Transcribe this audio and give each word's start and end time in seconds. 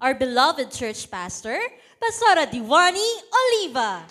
our 0.00 0.12
beloved 0.12 0.68
church 0.72 1.08
pastor, 1.08 1.56
Pastora 1.96 2.44
Diwani 2.44 3.08
Oliva. 3.32 4.04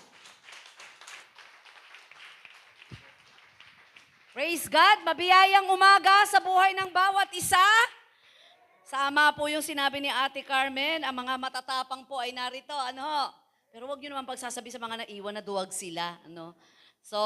Praise 4.33 4.67
God! 4.67 5.05
Mabiyayang 5.05 5.69
umaga 5.69 6.25
sa 6.27 6.41
buhay 6.41 6.75
ng 6.75 6.89
bawat 6.91 7.29
isa. 7.37 7.61
Sama 8.83 9.31
po 9.31 9.47
yung 9.47 9.63
sinabi 9.63 10.03
ni 10.03 10.09
Ate 10.11 10.43
Carmen, 10.43 11.05
ang 11.05 11.15
mga 11.15 11.39
matatapang 11.39 12.03
po 12.03 12.19
ay 12.19 12.35
narito. 12.35 12.75
Ano? 12.75 13.31
Pero 13.71 13.87
wag 13.87 14.01
niyo 14.01 14.11
naman 14.11 14.27
pagsasabi 14.27 14.73
sa 14.73 14.81
mga 14.81 15.05
naiwan 15.05 15.39
na 15.39 15.43
duwag 15.45 15.71
sila. 15.71 16.17
Ano? 16.27 16.57
So, 17.05 17.17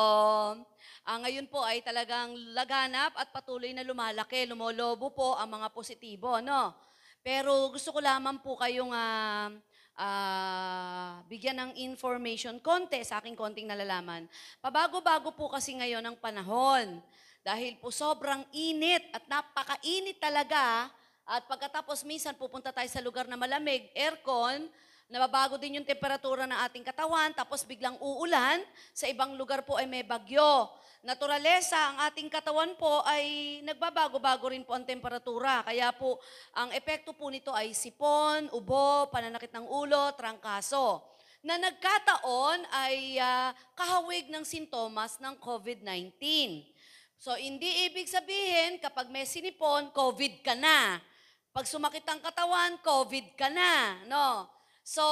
ah, 1.08 1.18
ngayon 1.24 1.48
po 1.48 1.64
ay 1.64 1.80
talagang 1.82 2.36
laganap 2.52 3.16
at 3.16 3.32
patuloy 3.32 3.72
na 3.72 3.88
lumalaki, 3.88 4.46
lumolobo 4.46 5.10
po 5.16 5.40
ang 5.40 5.50
mga 5.50 5.68
positibo. 5.72 6.44
No? 6.44 6.89
Pero 7.30 7.70
gusto 7.70 7.94
ko 7.94 8.02
lamang 8.02 8.42
po 8.42 8.58
kayong 8.58 8.90
ah, 8.90 9.54
ah, 10.02 11.22
bigyan 11.30 11.62
ng 11.62 11.72
information, 11.86 12.58
konti 12.58 13.06
sa 13.06 13.22
aking 13.22 13.38
konting 13.38 13.70
nalalaman. 13.70 14.26
Pabago-bago 14.58 15.38
po 15.38 15.46
kasi 15.46 15.78
ngayon 15.78 16.02
ang 16.02 16.18
panahon. 16.18 16.98
Dahil 17.46 17.78
po 17.78 17.94
sobrang 17.94 18.42
init 18.50 19.14
at 19.14 19.30
napakainit 19.30 20.18
talaga. 20.18 20.90
At 21.22 21.46
pagkatapos 21.46 22.02
minsan 22.02 22.34
pupunta 22.34 22.74
tayo 22.74 22.90
sa 22.90 22.98
lugar 22.98 23.30
na 23.30 23.38
malamig, 23.38 23.94
aircon, 23.94 24.66
nababago 25.10 25.58
din 25.58 25.82
yung 25.82 25.88
temperatura 25.90 26.46
ng 26.46 26.60
ating 26.70 26.86
katawan, 26.86 27.34
tapos 27.34 27.66
biglang 27.66 27.98
uulan, 27.98 28.62
sa 28.94 29.10
ibang 29.10 29.34
lugar 29.34 29.66
po 29.66 29.76
ay 29.82 29.90
may 29.90 30.06
bagyo. 30.06 30.70
Naturalesa, 31.02 31.76
ang 31.76 31.98
ating 32.12 32.30
katawan 32.30 32.78
po 32.78 33.02
ay 33.08 33.60
nagbabago-bago 33.66 34.54
rin 34.54 34.62
po 34.62 34.78
ang 34.78 34.86
temperatura. 34.86 35.66
Kaya 35.66 35.90
po, 35.96 36.22
ang 36.54 36.70
epekto 36.78 37.18
po 37.18 37.34
nito 37.34 37.50
ay 37.50 37.74
sipon, 37.74 38.54
ubo, 38.54 39.10
pananakit 39.10 39.50
ng 39.50 39.66
ulo, 39.66 40.14
trangkaso 40.14 41.02
na 41.40 41.56
nagkataon 41.56 42.68
ay 42.68 43.16
ah, 43.16 43.56
kahawig 43.72 44.28
ng 44.28 44.44
sintomas 44.44 45.18
ng 45.24 45.40
COVID-19. 45.40 46.20
So, 47.20 47.36
hindi 47.36 47.88
ibig 47.88 48.08
sabihin, 48.08 48.80
kapag 48.80 49.12
may 49.12 49.28
sinipon, 49.28 49.92
COVID 49.92 50.44
ka 50.44 50.56
na. 50.56 51.00
Pag 51.52 51.68
sumakit 51.68 52.04
ang 52.08 52.24
katawan, 52.24 52.80
COVID 52.80 53.36
ka 53.36 53.48
na. 53.52 54.04
No? 54.08 54.59
So, 54.90 55.06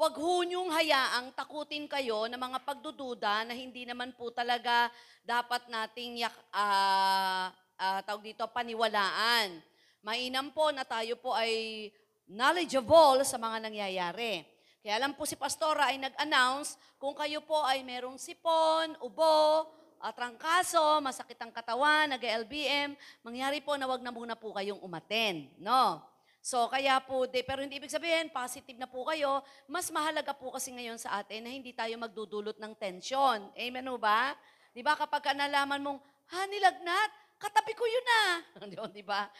wag 0.00 0.16
ho 0.16 0.40
niyong 0.40 0.72
hayaang 0.72 1.36
takutin 1.36 1.84
kayo 1.84 2.32
ng 2.32 2.40
mga 2.40 2.64
pagdududa 2.64 3.44
na 3.44 3.52
hindi 3.52 3.84
naman 3.84 4.16
po 4.16 4.32
talaga 4.32 4.88
dapat 5.20 5.68
nating 5.68 6.24
yak, 6.24 6.32
ah, 6.48 7.52
ah, 7.76 8.00
tawag 8.08 8.32
dito, 8.32 8.48
paniwalaan. 8.48 9.60
Mainam 10.00 10.48
po 10.56 10.72
na 10.72 10.80
tayo 10.88 11.20
po 11.20 11.36
ay 11.36 11.92
knowledgeable 12.24 13.20
sa 13.28 13.36
mga 13.36 13.68
nangyayari. 13.68 14.48
Kaya 14.80 14.96
lang 15.04 15.12
po 15.12 15.28
si 15.28 15.36
Pastora 15.36 15.92
ay 15.92 16.00
nag-announce 16.00 16.80
kung 16.96 17.12
kayo 17.12 17.44
po 17.44 17.60
ay 17.68 17.84
merong 17.84 18.16
sipon, 18.16 18.96
ubo, 19.04 19.68
at 20.00 20.16
trangkaso, 20.16 21.04
masakit 21.04 21.36
ang 21.36 21.52
katawan, 21.52 22.16
nag-LBM, 22.16 22.96
mangyari 23.20 23.60
po 23.60 23.76
na 23.76 23.84
wag 23.84 24.00
na 24.00 24.08
muna 24.08 24.40
po 24.40 24.56
kayong 24.56 24.80
umaten. 24.80 25.52
No? 25.60 26.00
So, 26.42 26.66
kaya 26.66 26.98
po, 26.98 27.30
de, 27.30 27.46
pero 27.46 27.62
hindi 27.62 27.78
ibig 27.78 27.94
sabihin, 27.94 28.26
positive 28.34 28.74
na 28.74 28.90
po 28.90 29.06
kayo. 29.06 29.46
Mas 29.70 29.94
mahalaga 29.94 30.34
po 30.34 30.50
kasi 30.50 30.74
ngayon 30.74 30.98
sa 30.98 31.22
atin 31.22 31.46
na 31.46 31.54
hindi 31.54 31.70
tayo 31.70 31.94
magdudulot 32.02 32.58
ng 32.58 32.74
tensyon. 32.74 33.54
Amen 33.54 33.86
ho 33.86 33.94
ba? 33.94 34.34
Di 34.74 34.82
ba 34.82 34.98
kapag 34.98 35.22
ka 35.22 35.32
nalaman 35.38 35.78
mong, 35.78 36.02
ha, 36.34 36.42
nilagnat, 36.50 37.10
katabi 37.38 37.78
ko 37.78 37.86
yun 37.86 38.06
ah. 38.26 38.32
Di 38.90 39.06
ba? 39.06 39.30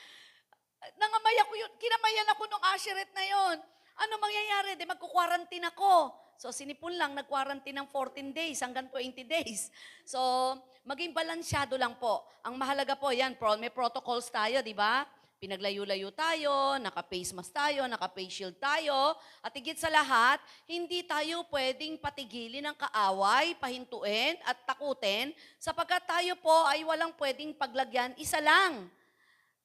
Nangamaya 0.94 1.42
ko 1.50 1.54
yun, 1.58 1.74
kinamayan 1.74 2.32
ako 2.38 2.42
nung 2.46 2.64
asheret 2.70 3.10
na 3.10 3.24
yon. 3.26 3.58
Ano 3.98 4.12
mangyayari? 4.22 4.78
Di 4.78 4.86
magkukwarantin 4.86 5.66
ako. 5.74 6.14
So, 6.38 6.54
sinipon 6.54 6.94
lang, 6.94 7.18
nag-quarantine 7.18 7.82
ng 7.82 7.90
14 7.90 8.30
days 8.30 8.62
hanggang 8.62 8.86
20 8.90 9.26
days. 9.26 9.74
So, 10.06 10.18
maging 10.86 11.14
balansyado 11.14 11.74
lang 11.74 11.98
po. 11.98 12.26
Ang 12.46 12.58
mahalaga 12.58 12.94
po, 12.94 13.10
yan, 13.10 13.34
may 13.58 13.74
protocols 13.74 14.30
tayo, 14.30 14.62
di 14.62 14.74
ba? 14.74 15.02
Pinaglayo-layo 15.42 16.14
tayo, 16.14 16.78
naka-face 16.78 17.34
mask 17.34 17.50
tayo, 17.50 17.82
naka-face 17.90 18.30
shield 18.30 18.54
tayo, 18.62 19.18
at 19.42 19.50
higit 19.50 19.74
sa 19.74 19.90
lahat, 19.90 20.38
hindi 20.70 21.02
tayo 21.02 21.42
pwedeng 21.50 21.98
patigilin 21.98 22.62
ng 22.62 22.78
kaaway, 22.78 23.58
pahintuin 23.58 24.38
at 24.46 24.54
takutin, 24.62 25.34
sapagkat 25.58 26.06
tayo 26.06 26.38
po 26.38 26.54
ay 26.70 26.86
walang 26.86 27.10
pwedeng 27.18 27.58
paglagyan, 27.58 28.14
isa 28.22 28.38
lang. 28.38 28.86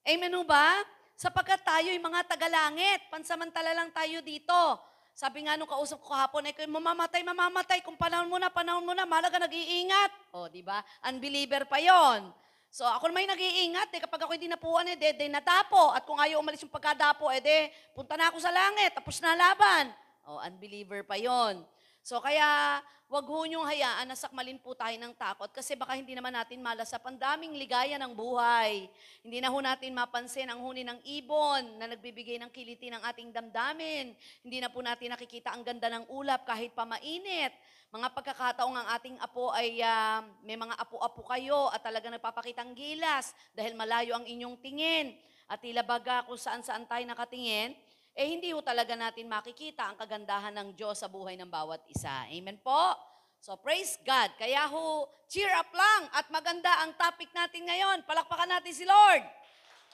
Amen 0.01 0.33
ho 0.33 0.41
ba? 0.41 0.81
Sapagkat 1.13 1.61
tayo 1.61 1.93
ay 1.93 2.01
mga 2.01 2.25
tagalangit, 2.25 3.13
pansamantala 3.13 3.77
lang 3.77 3.93
tayo 3.93 4.17
dito. 4.25 4.81
Sabi 5.13 5.45
nga 5.45 5.61
nung 5.61 5.69
kausap 5.69 6.01
ko 6.01 6.09
kahapon, 6.09 6.49
ay 6.49 6.57
mamamatay, 6.65 7.21
mamamatay. 7.21 7.85
Kung 7.85 8.01
panahon 8.01 8.25
mo 8.25 8.41
na, 8.41 8.49
panahon 8.49 8.81
mo 8.81 8.97
na, 8.97 9.05
malaga 9.05 9.37
nag-iingat. 9.37 10.33
O, 10.33 10.49
di 10.49 10.65
ba? 10.65 10.81
Unbeliever 11.05 11.69
pa 11.69 11.77
yon. 11.77 12.33
So, 12.77 12.85
ako 12.85 13.09
naman 13.09 13.25
yung 13.25 13.33
nag-iingat. 13.33 13.89
Eh, 13.89 14.01
kapag 14.05 14.21
ako 14.21 14.37
hindi 14.37 14.45
napuan, 14.45 14.85
eh, 14.85 14.93
de, 14.93 15.25
natapo. 15.33 15.97
At 15.97 16.05
kung 16.05 16.21
ayaw 16.21 16.37
umalis 16.37 16.61
yung 16.61 16.69
pagkadapo, 16.69 17.25
eh, 17.33 17.41
de, 17.41 17.73
punta 17.97 18.13
na 18.13 18.29
ako 18.29 18.37
sa 18.37 18.53
langit. 18.53 18.93
Tapos 18.93 19.17
na 19.17 19.33
laban. 19.33 19.89
O, 20.29 20.37
unbeliever 20.45 21.01
pa 21.01 21.17
yon. 21.17 21.65
So, 22.05 22.21
kaya, 22.21 22.77
wag 23.09 23.25
ho 23.25 23.39
niyong 23.49 23.65
hayaan 23.65 24.05
na 24.05 24.13
sakmalin 24.13 24.61
po 24.61 24.77
tayo 24.77 24.93
ng 24.93 25.09
takot 25.17 25.49
kasi 25.49 25.73
baka 25.73 25.97
hindi 25.97 26.13
naman 26.13 26.29
natin 26.29 26.61
malasap 26.61 27.01
ang 27.01 27.17
daming 27.17 27.57
ligaya 27.57 27.97
ng 27.97 28.13
buhay. 28.13 28.85
Hindi 29.25 29.41
na 29.41 29.49
ho 29.49 29.57
natin 29.57 29.97
mapansin 29.97 30.45
ang 30.45 30.61
huni 30.61 30.85
ng 30.85 31.01
ibon 31.17 31.81
na 31.81 31.89
nagbibigay 31.89 32.37
ng 32.37 32.51
kiliti 32.53 32.93
ng 32.93 33.01
ating 33.01 33.33
damdamin. 33.33 34.13
Hindi 34.45 34.57
na 34.61 34.69
po 34.69 34.85
natin 34.85 35.17
nakikita 35.17 35.49
ang 35.49 35.65
ganda 35.65 35.89
ng 35.89 36.13
ulap 36.13 36.45
kahit 36.45 36.77
pa 36.77 36.85
mainit. 36.85 37.57
Mga 37.87 38.07
pagkakataong 38.11 38.75
ang 38.75 38.87
ating 38.99 39.15
apo 39.23 39.47
ay 39.55 39.79
ah, 39.79 40.19
may 40.43 40.59
mga 40.59 40.75
apo-apo 40.75 41.23
kayo 41.23 41.71
at 41.71 41.79
talaga 41.79 42.11
nagpapakitang 42.11 42.75
gilas 42.75 43.31
dahil 43.55 43.79
malayo 43.79 44.19
ang 44.19 44.27
inyong 44.27 44.59
tingin. 44.59 45.15
At 45.47 45.63
tila 45.63 45.87
baga 45.87 46.27
kung 46.27 46.35
saan-saan 46.35 46.83
tayo 46.83 47.07
nakatingin, 47.07 47.71
eh 48.11 48.27
hindi 48.27 48.51
ho 48.51 48.59
talaga 48.59 48.91
natin 48.99 49.31
makikita 49.31 49.87
ang 49.87 49.95
kagandahan 49.95 50.51
ng 50.51 50.75
Diyos 50.75 50.99
sa 50.99 51.07
buhay 51.07 51.39
ng 51.39 51.47
bawat 51.47 51.79
isa. 51.87 52.27
Amen 52.27 52.59
po? 52.59 52.91
So 53.39 53.55
praise 53.55 53.95
God. 54.03 54.35
Kaya 54.35 54.67
ho, 54.67 55.07
cheer 55.31 55.53
up 55.55 55.71
lang 55.71 56.11
at 56.11 56.27
maganda 56.27 56.83
ang 56.83 56.91
topic 56.99 57.31
natin 57.31 57.63
ngayon. 57.63 58.03
Palakpakan 58.03 58.51
natin 58.51 58.75
si 58.75 58.83
Lord. 58.83 59.23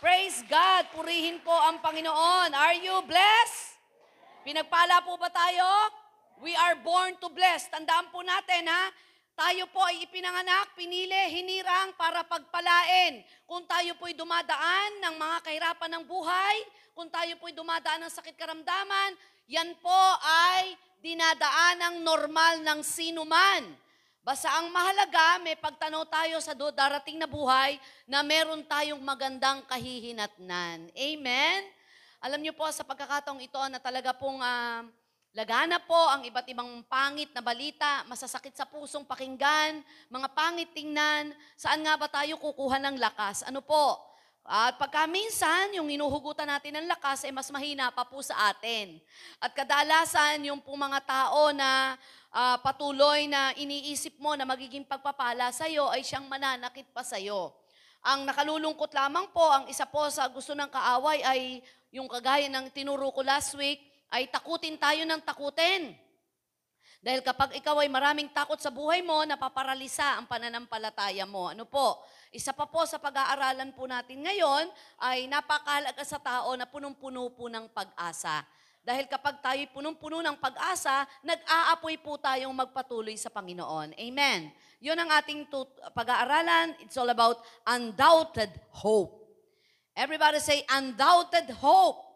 Praise 0.01 0.41
God. 0.49 0.89
Purihin 0.97 1.37
po 1.45 1.53
ang 1.53 1.77
Panginoon. 1.77 2.57
Are 2.57 2.73
you 2.73 3.05
blessed? 3.05 3.77
Pinagpala 4.41 5.05
po 5.05 5.13
ba 5.21 5.29
tayo? 5.29 6.02
We 6.43 6.51
are 6.59 6.75
born 6.83 7.15
to 7.23 7.31
bless. 7.31 7.71
Tandaan 7.71 8.11
po 8.11 8.19
natin 8.19 8.67
ha, 8.67 8.91
tayo 9.31 9.63
po 9.71 9.79
ay 9.79 10.03
ipinanganak, 10.03 10.75
pinili, 10.75 11.15
hinirang 11.31 11.95
para 11.95 12.19
pagpalain. 12.27 13.23
Kung 13.47 13.63
tayo 13.63 13.95
po'y 13.95 14.11
dumadaan 14.11 14.99
ng 15.07 15.15
mga 15.15 15.37
kahirapan 15.39 15.91
ng 15.95 16.03
buhay, 16.03 16.57
kung 16.91 17.07
tayo 17.07 17.39
po'y 17.39 17.55
dumadaan 17.55 18.03
ng 18.03 18.11
sakit 18.11 18.35
karamdaman, 18.35 19.15
yan 19.47 19.71
po 19.79 20.01
ay 20.19 20.75
dinadaan 20.99 21.79
ng 21.79 21.95
normal 22.03 22.59
ng 22.59 22.79
sino 22.83 23.23
man. 23.23 23.63
Basta 24.19 24.51
ang 24.51 24.67
mahalaga, 24.67 25.39
may 25.39 25.55
pagtanaw 25.55 26.03
tayo 26.11 26.43
sa 26.43 26.51
do- 26.51 26.75
darating 26.75 27.23
na 27.23 27.27
buhay 27.27 27.79
na 28.03 28.19
meron 28.19 28.67
tayong 28.67 28.99
magandang 28.99 29.63
kahihinatnan. 29.63 30.91
Amen? 30.91 31.59
Alam 32.19 32.43
niyo 32.43 32.51
po 32.51 32.67
sa 32.67 32.83
pagkakataong 32.83 33.39
ito 33.39 33.59
na 33.71 33.79
talaga 33.79 34.11
pong 34.11 34.43
ah, 34.43 34.83
lagana 35.33 35.81
po 35.81 35.97
ang 35.97 36.21
iba't 36.21 36.45
ibang 36.45 36.85
pangit 36.85 37.33
na 37.33 37.41
balita, 37.41 38.05
masasakit 38.05 38.53
sa 38.53 38.69
pusong 38.69 39.01
pakinggan, 39.01 39.81
mga 40.13 40.29
pangit 40.37 40.69
tingnan, 40.77 41.33
saan 41.57 41.81
nga 41.81 41.97
ba 41.97 42.05
tayo 42.05 42.37
kukuha 42.37 42.77
ng 42.77 43.01
lakas? 43.01 43.41
Ano 43.49 43.65
po? 43.65 43.97
At 44.43 44.75
pagka 44.75 45.07
minsan, 45.07 45.73
yung 45.73 45.87
inuhugutan 45.89 46.45
natin 46.45 46.77
ng 46.77 46.87
lakas 46.91 47.23
ay 47.23 47.31
mas 47.31 47.47
mahina 47.47 47.89
pa 47.95 48.03
po 48.03 48.19
sa 48.19 48.51
atin. 48.51 48.99
At 49.39 49.55
kadalasan, 49.55 50.43
yung 50.43 50.59
po 50.59 50.75
mga 50.75 50.99
tao 51.01 51.49
na 51.55 51.95
ah, 52.29 52.59
patuloy 52.59 53.25
na 53.25 53.55
iniisip 53.55 54.19
mo 54.19 54.35
na 54.35 54.43
magiging 54.43 54.83
pagpapala 54.83 55.49
sa'yo 55.49 55.89
ay 55.89 56.03
siyang 56.03 56.27
mananakit 56.27 56.85
pa 56.91 57.01
sa'yo. 57.01 57.55
Ang 58.03 58.27
nakalulungkot 58.27 58.91
lamang 58.91 59.31
po, 59.31 59.47
ang 59.47 59.65
isa 59.71 59.87
po 59.87 60.11
sa 60.11 60.27
gusto 60.27 60.51
ng 60.51 60.67
kaaway 60.67 61.23
ay 61.23 61.41
yung 61.95 62.11
kagaya 62.11 62.51
ng 62.51 62.67
tinuro 62.75 63.15
ko 63.15 63.23
last 63.23 63.55
week, 63.55 63.92
ay 64.13 64.29
takutin 64.29 64.77
tayo 64.77 65.01
ng 65.09 65.21
takutin. 65.25 65.97
Dahil 67.03 67.19
kapag 67.19 67.51
ikaw 67.59 67.83
ay 67.83 67.91
maraming 67.91 68.31
takot 68.31 68.55
sa 68.61 68.71
buhay 68.71 69.03
mo, 69.03 69.27
napaparalisa 69.27 70.21
ang 70.21 70.29
pananampalataya 70.29 71.27
mo. 71.27 71.51
Ano 71.51 71.67
po? 71.67 71.99
Isa 72.31 72.55
pa 72.55 72.63
po 72.63 72.87
sa 72.87 72.95
pag-aaralan 72.95 73.75
po 73.75 73.83
natin 73.83 74.23
ngayon 74.23 74.71
ay 75.03 75.27
napakahalaga 75.27 75.99
sa 76.07 76.15
tao 76.21 76.55
na 76.55 76.63
punong-puno 76.63 77.27
po 77.35 77.51
ng 77.51 77.67
pag-asa. 77.75 78.47
Dahil 78.79 79.11
kapag 79.11 79.43
tayo 79.43 79.59
punong-puno 79.75 80.23
ng 80.23 80.39
pag-asa, 80.39 81.03
nag-aapoy 81.27 81.99
po 81.99 82.15
tayong 82.15 82.55
magpatuloy 82.55 83.19
sa 83.19 83.27
Panginoon. 83.27 83.99
Amen. 83.99 84.51
Yun 84.79 84.95
ang 84.95 85.11
ating 85.11 85.51
tut- 85.51 85.79
pag-aaralan. 85.91 86.79
It's 86.83 86.95
all 86.95 87.11
about 87.11 87.43
undoubted 87.67 88.51
hope. 88.71 89.27
Everybody 89.91 90.39
say, 90.39 90.63
undoubted 90.71 91.51
hope. 91.59 92.12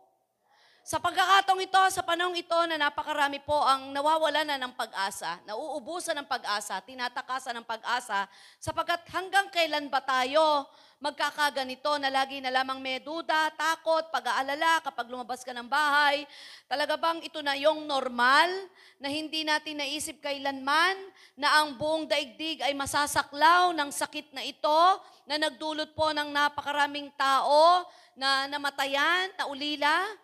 Sa 0.88 1.04
pagkakataong 1.04 1.60
ito, 1.60 1.84
sa 1.92 2.00
panahong 2.00 2.39
ito 2.39 2.56
na 2.63 2.80
napakarami 2.80 3.44
po 3.44 3.60
ang 3.60 3.92
nawawala 3.92 4.48
na 4.48 4.56
ng 4.56 4.72
pag-asa, 4.72 5.36
nauubusan 5.44 6.16
ng 6.16 6.24
pag-asa, 6.31 6.80
tinatakasan 6.80 7.60
ng 7.60 7.68
pag-asa, 7.68 8.24
sapagkat 8.56 9.04
hanggang 9.12 9.51
kailan 9.51 9.92
ba 9.92 10.00
tayo 10.00 10.63
magkakaganito 11.04 12.00
na 12.00 12.07
lagi 12.07 12.39
na 12.39 12.56
lamang 12.56 12.80
may 12.80 13.04
duda, 13.04 13.51
takot, 13.60 14.07
pag-aalala 14.16 14.80
kapag 14.80 15.12
lumabas 15.12 15.44
ka 15.44 15.51
ng 15.51 15.68
bahay? 15.68 16.24
Talaga 16.72 16.95
bang 16.95 17.19
ito 17.19 17.44
na 17.44 17.60
yung 17.60 17.83
normal 17.83 18.48
na 18.95 19.12
hindi 19.12 19.44
natin 19.44 19.83
naisip 19.83 20.24
kailanman 20.24 20.95
na 21.36 21.51
ang 21.60 21.75
buong 21.75 22.07
daigdig 22.07 22.63
ay 22.63 22.72
masasaklaw 22.72 23.75
ng 23.75 23.92
sakit 23.92 24.31
na 24.31 24.40
ito 24.40 24.80
na 25.28 25.36
nagdulot 25.36 25.92
po 25.92 26.16
ng 26.16 26.31
napakaraming 26.31 27.12
tao 27.19 27.83
na 28.16 28.48
namatayan, 28.48 29.36
na 29.36 29.51
ulila? 29.51 30.24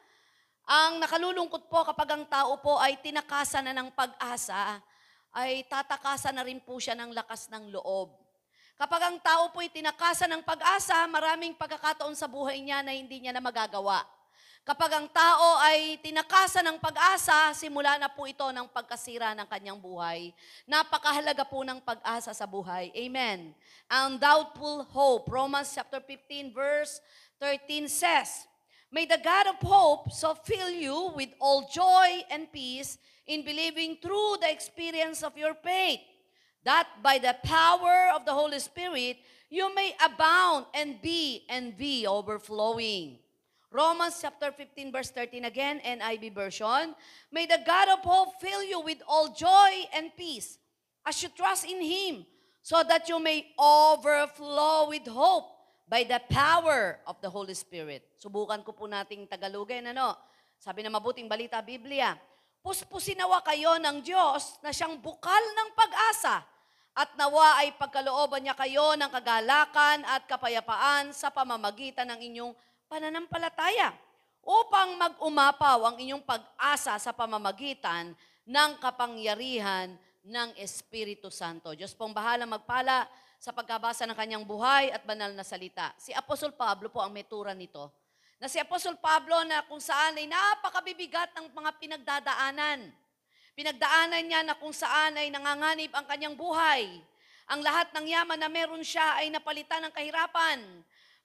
Ang 0.63 1.04
nakalulungkot 1.04 1.68
po 1.68 1.83
kapag 1.83 2.15
ang 2.15 2.24
tao 2.24 2.56
po 2.63 2.80
ay 2.80 2.95
tinakasan 3.04 3.68
na 3.68 3.75
ng 3.75 3.92
pag-asa, 3.92 4.80
ay 5.36 5.68
tatakasan 5.68 6.39
na 6.39 6.45
rin 6.48 6.63
po 6.63 6.80
siya 6.80 6.95
ng 6.95 7.12
lakas 7.12 7.51
ng 7.51 7.74
loob. 7.74 8.15
Kapag 8.80 9.01
ang 9.12 9.18
tao 9.19 9.51
po 9.51 9.60
ay 9.60 9.69
tinakasan 9.69 10.31
ng 10.33 10.44
pag-asa, 10.48 11.04
maraming 11.12 11.54
pagkakataon 11.54 12.15
sa 12.15 12.31
buhay 12.31 12.63
niya 12.63 12.80
na 12.80 12.95
hindi 12.95 13.19
niya 13.19 13.36
na 13.36 13.44
magagawa. 13.44 14.07
Kapag 14.63 14.95
ang 14.95 15.07
tao 15.12 15.60
ay 15.60 16.00
tinakasan 16.00 16.63
ng 16.63 16.80
pag-asa, 16.80 17.51
simula 17.51 18.00
na 18.00 18.07
po 18.07 18.24
ito 18.24 18.48
ng 18.48 18.63
pagkasira 18.71 19.36
ng 19.36 19.44
kanyang 19.51 19.75
buhay. 19.75 20.31
Napakahalaga 20.63 21.44
po 21.44 21.68
ng 21.68 21.83
pag-asa 21.83 22.31
sa 22.31 22.48
buhay. 22.48 22.88
Amen. 22.95 23.51
Ang 23.92 24.16
doubtful 24.16 24.88
hope, 24.88 25.27
Romans 25.27 25.68
chapter 25.75 26.00
15 26.00 26.56
verse 26.56 27.04
13 27.44 27.92
says, 27.92 28.48
May 28.94 29.07
the 29.07 29.19
God 29.24 29.48
of 29.48 29.56
hope 29.56 30.12
so 30.12 30.36
fill 30.36 30.69
you 30.69 31.12
with 31.16 31.30
all 31.42 31.68
joy 31.68 32.22
and 32.30 32.45
peace 32.54 33.00
in 33.25 33.44
believing 33.44 33.98
through 34.00 34.38
the 34.40 34.51
experience 34.51 35.24
of 35.24 35.36
your 35.36 35.56
faith, 35.56 36.00
that 36.63 36.88
by 37.01 37.18
the 37.18 37.36
power 37.44 38.12
of 38.13 38.24
the 38.24 38.31
Holy 38.31 38.60
Spirit 38.60 39.18
you 39.50 39.74
may 39.74 39.95
abound 39.98 40.68
and 40.75 41.01
be 41.01 41.44
and 41.50 41.75
be 41.75 42.06
overflowing. 42.06 43.18
Romans 43.72 44.19
chapter 44.22 44.51
15 44.51 44.92
verse 44.92 45.10
13 45.10 45.45
again, 45.45 45.81
NIV 45.84 46.36
version. 46.36 46.94
May 47.31 47.48
the 47.48 47.62
God 47.66 47.90
of 47.90 48.00
hope 48.01 48.40
fill 48.40 48.62
you 48.62 48.80
with 48.80 49.00
all 49.07 49.34
joy 49.34 49.90
and 49.95 50.16
peace 50.16 50.60
as 51.04 51.24
you 51.24 51.30
trust 51.36 51.66
in 51.66 51.81
Him, 51.81 52.28
so 52.62 52.84
that 52.88 53.10
you 53.10 53.19
may 53.19 53.48
overflow 53.57 54.90
with 54.90 55.07
hope 55.07 55.52
by 55.94 56.01
the 56.10 56.18
power 56.34 56.98
of 57.06 57.22
the 57.22 57.30
Holy 57.30 57.54
Spirit. 57.54 58.01
Subukan 58.18 58.66
ko 58.66 58.74
po 58.74 58.90
nating 58.90 59.30
Tagalogin, 59.30 59.94
ano? 59.94 60.18
Sabi 60.57 60.81
na 60.81 60.90
mabuting 60.90 61.30
balita, 61.30 61.62
Biblia, 61.62 62.18
puspusin 62.66 63.13
nawa 63.13 63.45
kayo 63.45 63.78
ng 63.78 64.01
Diyos 64.01 64.57
na 64.66 64.74
siyang 64.74 64.98
bukal 64.98 65.38
ng 65.54 65.69
pag-asa 65.78 66.42
at 66.98 67.13
nawa 67.13 67.62
ay 67.62 67.78
pagkalooban 67.78 68.42
niya 68.42 68.57
kayo 68.57 68.98
ng 68.98 69.06
kagalakan 69.06 70.01
at 70.10 70.25
kapayapaan 70.25 71.13
sa 71.13 71.30
pamamagitan 71.30 72.10
ng 72.10 72.25
inyong 72.25 72.57
pananampalataya 72.90 73.94
upang 74.42 74.98
mag-umapaw 74.98 75.94
ang 75.94 76.01
inyong 76.01 76.25
pag-asa 76.25 76.98
sa 76.98 77.13
pamamagitan 77.13 78.18
ng 78.50 78.72
kapangyarihan 78.81 79.94
ng 80.25 80.57
Espiritu 80.57 81.30
Santo. 81.30 81.78
Diyos 81.78 81.94
pong 81.94 82.18
bahala 82.18 82.50
magpala 82.50 83.06
sa 83.44 83.51
pagkabasa 83.51 84.07
ng 84.07 84.16
kanyang 84.16 84.48
buhay 84.48 84.88
at 84.95 85.04
banal 85.04 85.28
na 85.36 85.44
salita. 85.44 85.92
Si 86.00 86.16
Apostol 86.16 86.56
Pablo 86.56 86.88
po 86.88 87.04
ang 87.04 87.12
metura 87.12 87.51
nito. 87.51 87.92
Na 88.40 88.48
si 88.48 88.56
Apostol 88.56 88.95
Pablo 88.95 89.36
na 89.44 89.68
kung 89.68 89.84
saan 89.84 90.16
ay 90.16 90.31
napakabibigat 90.31 91.36
ng 91.36 91.51
mga 91.51 91.75
pinagdadaanan. 91.75 92.88
Pinagdaanan 93.51 94.24
niya 94.24 94.48
na 94.48 94.56
kung 94.56 94.72
saan 94.72 95.19
ay 95.19 95.28
nanganganib 95.28 95.92
ang 95.92 96.07
kanyang 96.07 96.40
buhay. 96.40 96.88
Ang 97.51 97.60
lahat 97.60 97.92
ng 97.92 98.07
yaman 98.07 98.40
na 98.40 98.48
meron 98.48 98.80
siya 98.80 99.19
ay 99.19 99.28
napalitan 99.28 99.84
ng 99.84 99.92
kahirapan. 99.92 100.63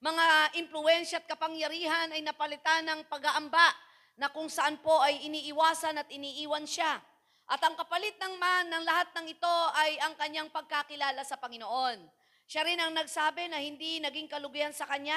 Mga 0.03 0.27
impluensya 0.59 1.23
at 1.23 1.27
kapangyarihan 1.31 2.11
ay 2.11 2.27
napalitan 2.27 2.83
ng 2.83 3.07
pag-aamba 3.07 3.71
na 4.19 4.27
kung 4.27 4.51
saan 4.51 4.75
po 4.83 4.99
ay 5.07 5.23
iniiwasan 5.23 6.03
at 6.03 6.11
iniiwan 6.11 6.67
siya. 6.67 6.99
At 7.49 7.65
ang 7.65 7.73
kapalit 7.81 8.21
ng 8.21 8.37
man 8.37 8.69
ng 8.69 8.85
lahat 8.85 9.09
ng 9.17 9.27
ito 9.33 9.57
ay 9.73 9.97
ang 10.05 10.13
kanyang 10.21 10.53
pagkakilala 10.53 11.25
sa 11.25 11.41
Panginoon. 11.41 11.97
Siya 12.45 12.61
rin 12.61 12.77
ang 12.77 12.93
nagsabi 12.93 13.49
na 13.49 13.57
hindi 13.57 14.05
naging 14.05 14.29
kalugihan 14.29 14.73
sa 14.77 14.85
kanya 14.85 15.17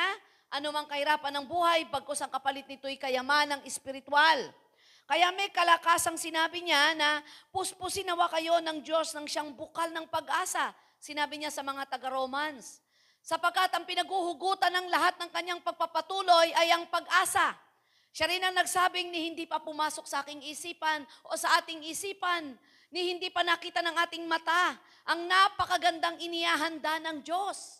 anumang 0.51 0.87
kahirapan 0.87 1.31
ng 1.39 1.45
buhay, 1.47 1.87
pagkos 1.91 2.23
ang 2.23 2.31
kapalit 2.31 2.67
nito'y 2.67 2.95
kayamanang 2.95 3.63
espiritual. 3.67 4.51
Kaya 5.07 5.27
may 5.35 5.51
kalakasang 5.51 6.15
sinabi 6.15 6.63
niya 6.63 6.95
na 6.95 7.19
puspusin 7.51 8.07
nawa 8.07 8.31
kayo 8.31 8.63
ng 8.63 8.79
Diyos 8.79 9.11
ng 9.11 9.27
siyang 9.27 9.51
bukal 9.51 9.91
ng 9.91 10.07
pag-asa. 10.07 10.71
Sinabi 11.03 11.35
niya 11.35 11.51
sa 11.51 11.67
mga 11.67 11.83
taga-Romans. 11.91 12.79
Sapagkat 13.19 13.75
ang 13.75 13.83
pinaguhugutan 13.83 14.71
ng 14.71 14.87
lahat 14.87 15.19
ng 15.19 15.29
kanyang 15.35 15.59
pagpapatuloy 15.59 16.55
ay 16.55 16.71
ang 16.71 16.87
pag-asa. 16.87 17.59
Siya 18.11 18.27
rin 18.27 18.43
ang 18.43 18.55
nagsabing 18.55 19.07
ni 19.07 19.31
hindi 19.31 19.47
pa 19.47 19.63
pumasok 19.63 20.03
sa 20.03 20.19
aking 20.23 20.43
isipan 20.43 21.07
o 21.31 21.35
sa 21.39 21.63
ating 21.63 21.87
isipan, 21.87 22.59
ni 22.91 23.15
hindi 23.15 23.31
pa 23.31 23.39
nakita 23.39 23.79
ng 23.79 23.95
ating 24.03 24.27
mata 24.27 24.75
ang 25.07 25.23
napakagandang 25.23 26.19
inihahanda 26.19 26.99
ng 26.99 27.23
Diyos. 27.23 27.79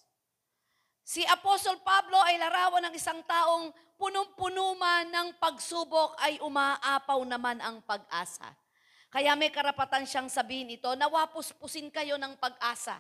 Si 1.04 1.20
Apostol 1.28 1.84
Pablo 1.84 2.16
ay 2.24 2.40
larawan 2.40 2.88
ng 2.88 2.96
isang 2.96 3.20
taong 3.28 3.76
punong-puno 4.00 4.74
man 4.80 5.12
ng 5.12 5.28
pagsubok 5.36 6.16
ay 6.24 6.40
umaapaw 6.40 7.20
naman 7.28 7.60
ang 7.60 7.84
pag-asa. 7.84 8.48
Kaya 9.12 9.36
may 9.36 9.52
karapatan 9.52 10.08
siyang 10.08 10.32
sabihin 10.32 10.72
ito, 10.72 10.88
nawapuspusin 10.96 11.92
kayo 11.92 12.16
ng 12.16 12.40
pag-asa 12.40 12.96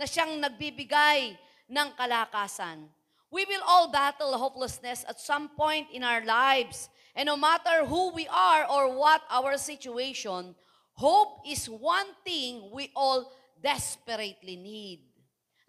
na 0.00 0.08
siyang 0.08 0.40
nagbibigay 0.40 1.36
ng 1.68 1.88
kalakasan. 1.92 2.88
We 3.30 3.46
will 3.46 3.62
all 3.62 3.86
battle 3.94 4.34
hopelessness 4.34 5.06
at 5.06 5.22
some 5.22 5.54
point 5.54 5.86
in 5.94 6.02
our 6.02 6.26
lives. 6.26 6.90
And 7.14 7.30
no 7.30 7.38
matter 7.38 7.86
who 7.86 8.10
we 8.10 8.26
are 8.26 8.66
or 8.66 8.90
what 8.90 9.22
our 9.30 9.54
situation, 9.54 10.58
hope 10.98 11.46
is 11.46 11.70
one 11.70 12.10
thing 12.26 12.74
we 12.74 12.90
all 12.98 13.30
desperately 13.62 14.58
need. 14.58 15.06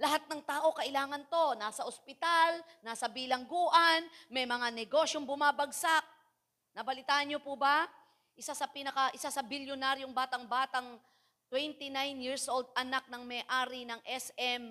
Lahat 0.01 0.25
ng 0.25 0.41
tao 0.41 0.73
kailangan 0.73 1.29
to. 1.29 1.45
Nasa 1.61 1.85
ospital, 1.85 2.65
nasa 2.81 3.05
bilangguan, 3.05 4.09
may 4.33 4.49
mga 4.49 4.73
negosyong 4.73 5.29
bumabagsak. 5.29 6.01
Nabalitaan 6.73 7.29
niyo 7.29 7.37
po 7.45 7.53
ba? 7.53 7.85
Isa 8.33 8.57
sa 8.57 8.65
pinaka 8.65 9.13
isa 9.13 9.29
sa 9.29 9.45
bilyonaryong 9.45 10.09
batang-batang 10.09 10.97
29 11.53 11.93
years 12.17 12.49
old 12.49 12.73
anak 12.73 13.05
ng 13.11 13.21
may-ari 13.21 13.85
ng 13.85 14.01
SM 14.07 14.63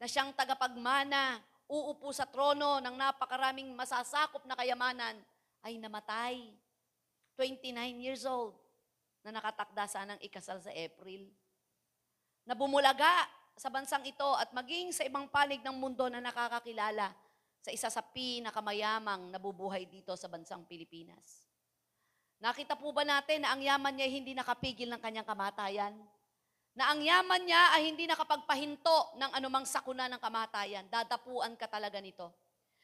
na 0.00 0.06
siyang 0.08 0.32
tagapagmana, 0.32 1.42
uupo 1.72 2.12
sa 2.12 2.28
trono 2.28 2.84
ng 2.84 2.92
napakaraming 3.00 3.72
masasakop 3.72 4.44
na 4.44 4.52
kayamanan 4.52 5.16
ay 5.64 5.80
namatay. 5.80 6.52
29 7.40 7.72
years 8.04 8.28
old 8.28 8.52
na 9.24 9.32
nakatakda 9.32 9.88
sanang 9.88 10.20
ikasal 10.20 10.60
sa 10.60 10.68
April. 10.68 11.32
Na 12.44 12.52
bumulaga 12.52 13.08
sa 13.56 13.72
bansang 13.72 14.04
ito 14.04 14.26
at 14.36 14.52
maging 14.52 14.92
sa 14.92 15.08
ibang 15.08 15.24
panig 15.32 15.64
ng 15.64 15.72
mundo 15.72 16.04
na 16.12 16.20
nakakakilala 16.20 17.08
sa 17.62 17.70
isa 17.72 17.88
sa 17.88 18.04
pinakamayamang 18.04 19.32
nabubuhay 19.32 19.88
dito 19.88 20.12
sa 20.18 20.28
bansang 20.28 20.68
Pilipinas. 20.68 21.48
Nakita 22.42 22.74
po 22.74 22.90
ba 22.90 23.06
natin 23.06 23.46
na 23.46 23.54
ang 23.54 23.62
yaman 23.62 23.94
niya 23.94 24.10
hindi 24.10 24.34
nakapigil 24.34 24.90
ng 24.90 25.00
kanyang 25.00 25.24
kamatayan? 25.24 25.94
Na 26.72 26.92
ang 26.92 27.04
yaman 27.04 27.44
niya 27.44 27.76
ay 27.76 27.92
hindi 27.92 28.08
nakapagpahinto 28.08 29.20
ng 29.20 29.30
anumang 29.36 29.68
sakuna 29.68 30.08
ng 30.08 30.16
kamatayan. 30.16 30.88
Dadapuan 30.88 31.52
ka 31.56 31.68
talaga 31.68 32.00
nito. 32.00 32.32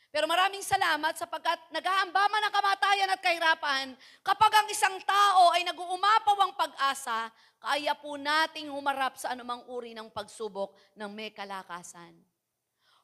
Pero 0.08 0.24
maraming 0.24 0.64
salamat 0.64 1.20
sapagkat 1.20 1.68
nag-aamba 1.68 2.22
man 2.32 2.48
ang 2.48 2.54
kamatayan 2.54 3.12
at 3.12 3.20
kahirapan, 3.20 3.92
kapag 4.24 4.52
ang 4.56 4.68
isang 4.72 4.96
tao 5.04 5.52
ay 5.52 5.68
nag-uumapaw 5.68 6.36
ang 6.48 6.52
pag-asa, 6.56 7.28
kaya 7.60 7.92
po 7.92 8.16
nating 8.16 8.72
humarap 8.72 9.20
sa 9.20 9.36
anumang 9.36 9.60
uri 9.68 9.92
ng 9.92 10.08
pagsubok 10.08 10.72
ng 10.96 11.12
may 11.12 11.28
kalakasan. 11.28 12.16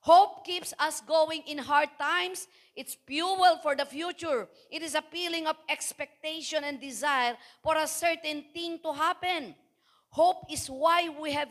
Hope 0.04 0.44
keeps 0.44 0.76
us 0.76 1.00
going 1.04 1.40
in 1.48 1.60
hard 1.60 1.88
times. 1.96 2.44
It's 2.76 2.92
fuel 3.08 3.56
for 3.64 3.72
the 3.72 3.88
future. 3.88 4.48
It 4.68 4.84
is 4.84 4.92
a 4.92 5.04
feeling 5.04 5.48
of 5.48 5.56
expectation 5.68 6.60
and 6.60 6.76
desire 6.76 7.40
for 7.64 7.76
a 7.76 7.88
certain 7.88 8.44
thing 8.52 8.80
to 8.84 8.92
happen. 8.92 9.56
Hope 10.14 10.46
is 10.46 10.70
why 10.70 11.10
we 11.10 11.34
have 11.34 11.50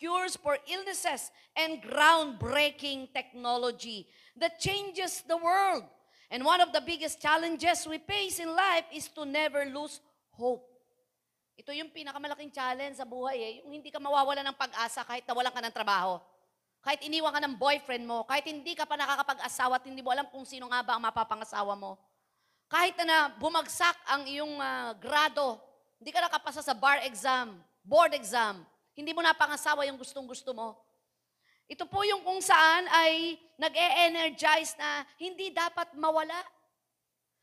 cures 0.00 0.32
for 0.40 0.56
illnesses 0.64 1.28
and 1.52 1.76
groundbreaking 1.84 3.12
technology 3.12 4.08
that 4.40 4.56
changes 4.56 5.20
the 5.28 5.36
world. 5.36 5.84
And 6.32 6.40
one 6.40 6.64
of 6.64 6.72
the 6.72 6.80
biggest 6.80 7.20
challenges 7.20 7.84
we 7.84 8.00
face 8.00 8.40
in 8.40 8.48
life 8.48 8.88
is 8.96 9.12
to 9.12 9.28
never 9.28 9.68
lose 9.68 10.00
hope. 10.32 10.64
Ito 11.60 11.68
yung 11.76 11.92
pinakamalaking 11.92 12.48
challenge 12.48 12.96
sa 12.96 13.04
buhay 13.04 13.36
eh, 13.44 13.52
yung 13.60 13.76
hindi 13.76 13.92
ka 13.92 14.00
mawawala 14.00 14.40
ng 14.40 14.56
pag-asa 14.56 15.04
kahit 15.04 15.28
nawalan 15.28 15.52
ka 15.52 15.60
ng 15.68 15.74
trabaho. 15.76 16.16
Kahit 16.80 17.04
iniwan 17.04 17.28
ka 17.28 17.44
ng 17.44 17.60
boyfriend 17.60 18.08
mo, 18.08 18.24
kahit 18.24 18.48
hindi 18.48 18.72
ka 18.72 18.88
pa 18.88 18.96
nakakapag-asawa 18.96 19.76
at 19.76 19.84
hindi 19.84 20.00
mo 20.00 20.08
alam 20.08 20.24
kung 20.32 20.48
sino 20.48 20.64
nga 20.72 20.80
ba 20.80 20.96
ang 20.96 21.04
mapapangasawa 21.04 21.76
mo. 21.76 22.00
Kahit 22.72 22.96
na, 23.04 23.36
bumagsak 23.36 24.00
ang 24.08 24.24
iyong 24.24 24.56
ah, 24.64 24.96
grado, 24.96 25.60
hindi 26.00 26.08
ka 26.08 26.24
nakapasa 26.24 26.64
sa 26.64 26.72
bar 26.72 27.04
exam, 27.04 27.60
board 27.88 28.12
exam, 28.12 28.60
hindi 28.92 29.16
mo 29.16 29.24
napangasawa 29.24 29.88
yung 29.88 29.96
gustong-gusto 29.96 30.52
mo. 30.52 30.76
Ito 31.64 31.88
po 31.88 32.04
yung 32.04 32.20
kung 32.20 32.40
saan 32.44 32.84
ay 32.92 33.40
nag-e-energize 33.56 34.76
na 34.76 35.08
hindi 35.16 35.48
dapat 35.48 35.96
mawala. 35.96 36.36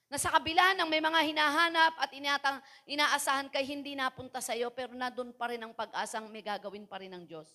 Na 0.05 0.21
sa 0.21 0.29
kabila 0.29 0.77
ng 0.77 0.85
may 0.85 1.01
mga 1.01 1.19
hinahanap 1.33 1.93
at 1.97 2.09
inatang, 2.13 2.57
inaasahan 2.85 3.49
kay 3.49 3.65
hindi 3.65 3.97
napunta 3.97 4.37
sa 4.37 4.53
iyo, 4.53 4.69
pero 4.69 4.93
nandun 4.93 5.33
pa 5.33 5.49
rin 5.49 5.61
ang 5.61 5.73
pag-asang 5.73 6.29
may 6.29 6.45
gagawin 6.45 6.85
pa 6.85 7.01
rin 7.01 7.09
ng 7.09 7.25
Diyos. 7.25 7.49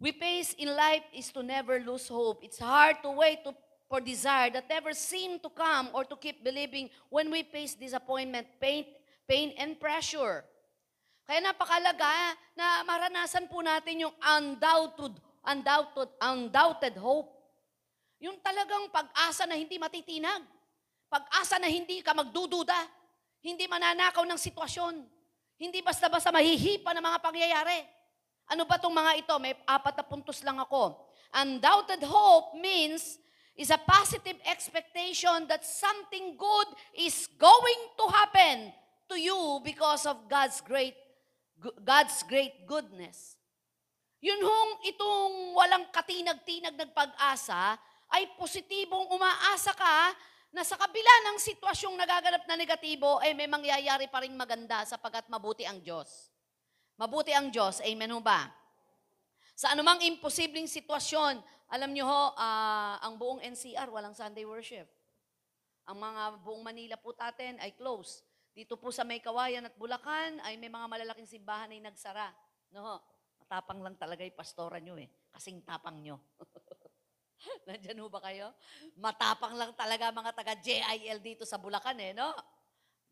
We 0.00 0.12
face 0.16 0.56
in 0.56 0.72
life 0.72 1.04
is 1.12 1.28
to 1.36 1.44
never 1.44 1.80
lose 1.80 2.08
hope. 2.08 2.40
It's 2.40 2.60
hard 2.60 3.04
to 3.04 3.12
wait 3.12 3.44
to, 3.44 3.52
for 3.88 4.00
desire 4.00 4.48
that 4.56 4.68
never 4.68 4.96
seem 4.96 5.40
to 5.44 5.52
come 5.52 5.92
or 5.92 6.08
to 6.08 6.16
keep 6.16 6.40
believing 6.40 6.88
when 7.12 7.28
we 7.28 7.44
face 7.44 7.76
disappointment, 7.76 8.48
pain, 8.60 8.88
pain 9.28 9.52
and 9.60 9.76
pressure. 9.76 10.44
Kaya 11.30 11.46
napakalaga 11.46 12.34
na 12.58 12.82
maranasan 12.82 13.46
po 13.46 13.62
natin 13.62 14.02
yung 14.02 14.14
undoubted, 14.18 15.14
undoubted, 15.46 16.10
undoubted 16.18 16.98
hope. 16.98 17.30
Yung 18.18 18.34
talagang 18.42 18.90
pag-asa 18.90 19.46
na 19.46 19.54
hindi 19.54 19.78
matitinag. 19.78 20.42
Pag-asa 21.06 21.62
na 21.62 21.70
hindi 21.70 22.02
ka 22.02 22.18
magdududa. 22.18 22.74
Hindi 23.46 23.70
mananakaw 23.70 24.26
ng 24.26 24.42
sitwasyon. 24.42 25.06
Hindi 25.54 25.78
basta-basta 25.86 26.34
mahihipa 26.34 26.90
ng 26.98 27.04
mga 27.06 27.22
pangyayari. 27.22 27.78
Ano 28.50 28.66
ba 28.66 28.82
itong 28.82 28.90
mga 28.90 29.12
ito? 29.22 29.34
May 29.38 29.54
apat 29.70 30.02
na 30.02 30.04
puntos 30.10 30.42
lang 30.42 30.58
ako. 30.58 30.98
Undoubted 31.30 32.02
hope 32.10 32.58
means 32.58 33.22
is 33.54 33.70
a 33.70 33.78
positive 33.78 34.42
expectation 34.50 35.46
that 35.46 35.62
something 35.62 36.34
good 36.34 36.68
is 36.98 37.30
going 37.38 37.82
to 37.94 38.04
happen 38.10 38.74
to 39.06 39.14
you 39.14 39.62
because 39.62 40.10
of 40.10 40.26
God's 40.26 40.58
great 40.66 40.98
God's 41.60 42.24
great 42.24 42.64
goodness. 42.64 43.36
Yun 44.20 44.40
hong 44.40 44.72
itong 44.88 45.34
walang 45.56 45.84
katinag-tinag 45.92 46.76
nagpag-asa 46.76 47.76
ay 48.12 48.28
positibong 48.36 49.08
umaasa 49.12 49.72
ka 49.76 50.12
na 50.50 50.66
sa 50.66 50.74
kabila 50.74 51.14
ng 51.30 51.36
sitwasyong 51.38 51.94
nagaganap 51.94 52.42
na 52.44 52.58
negatibo 52.58 53.22
ay 53.22 53.36
may 53.36 53.46
mangyayari 53.46 54.10
pa 54.10 54.24
rin 54.24 54.34
maganda 54.34 54.82
sapagkat 54.84 55.28
mabuti 55.30 55.62
ang 55.64 55.78
Diyos. 55.78 56.32
Mabuti 56.98 57.32
ang 57.32 57.48
Diyos. 57.48 57.80
Amen 57.80 58.12
ho 58.12 58.20
ba? 58.20 58.50
Sa 59.56 59.72
anumang 59.72 60.00
imposibleng 60.04 60.68
sitwasyon, 60.68 61.40
alam 61.70 61.90
nyo 61.92 62.04
ho, 62.08 62.22
ah, 62.34 62.98
ang 63.04 63.14
buong 63.20 63.40
NCR, 63.44 63.88
walang 63.92 64.16
Sunday 64.16 64.44
worship. 64.44 64.88
Ang 65.86 66.02
mga 66.02 66.22
buong 66.42 66.64
Manila 66.64 66.96
po 66.98 67.14
natin 67.14 67.56
ay 67.62 67.72
closed. 67.76 68.26
Dito 68.60 68.76
po 68.76 68.92
sa 68.92 69.08
May 69.08 69.24
Kawayan 69.24 69.64
at 69.64 69.72
Bulacan 69.80 70.36
ay 70.44 70.60
may 70.60 70.68
mga 70.68 70.84
malalaking 70.84 71.24
simbahan 71.24 71.72
ay 71.72 71.80
nagsara. 71.80 72.28
No, 72.76 73.00
matapang 73.40 73.80
lang 73.80 73.96
talaga 73.96 74.20
yung 74.20 74.36
pastora 74.36 74.76
nyo 74.76 75.00
eh. 75.00 75.08
Kasing 75.32 75.64
tapang 75.64 75.96
nyo. 76.04 76.20
Nandyan 77.64 78.04
ho 78.04 78.12
ba 78.12 78.20
kayo? 78.20 78.52
Matapang 79.00 79.56
lang 79.56 79.72
talaga 79.72 80.12
mga 80.12 80.36
taga 80.36 80.52
JIL 80.60 81.24
dito 81.24 81.48
sa 81.48 81.56
Bulacan 81.56 81.96
eh, 82.04 82.12
no? 82.12 82.36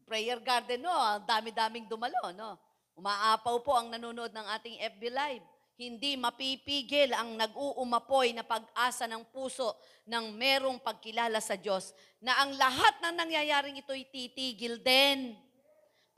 Prayer 0.04 0.36
garden, 0.44 0.84
no? 0.84 0.92
Ang 0.92 1.24
dami-daming 1.24 1.88
dumalo, 1.88 2.28
no? 2.36 2.60
Umaapaw 3.00 3.56
po 3.64 3.72
ang 3.72 3.88
nanonood 3.88 4.36
ng 4.36 4.46
ating 4.52 4.76
FB 5.00 5.02
Live. 5.08 5.46
Hindi 5.78 6.18
mapipigil 6.18 7.14
ang 7.14 7.38
nag-uumapoy 7.38 8.34
na 8.34 8.42
pag-asa 8.42 9.06
ng 9.06 9.22
puso 9.30 9.78
ng 10.10 10.34
merong 10.34 10.82
pagkilala 10.82 11.38
sa 11.38 11.54
Diyos 11.54 11.94
na 12.18 12.34
ang 12.42 12.50
lahat 12.58 12.98
ng 12.98 13.14
nangyayaring 13.14 13.78
ito'y 13.78 14.10
titigil 14.10 14.82
din. 14.82 15.38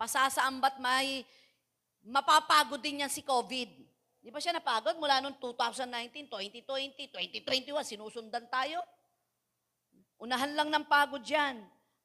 Pasasaambat 0.01 0.81
may 0.81 1.29
mapapagod 2.09 2.81
din 2.81 3.05
yan 3.05 3.13
si 3.13 3.21
COVID. 3.21 3.69
Di 4.25 4.33
ba 4.33 4.41
siya 4.41 4.57
napagod 4.57 4.97
mula 4.97 5.21
noong 5.21 5.37
2019, 5.37 6.33
2020, 6.33 7.45
2021, 7.45 7.85
sinusundan 7.85 8.49
tayo? 8.49 8.81
Unahan 10.21 10.57
lang 10.57 10.73
ng 10.73 10.89
pagod 10.89 11.21
yan. 11.21 11.61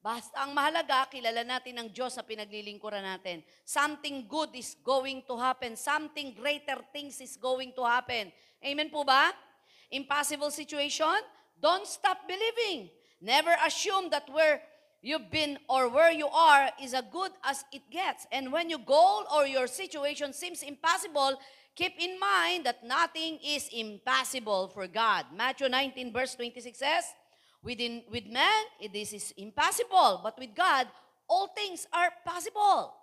Basta 0.05 0.45
ang 0.45 0.53
mahalaga, 0.53 1.09
kilala 1.09 1.41
natin 1.41 1.81
ang 1.81 1.89
Diyos 1.89 2.13
na 2.13 2.21
pinaglilingkuran 2.21 3.01
natin. 3.01 3.41
Something 3.65 4.29
good 4.29 4.53
is 4.53 4.77
going 4.85 5.25
to 5.25 5.33
happen. 5.33 5.73
Something 5.73 6.29
greater 6.37 6.77
things 6.93 7.17
is 7.17 7.33
going 7.41 7.73
to 7.73 7.81
happen. 7.81 8.29
Amen 8.61 8.93
po 8.93 9.01
ba? 9.01 9.33
Impossible 9.89 10.53
situation? 10.53 11.17
Don't 11.57 11.89
stop 11.89 12.21
believing. 12.29 12.93
Never 13.17 13.49
assume 13.65 14.13
that 14.13 14.29
where 14.29 14.61
you've 15.01 15.33
been 15.33 15.57
or 15.65 15.89
where 15.89 16.13
you 16.13 16.29
are 16.29 16.69
is 16.77 16.93
as 16.93 17.09
good 17.09 17.33
as 17.41 17.65
it 17.73 17.89
gets. 17.89 18.29
And 18.29 18.53
when 18.53 18.69
your 18.69 18.85
goal 18.85 19.25
or 19.33 19.49
your 19.49 19.65
situation 19.65 20.37
seems 20.37 20.61
impossible, 20.61 21.41
keep 21.73 21.97
in 21.97 22.21
mind 22.21 22.69
that 22.69 22.85
nothing 22.85 23.41
is 23.41 23.73
impossible 23.73 24.69
for 24.69 24.85
God. 24.85 25.33
Matthew 25.33 25.65
19 25.65 26.13
verse 26.13 26.37
26 26.37 26.77
says, 26.77 27.09
Within, 27.65 28.05
with 28.13 28.29
man, 28.29 28.69
this 28.93 29.09
is 29.09 29.33
impossible, 29.41 30.21
but 30.21 30.37
with 30.37 30.53
God, 30.53 30.85
all 31.25 31.49
things 31.49 31.89
are 31.89 32.13
possible. 32.21 32.93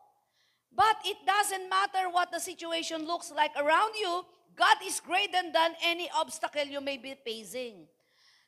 But 0.71 1.03
it 1.03 1.19
doesn't 1.27 1.67
matter 1.67 2.07
what 2.15 2.31
the 2.31 2.39
situation 2.39 3.03
looks 3.03 3.35
like 3.35 3.51
around 3.59 3.99
you, 3.99 4.23
God 4.55 4.79
is 4.87 5.03
greater 5.03 5.43
than 5.51 5.75
any 5.83 6.07
obstacle 6.15 6.63
you 6.63 6.79
may 6.79 6.95
be 6.95 7.19
facing. 7.27 7.91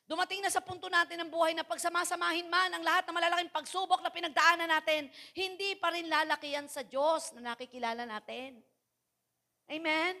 Dumating 0.07 0.39
na 0.39 0.53
sa 0.53 0.63
punto 0.63 0.87
natin 0.87 1.19
ng 1.19 1.29
buhay 1.33 1.51
na 1.51 1.67
pagsamasamahin 1.67 2.47
man 2.47 2.71
ang 2.71 2.85
lahat 2.85 3.03
ng 3.09 3.15
malalaking 3.17 3.51
pagsubok 3.51 3.99
na 3.99 4.13
pinagdaanan 4.13 4.71
natin, 4.71 5.11
hindi 5.35 5.75
pa 5.75 5.91
rin 5.91 6.07
lalaki 6.07 6.55
yan 6.55 6.71
sa 6.71 6.85
Diyos 6.85 7.35
na 7.35 7.51
nakikilala 7.51 8.07
natin. 8.07 8.61
Amen? 9.67 10.15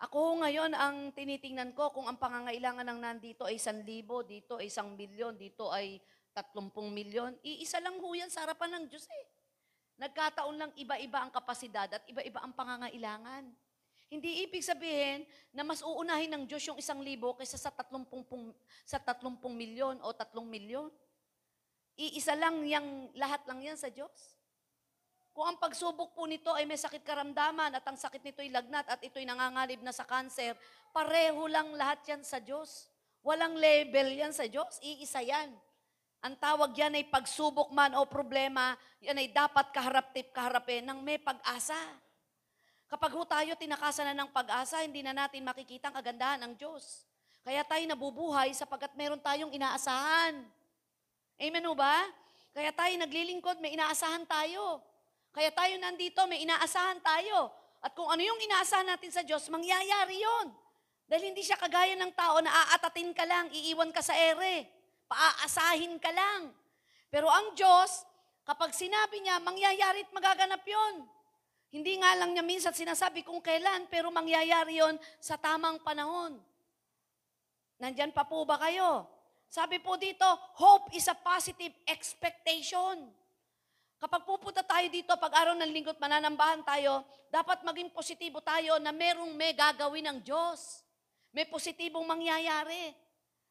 Ako 0.00 0.40
ngayon 0.40 0.72
ang 0.72 1.12
tinitingnan 1.12 1.76
ko 1.76 1.92
kung 1.92 2.08
ang 2.08 2.16
pangangailangan 2.16 2.88
ng 2.88 3.00
nandito 3.04 3.44
ay 3.44 3.60
1,000, 3.60 3.84
dito 4.24 4.56
ay 4.56 4.72
1 4.72 4.96
milyon, 4.96 5.36
dito 5.36 5.68
ay 5.68 6.00
30 6.32 6.72
milyon. 6.88 7.36
Iisa 7.44 7.84
lang 7.84 8.00
ho 8.00 8.08
yan 8.16 8.32
sa 8.32 8.48
harapan 8.48 8.80
ng 8.80 8.84
Diyos 8.88 9.04
eh. 9.12 9.26
Nagkataon 10.00 10.56
lang 10.56 10.72
iba-iba 10.80 11.20
ang 11.20 11.28
kapasidad 11.28 11.84
at 11.92 12.00
iba-iba 12.08 12.40
ang 12.40 12.56
pangangailangan. 12.56 13.44
Hindi 14.08 14.48
ibig 14.48 14.64
sabihin 14.64 15.28
na 15.52 15.68
mas 15.68 15.84
uunahin 15.84 16.32
ng 16.32 16.42
Diyos 16.48 16.64
yung 16.64 16.80
isang 16.80 17.04
libo 17.04 17.36
kaysa 17.36 17.60
sa 17.60 17.68
30, 17.68 18.08
pung- 18.24 18.56
sa 18.88 18.96
30 18.96 19.36
milyon 19.52 20.00
o 20.00 20.16
3 20.16 20.32
milyon. 20.40 20.88
Iisa 22.00 22.32
lang 22.40 22.64
yang 22.64 23.12
lahat 23.12 23.44
lang 23.44 23.60
yan 23.60 23.76
sa 23.76 23.92
Diyos. 23.92 24.39
Kung 25.40 25.56
ang 25.56 25.56
pagsubok 25.56 26.12
po 26.12 26.28
nito 26.28 26.52
ay 26.52 26.68
may 26.68 26.76
sakit 26.76 27.00
karamdaman 27.00 27.72
at 27.72 27.80
ang 27.80 27.96
sakit 27.96 28.20
nito 28.20 28.44
ay 28.44 28.52
lagnat 28.52 28.84
at 28.84 29.00
ito'y 29.00 29.24
nangangalib 29.24 29.80
na 29.80 29.88
sa 29.88 30.04
kanser, 30.04 30.52
pareho 30.92 31.48
lang 31.48 31.72
lahat 31.80 32.04
yan 32.12 32.20
sa 32.20 32.36
Diyos. 32.44 32.92
Walang 33.24 33.56
label 33.56 34.20
yan 34.20 34.36
sa 34.36 34.44
Diyos, 34.44 34.76
iisa 34.84 35.24
yan. 35.24 35.48
Ang 36.20 36.36
tawag 36.36 36.76
yan 36.76 36.92
ay 36.92 37.08
pagsubok 37.08 37.72
man 37.72 37.96
o 37.96 38.04
problema, 38.04 38.76
yan 39.00 39.16
ay 39.16 39.32
dapat 39.32 39.72
kaharap-tip 39.72 40.28
kaharapin 40.28 40.84
ng 40.84 41.00
may 41.00 41.16
pag-asa. 41.16 41.88
Kapag 42.92 43.08
ho 43.08 43.24
tayo 43.24 43.56
tinakasan 43.56 44.12
na 44.12 44.20
ng 44.20 44.28
pag-asa, 44.36 44.84
hindi 44.84 45.00
na 45.00 45.16
natin 45.16 45.40
makikita 45.40 45.88
ang 45.88 45.96
kagandahan 46.04 46.44
ng 46.44 46.52
Diyos. 46.60 47.08
Kaya 47.40 47.64
tayo 47.64 47.80
nabubuhay 47.88 48.52
sapagkat 48.52 48.92
meron 48.92 49.16
tayong 49.16 49.56
inaasahan. 49.56 50.36
Amen 51.40 51.64
ho 51.64 51.72
ba? 51.72 51.96
Kaya 52.52 52.76
tayo 52.76 52.92
naglilingkod, 53.00 53.56
may 53.64 53.72
inaasahan 53.72 54.28
tayo. 54.28 54.89
Kaya 55.30 55.50
tayo 55.54 55.74
nandito, 55.78 56.26
may 56.26 56.42
inaasahan 56.42 56.98
tayo. 57.02 57.50
At 57.80 57.94
kung 57.94 58.10
ano 58.10 58.20
yung 58.20 58.40
inaasahan 58.42 58.86
natin 58.86 59.10
sa 59.14 59.22
Diyos, 59.22 59.46
mangyayari 59.48 60.20
yon. 60.20 60.52
Dahil 61.10 61.34
hindi 61.34 61.42
siya 61.42 61.58
kagaya 61.58 61.98
ng 61.98 62.12
tao 62.14 62.38
na 62.38 62.50
aatatin 62.50 63.10
ka 63.10 63.26
lang, 63.26 63.50
iiwan 63.50 63.90
ka 63.90 64.02
sa 64.02 64.14
ere. 64.14 64.68
Paaasahin 65.10 65.98
ka 65.98 66.10
lang. 66.14 66.54
Pero 67.10 67.26
ang 67.26 67.54
Diyos, 67.58 68.06
kapag 68.46 68.70
sinabi 68.70 69.18
niya, 69.22 69.42
mangyayari 69.42 70.06
at 70.06 70.12
magaganap 70.14 70.62
yon. 70.62 71.06
Hindi 71.70 72.02
nga 72.02 72.14
lang 72.18 72.34
niya 72.34 72.42
minsan 72.42 72.74
sinasabi 72.74 73.22
kung 73.22 73.38
kailan, 73.38 73.86
pero 73.86 74.10
mangyayari 74.10 74.82
yon 74.82 74.98
sa 75.22 75.38
tamang 75.38 75.78
panahon. 75.82 76.38
Nandyan 77.78 78.10
pa 78.10 78.26
po 78.26 78.42
ba 78.42 78.58
kayo? 78.58 79.06
Sabi 79.50 79.82
po 79.82 79.98
dito, 79.98 80.26
hope 80.58 80.94
is 80.94 81.10
a 81.10 81.16
positive 81.18 81.74
expectation. 81.90 83.10
Kapag 84.00 84.24
pupunta 84.24 84.64
tayo 84.64 84.88
dito, 84.88 85.12
pag 85.20 85.28
araw 85.44 85.54
ng 85.60 85.68
linggo 85.76 85.92
mananambahan 86.00 86.64
tayo, 86.64 87.04
dapat 87.28 87.60
maging 87.60 87.92
positibo 87.92 88.40
tayo 88.40 88.80
na 88.80 88.96
merong 88.96 89.36
may 89.36 89.52
gagawin 89.52 90.08
ng 90.08 90.18
Diyos. 90.24 90.80
May 91.36 91.44
positibong 91.44 92.08
mangyayari. 92.08 92.96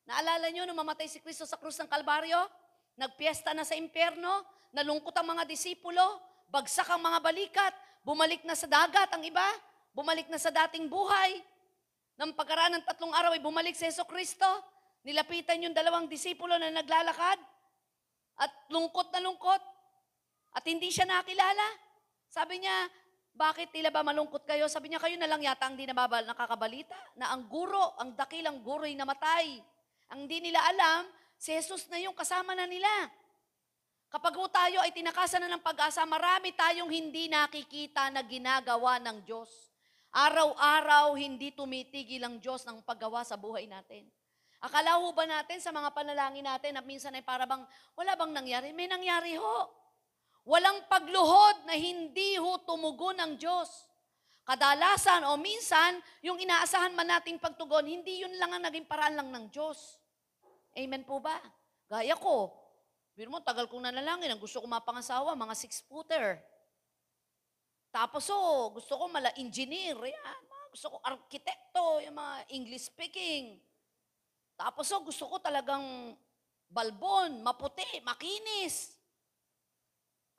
Naalala 0.10 0.50
nyo 0.50 0.66
nung 0.66 0.82
mamatay 0.82 1.06
si 1.06 1.22
Kristo 1.22 1.46
sa 1.46 1.54
krus 1.62 1.78
ng 1.78 1.86
Kalbaryo? 1.86 2.50
Nagpiesta 2.98 3.54
na 3.54 3.62
sa 3.62 3.78
impyerno, 3.78 4.42
nalungkot 4.74 5.14
ang 5.22 5.38
mga 5.38 5.46
disipulo, 5.46 6.02
bagsak 6.50 6.90
ang 6.90 7.06
mga 7.06 7.22
balikat, 7.22 7.74
bumalik 8.02 8.42
na 8.42 8.58
sa 8.58 8.66
dagat 8.66 9.14
ang 9.14 9.22
iba, 9.22 9.46
bumalik 9.94 10.34
na 10.34 10.42
sa 10.42 10.50
dating 10.50 10.90
buhay. 10.90 11.46
Nang 12.18 12.34
pagkaraan 12.34 12.82
ng 12.82 12.84
tatlong 12.90 13.14
araw 13.14 13.38
ay 13.38 13.40
bumalik 13.40 13.78
si 13.78 13.86
Yeso 13.86 14.02
Kristo, 14.10 14.50
nilapitan 15.06 15.62
yung 15.62 15.78
dalawang 15.78 16.10
disipulo 16.10 16.58
na 16.58 16.74
naglalakad, 16.74 17.38
at 18.42 18.52
lungkot 18.74 19.14
na 19.14 19.22
lungkot, 19.22 19.62
at 20.54 20.64
hindi 20.66 20.90
siya 20.90 21.06
nakilala. 21.06 21.68
Sabi 22.30 22.62
niya, 22.62 22.90
bakit 23.34 23.72
tila 23.72 23.94
ba 23.94 24.04
malungkot 24.04 24.44
kayo? 24.44 24.68
Sabi 24.68 24.92
niya, 24.92 25.00
kayo 25.00 25.16
na 25.16 25.30
lang 25.30 25.40
yata 25.40 25.70
ang 25.70 25.80
di 25.80 25.88
nababal, 25.88 26.28
nakakabalita 26.28 26.98
na 27.16 27.32
ang 27.32 27.48
guro, 27.48 27.96
ang 27.96 28.12
dakilang 28.18 28.60
guro 28.66 28.84
ay 28.84 29.00
namatay. 29.00 29.62
Ang 30.12 30.28
di 30.28 30.44
nila 30.44 30.60
alam, 30.66 31.08
si 31.40 31.56
Jesus 31.56 31.88
na 31.88 32.02
yung 32.02 32.18
kasama 32.18 32.58
na 32.58 32.68
nila. 32.68 32.90
Kapag 34.10 34.34
ho 34.34 34.46
tayo 34.50 34.82
ay 34.82 34.90
tinakasan 34.90 35.46
na 35.46 35.54
ng 35.54 35.62
pag-asa, 35.62 36.02
marami 36.04 36.50
tayong 36.52 36.90
hindi 36.90 37.30
nakikita 37.30 38.10
na 38.10 38.26
ginagawa 38.26 38.98
ng 38.98 39.22
Diyos. 39.22 39.70
Araw-araw, 40.10 41.14
hindi 41.14 41.54
tumitigil 41.54 42.26
ang 42.26 42.42
Diyos 42.42 42.66
ng 42.66 42.82
paggawa 42.82 43.22
sa 43.22 43.38
buhay 43.38 43.70
natin. 43.70 44.10
Akala 44.60 45.00
ho 45.00 45.14
ba 45.16 45.24
natin 45.24 45.64
sa 45.64 45.72
mga 45.72 45.94
panalangin 45.96 46.44
natin 46.44 46.76
na 46.76 46.84
minsan 46.84 47.16
ay 47.16 47.24
para 47.24 47.48
bang, 47.48 47.64
wala 47.96 48.18
bang 48.18 48.32
nangyari? 48.34 48.68
May 48.76 48.92
nangyari 48.92 49.40
ho. 49.40 49.79
Walang 50.50 50.90
pagluhod 50.90 51.70
na 51.70 51.78
hindi 51.78 52.42
ho 52.42 52.58
tumugon 52.66 53.22
ng 53.22 53.34
Diyos. 53.38 53.70
Kadalasan 54.42 55.30
o 55.30 55.38
minsan, 55.38 56.02
yung 56.26 56.42
inaasahan 56.42 56.98
man 56.98 57.06
nating 57.06 57.38
pagtugon, 57.38 57.86
hindi 57.86 58.26
yun 58.26 58.34
lang 58.42 58.58
ang 58.58 58.66
naging 58.66 58.90
paraan 58.90 59.14
lang 59.14 59.30
ng 59.30 59.46
Diyos. 59.54 60.02
Amen 60.74 61.06
po 61.06 61.22
ba? 61.22 61.38
Gaya 61.86 62.18
ko, 62.18 62.50
Biro 63.20 63.36
mo, 63.36 63.44
tagal 63.44 63.68
kong 63.68 63.84
nanalangin. 63.84 64.32
Ang 64.32 64.40
gusto 64.40 64.64
ko 64.64 64.68
mapangasawa, 64.72 65.36
mga 65.36 65.52
six-footer. 65.52 66.40
Tapos 67.92 68.32
oh, 68.32 68.72
gusto 68.72 68.96
ko 68.96 69.12
mala 69.12 69.36
engineer. 69.36 70.00
Yan. 70.00 70.44
Gusto 70.72 70.96
ko 70.96 70.98
arkitekto, 71.04 72.00
yung 72.00 72.16
mga 72.16 72.36
English 72.56 72.88
speaking. 72.88 73.60
Tapos 74.56 74.88
oh, 74.96 75.04
gusto 75.04 75.28
ko 75.28 75.36
talagang 75.44 76.16
balbon, 76.72 77.44
maputi, 77.44 78.00
makinis. 78.08 78.96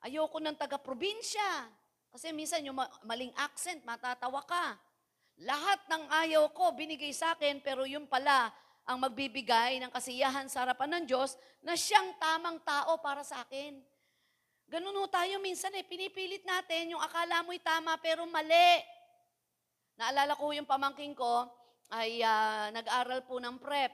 Ayoko 0.01 0.41
ng 0.41 0.57
taga-probinsya. 0.57 1.69
Kasi 2.11 2.33
minsan 2.35 2.65
yung 2.65 2.75
ma- 2.75 2.91
maling 3.05 3.31
accent, 3.37 3.85
matatawa 3.85 4.43
ka. 4.43 4.75
Lahat 5.41 5.79
ng 5.87 6.03
ayaw 6.25 6.51
ko 6.51 6.75
binigay 6.75 7.13
sa 7.15 7.33
akin, 7.33 7.63
pero 7.63 7.87
yun 7.87 8.05
pala 8.05 8.51
ang 8.85 8.97
magbibigay 8.97 9.77
ng 9.79 9.93
kasiyahan 9.93 10.49
sa 10.49 10.65
harapan 10.65 10.99
ng 10.99 11.03
Diyos 11.05 11.37
na 11.61 11.77
siyang 11.77 12.17
tamang 12.17 12.59
tao 12.65 12.97
para 12.99 13.21
sa 13.21 13.45
akin. 13.45 13.77
Ganun 14.71 14.95
ho 14.95 15.05
tayo 15.11 15.37
minsan 15.43 15.71
eh, 15.75 15.83
pinipilit 15.83 16.47
natin 16.47 16.95
yung 16.95 17.03
akala 17.03 17.43
mo'y 17.43 17.59
tama 17.59 17.95
pero 17.99 18.23
mali. 18.23 18.79
Naalala 19.99 20.33
ko 20.39 20.55
yung 20.55 20.65
pamangking 20.65 21.11
ko 21.11 21.45
ay 21.91 22.23
ah, 22.23 22.71
nag-aral 22.71 23.21
po 23.27 23.37
ng 23.37 23.59
prep. 23.59 23.91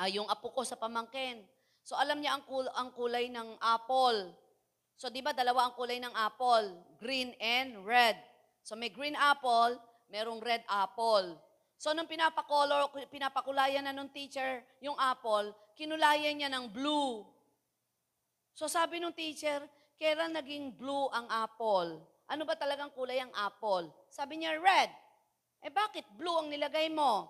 Ah, 0.00 0.08
yung 0.08 0.28
apo 0.28 0.52
ko 0.52 0.64
sa 0.64 0.80
pamangkin. 0.80 1.44
So 1.84 1.94
alam 1.94 2.18
niya 2.18 2.36
ang, 2.36 2.44
kul- 2.48 2.72
ang 2.72 2.90
kulay 2.96 3.28
ng 3.28 3.60
apple. 3.60 4.32
So 4.96 5.12
di 5.12 5.20
ba 5.20 5.36
dalawa 5.36 5.68
ang 5.68 5.74
kulay 5.76 6.00
ng 6.00 6.14
apple, 6.16 6.72
green 6.96 7.36
and 7.36 7.84
red. 7.84 8.16
So 8.64 8.72
may 8.74 8.88
green 8.88 9.12
apple, 9.12 9.76
merong 10.08 10.40
red 10.40 10.64
apple. 10.72 11.36
So 11.76 11.92
nung 11.92 12.08
pinapakolor, 12.08 12.88
pinapakulayan 13.12 13.84
na 13.84 13.92
nung 13.92 14.08
teacher 14.08 14.64
yung 14.80 14.96
apple, 14.96 15.52
kinulayan 15.76 16.40
niya 16.40 16.48
ng 16.48 16.72
blue. 16.72 17.28
So 18.56 18.72
sabi 18.72 18.96
nung 18.96 19.12
teacher, 19.12 19.60
kailan 20.00 20.32
naging 20.32 20.72
blue 20.72 21.12
ang 21.12 21.28
apple? 21.28 22.00
Ano 22.32 22.48
ba 22.48 22.56
talagang 22.56 22.88
kulay 22.96 23.20
ang 23.20 23.30
apple? 23.36 23.92
Sabi 24.08 24.40
niya, 24.40 24.56
red. 24.56 24.88
Eh 25.60 25.68
bakit 25.68 26.08
blue 26.16 26.40
ang 26.40 26.48
nilagay 26.48 26.88
mo? 26.88 27.28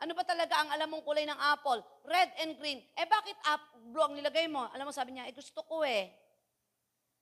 Ano 0.00 0.12
ba 0.12 0.24
talaga 0.24 0.60
ang 0.60 0.68
alam 0.68 0.92
mong 0.92 1.04
kulay 1.04 1.24
ng 1.24 1.40
apple? 1.40 1.80
Red 2.04 2.28
and 2.44 2.60
green. 2.60 2.84
Eh 2.92 3.08
bakit 3.08 3.36
ap- 3.48 3.72
blue 3.88 4.04
ang 4.04 4.12
nilagay 4.16 4.48
mo? 4.52 4.68
Alam 4.72 4.88
mo, 4.88 4.92
sabi 4.92 5.16
niya, 5.16 5.28
eh 5.28 5.34
gusto 5.36 5.64
ko 5.64 5.80
eh. 5.84 6.19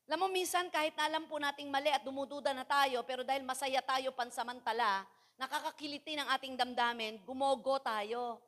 Alam 0.09 0.25
mo, 0.25 0.29
minsan 0.33 0.73
kahit 0.73 0.97
na 0.97 1.05
alam 1.05 1.29
po 1.29 1.37
nating 1.37 1.69
mali 1.69 1.93
at 1.93 2.01
dumududa 2.01 2.57
na 2.57 2.65
tayo, 2.65 3.05
pero 3.05 3.21
dahil 3.21 3.45
masaya 3.45 3.85
tayo 3.85 4.09
pansamantala, 4.17 5.05
nakakakiliti 5.37 6.17
ng 6.17 6.25
ating 6.33 6.57
damdamin, 6.57 7.21
gumogo 7.29 7.77
tayo. 7.77 8.41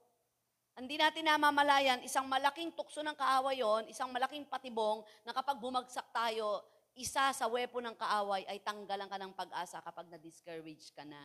Hindi 0.72 0.96
natin 0.96 1.28
namamalayan, 1.28 2.00
isang 2.00 2.24
malaking 2.24 2.72
tukso 2.72 3.04
ng 3.04 3.12
kaaway 3.12 3.60
yon, 3.60 3.84
isang 3.92 4.08
malaking 4.08 4.48
patibong, 4.48 5.04
na 5.20 5.36
kapag 5.36 5.60
bumagsak 5.60 6.08
tayo, 6.08 6.64
isa 6.96 7.28
sa 7.36 7.44
wepo 7.44 7.76
ng 7.84 7.92
kaaway 7.92 8.48
ay 8.48 8.56
tanggalan 8.64 9.12
ka 9.12 9.20
ng 9.20 9.36
pag-asa 9.36 9.84
kapag 9.84 10.08
na-discourage 10.08 10.96
ka 10.96 11.04
na. 11.04 11.20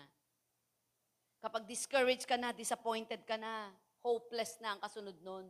Kapag 1.40 1.64
discouraged 1.64 2.28
ka 2.28 2.36
na, 2.36 2.52
disappointed 2.52 3.24
ka 3.24 3.40
na, 3.40 3.72
hopeless 4.04 4.60
na 4.60 4.76
ang 4.76 4.84
kasunod 4.84 5.16
nun. 5.24 5.48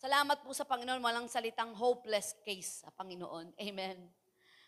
Salamat 0.00 0.40
po 0.40 0.56
sa 0.56 0.64
Panginoon, 0.64 0.96
walang 1.04 1.28
salitang 1.28 1.76
hopeless 1.76 2.32
case 2.40 2.80
sa 2.80 2.88
Panginoon. 2.88 3.52
Amen. 3.60 4.00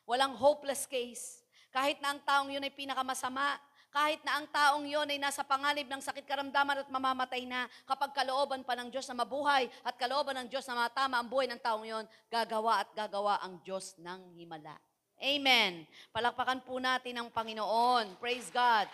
Walang 0.05 0.37
hopeless 0.37 0.85
case. 0.85 1.41
Kahit 1.73 2.05
na 2.05 2.13
ang 2.13 2.21
taong 2.21 2.53
yun 2.53 2.61
ay 2.61 2.69
pinakamasama, 2.69 3.57
kahit 3.89 4.21
na 4.29 4.37
ang 4.37 4.47
taong 4.53 4.85
yun 4.85 5.09
ay 5.09 5.17
nasa 5.17 5.41
panganib 5.41 5.89
ng 5.89 6.05
sakit 6.05 6.29
karamdaman 6.29 6.85
at 6.85 6.89
mamamatay 6.93 7.49
na, 7.49 7.65
kapag 7.89 8.13
kalooban 8.13 8.61
pa 8.61 8.77
ng 8.77 8.93
Diyos 8.93 9.09
na 9.09 9.25
mabuhay 9.25 9.73
at 9.81 9.97
kalooban 9.97 10.37
ng 10.37 10.53
Diyos 10.53 10.69
na 10.69 10.85
matama 10.85 11.17
ang 11.17 11.33
buhay 11.33 11.49
ng 11.49 11.61
taong 11.65 11.89
yun, 11.89 12.05
gagawa 12.29 12.85
at 12.85 12.93
gagawa 12.93 13.41
ang 13.41 13.57
Diyos 13.65 13.97
ng 14.05 14.37
himala. 14.37 14.77
Amen. 15.17 15.89
Palakpakan 16.13 16.61
po 16.61 16.77
natin 16.77 17.17
ang 17.17 17.33
Panginoon. 17.33 18.21
Praise 18.21 18.53
God. 18.53 18.85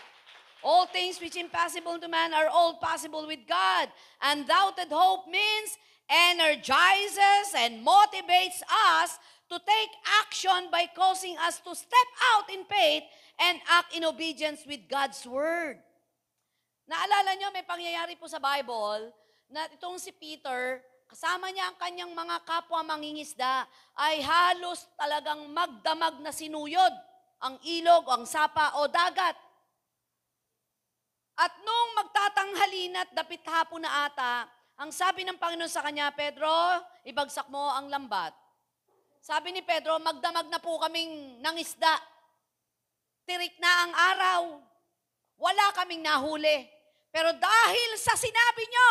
All 0.62 0.86
things 0.86 1.18
which 1.18 1.34
impossible 1.34 1.98
to 1.98 2.06
man 2.06 2.30
are 2.30 2.46
all 2.46 2.78
possible 2.78 3.26
with 3.26 3.42
God. 3.42 3.90
Undoubted 4.22 4.86
hope 4.94 5.26
means 5.26 5.74
energizes 6.08 7.52
and 7.54 7.84
motivates 7.84 8.64
us 8.96 9.20
to 9.48 9.56
take 9.60 9.92
action 10.24 10.68
by 10.72 10.88
causing 10.92 11.36
us 11.44 11.60
to 11.60 11.72
step 11.76 12.10
out 12.34 12.48
in 12.52 12.64
faith 12.68 13.04
and 13.40 13.60
act 13.68 13.92
in 13.96 14.04
obedience 14.04 14.64
with 14.64 14.84
God's 14.88 15.24
word. 15.28 15.80
Naalala 16.88 17.36
nyo, 17.36 17.48
may 17.52 17.64
pangyayari 17.64 18.16
po 18.16 18.24
sa 18.28 18.40
Bible 18.40 19.12
na 19.48 19.68
itong 19.72 20.00
si 20.00 20.12
Peter, 20.12 20.80
kasama 21.08 21.48
niya 21.52 21.72
ang 21.72 21.76
kanyang 21.80 22.12
mga 22.12 22.44
kapwa 22.44 22.80
mangingisda, 22.84 23.64
ay 23.96 24.20
halos 24.20 24.88
talagang 24.96 25.48
magdamag 25.52 26.20
na 26.20 26.32
sinuyod 26.32 26.92
ang 27.40 27.56
ilog, 27.64 28.04
ang 28.08 28.24
sapa 28.28 28.76
o 28.80 28.88
dagat. 28.90 29.36
At 31.38 31.54
nung 31.62 31.90
magtatanghali 32.02 32.90
na 32.90 33.06
at 33.06 33.10
dapit 33.14 33.46
hapon 33.46 33.86
na 33.86 34.10
ata, 34.10 34.50
ang 34.78 34.94
sabi 34.94 35.26
ng 35.26 35.34
Panginoon 35.34 35.70
sa 35.70 35.82
kanya, 35.82 36.14
Pedro, 36.14 36.50
ibagsak 37.02 37.50
mo 37.50 37.58
ang 37.74 37.90
lambat. 37.90 38.30
Sabi 39.18 39.50
ni 39.50 39.60
Pedro, 39.66 39.98
magdamag 39.98 40.46
na 40.46 40.62
po 40.62 40.78
kaming 40.78 41.42
nangisda. 41.42 41.98
Tirik 43.26 43.58
na 43.58 43.72
ang 43.84 43.92
araw. 43.92 44.40
Wala 45.34 45.74
kaming 45.74 46.06
nahuli. 46.06 46.64
Pero 47.10 47.34
dahil 47.34 47.90
sa 47.98 48.14
sinabi 48.14 48.62
nyo, 48.70 48.90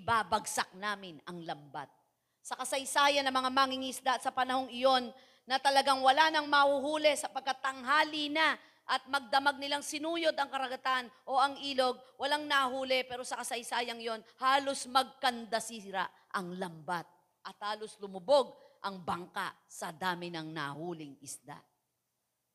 ibabagsak 0.00 0.72
namin 0.80 1.20
ang 1.28 1.44
lambat. 1.44 1.92
Sa 2.40 2.56
kasaysayan 2.56 3.26
ng 3.28 3.36
mga 3.36 3.50
mangingisda 3.52 4.12
sa 4.18 4.32
panahong 4.32 4.72
iyon 4.72 5.12
na 5.44 5.60
talagang 5.60 6.00
wala 6.00 6.32
nang 6.32 6.48
mahuhuli 6.48 7.12
sapagkat 7.14 7.60
tanghali 7.60 8.32
na 8.32 8.56
at 8.86 9.02
magdamag 9.10 9.58
nilang 9.58 9.82
sinuyod 9.82 10.34
ang 10.38 10.46
karagatan 10.46 11.10
o 11.26 11.42
ang 11.42 11.58
ilog, 11.58 11.98
walang 12.22 12.46
nahuli 12.46 13.02
pero 13.02 13.26
sa 13.26 13.42
kasaysayang 13.42 13.98
yon 13.98 14.22
halos 14.38 14.86
magkandasira 14.86 16.06
ang 16.34 16.54
lambat 16.54 17.06
at 17.46 17.56
halos 17.66 17.98
lumubog 17.98 18.54
ang 18.86 19.02
bangka 19.02 19.50
sa 19.66 19.90
dami 19.90 20.30
ng 20.30 20.54
nahuling 20.54 21.18
isda. 21.18 21.58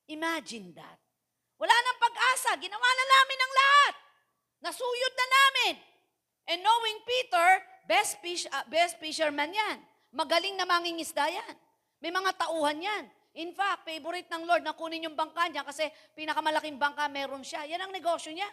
Imagine 0.07 0.71
that. 0.75 0.99
Wala 1.59 1.75
nang 1.75 1.99
pag-asa. 1.99 2.57
Ginawa 2.57 2.89
na 2.89 3.05
namin 3.05 3.39
ang 3.39 3.53
lahat. 3.53 3.93
Nasuyod 4.65 5.13
na 5.13 5.27
namin. 5.27 5.73
And 6.51 6.59
knowing 6.65 6.99
Peter, 7.05 7.47
best, 7.85 8.17
fish, 8.19 8.49
ah, 8.49 8.65
best 8.67 8.97
fisherman 8.97 9.53
yan. 9.53 9.77
Magaling 10.11 10.57
na 10.57 10.67
mangingisda 10.67 11.27
yan. 11.29 11.55
May 12.01 12.09
mga 12.09 12.33
tauhan 12.39 12.81
yan. 12.81 13.05
In 13.39 13.55
fact, 13.55 13.87
favorite 13.87 14.27
ng 14.27 14.43
Lord 14.43 14.63
na 14.67 14.75
kunin 14.75 15.07
yung 15.07 15.15
bangka 15.15 15.47
niya 15.47 15.63
kasi 15.63 15.87
pinakamalaking 16.11 16.75
bangka 16.75 17.07
meron 17.07 17.43
siya. 17.45 17.63
Yan 17.63 17.87
ang 17.87 17.91
negosyo 17.95 18.35
niya. 18.35 18.47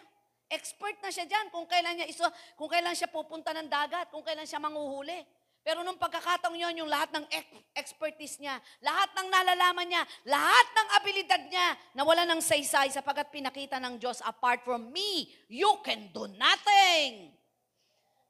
Expert 0.49 0.97
na 1.03 1.11
siya 1.11 1.27
dyan 1.27 1.51
kung 1.51 1.67
kailan 1.67 1.99
niya 1.99 2.07
iso, 2.07 2.25
kung 2.55 2.71
kailan 2.71 2.95
siya 2.95 3.11
pupunta 3.11 3.51
ng 3.53 3.67
dagat, 3.67 4.07
kung 4.09 4.23
kailan 4.23 4.47
siya 4.47 4.57
manguhuli. 4.57 5.21
Pero 5.59 5.83
nung 5.83 5.99
pagkakataong 5.99 6.55
yon, 6.55 6.81
yung 6.81 6.89
lahat 6.89 7.11
ng 7.13 7.25
ex- 7.29 7.61
expertise 7.75 8.39
niya, 8.39 8.57
lahat 8.79 9.11
ng 9.13 9.27
nalalaman 9.27 9.85
niya, 9.85 10.03
lahat 10.25 10.67
ng 10.71 10.87
abilidad 10.97 11.41
niya, 11.51 11.67
nawala 11.93 12.23
ng 12.25 12.39
saysay 12.39 12.89
sapagkat 12.89 13.29
pinakita 13.29 13.77
ng 13.77 13.99
Diyos, 13.99 14.23
apart 14.23 14.63
from 14.63 14.89
me, 14.89 15.27
you 15.51 15.69
can 15.83 16.09
do 16.15 16.25
nothing. 16.39 17.38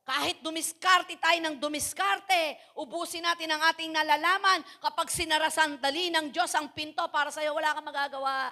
Kahit 0.09 0.41
dumiskarte 0.41 1.21
tayo 1.21 1.37
ng 1.37 1.61
dumiskarte, 1.61 2.57
ubusin 2.81 3.21
natin 3.21 3.53
ang 3.53 3.61
ating 3.69 3.93
nalalaman. 3.93 4.65
Kapag 4.81 5.05
sinarasan 5.05 5.77
dali 5.77 6.09
ng 6.09 6.33
Diyos 6.33 6.49
ang 6.57 6.73
pinto 6.73 7.05
para 7.13 7.29
sa'yo, 7.29 7.53
wala 7.53 7.77
kang 7.77 7.85
magagawa. 7.85 8.49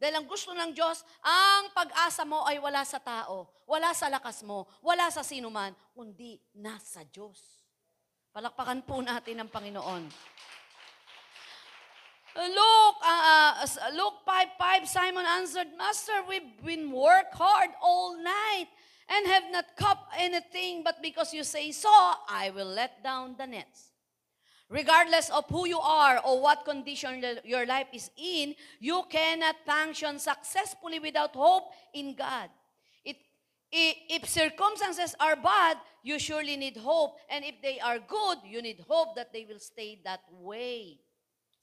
Dahil 0.00 0.16
ang 0.16 0.24
gusto 0.24 0.56
ng 0.56 0.72
Diyos, 0.72 1.04
ang 1.20 1.68
pag-asa 1.76 2.24
mo 2.24 2.48
ay 2.48 2.56
wala 2.56 2.80
sa 2.80 2.96
tao, 2.96 3.52
wala 3.68 3.92
sa 3.92 4.08
lakas 4.08 4.40
mo, 4.40 4.64
wala 4.80 5.12
sa 5.12 5.20
sinuman, 5.20 5.76
kundi 5.92 6.40
nasa 6.56 7.04
Diyos. 7.04 7.60
Palakpakan 8.32 8.88
po 8.88 9.04
natin 9.04 9.44
ang 9.44 9.52
Panginoon. 9.52 10.02
Luke, 12.40 13.00
uh, 13.04 13.52
uh, 13.60 13.92
Luke 13.92 14.24
5.5, 14.24 14.88
Simon 14.88 15.28
answered, 15.28 15.68
Master, 15.76 16.24
we've 16.24 16.56
been 16.64 16.88
work 16.88 17.36
hard 17.36 17.76
all 17.84 18.16
night 18.16 18.72
and 19.08 19.26
have 19.26 19.44
not 19.50 19.76
caught 19.76 20.08
anything, 20.18 20.82
but 20.82 21.02
because 21.02 21.32
you 21.34 21.44
say 21.44 21.72
so, 21.72 21.90
I 22.28 22.50
will 22.54 22.66
let 22.66 23.02
down 23.02 23.36
the 23.38 23.46
nets. 23.46 23.90
Regardless 24.70 25.30
of 25.30 25.44
who 25.50 25.68
you 25.68 25.78
are 25.78 26.20
or 26.24 26.40
what 26.40 26.64
condition 26.64 27.22
your 27.44 27.66
life 27.66 27.88
is 27.92 28.10
in, 28.16 28.54
you 28.80 29.02
cannot 29.10 29.56
function 29.66 30.18
successfully 30.18 30.98
without 30.98 31.34
hope 31.34 31.64
in 31.92 32.14
God. 32.14 32.48
It, 33.04 33.16
if 34.08 34.28
circumstances 34.28 35.14
are 35.18 35.36
bad, 35.36 35.78
you 36.02 36.18
surely 36.18 36.56
need 36.56 36.76
hope. 36.76 37.16
And 37.28 37.44
if 37.44 37.60
they 37.60 37.80
are 37.80 37.98
good, 37.98 38.38
you 38.46 38.62
need 38.62 38.84
hope 38.88 39.16
that 39.16 39.32
they 39.32 39.44
will 39.48 39.58
stay 39.58 39.98
that 40.04 40.20
way. 40.30 40.98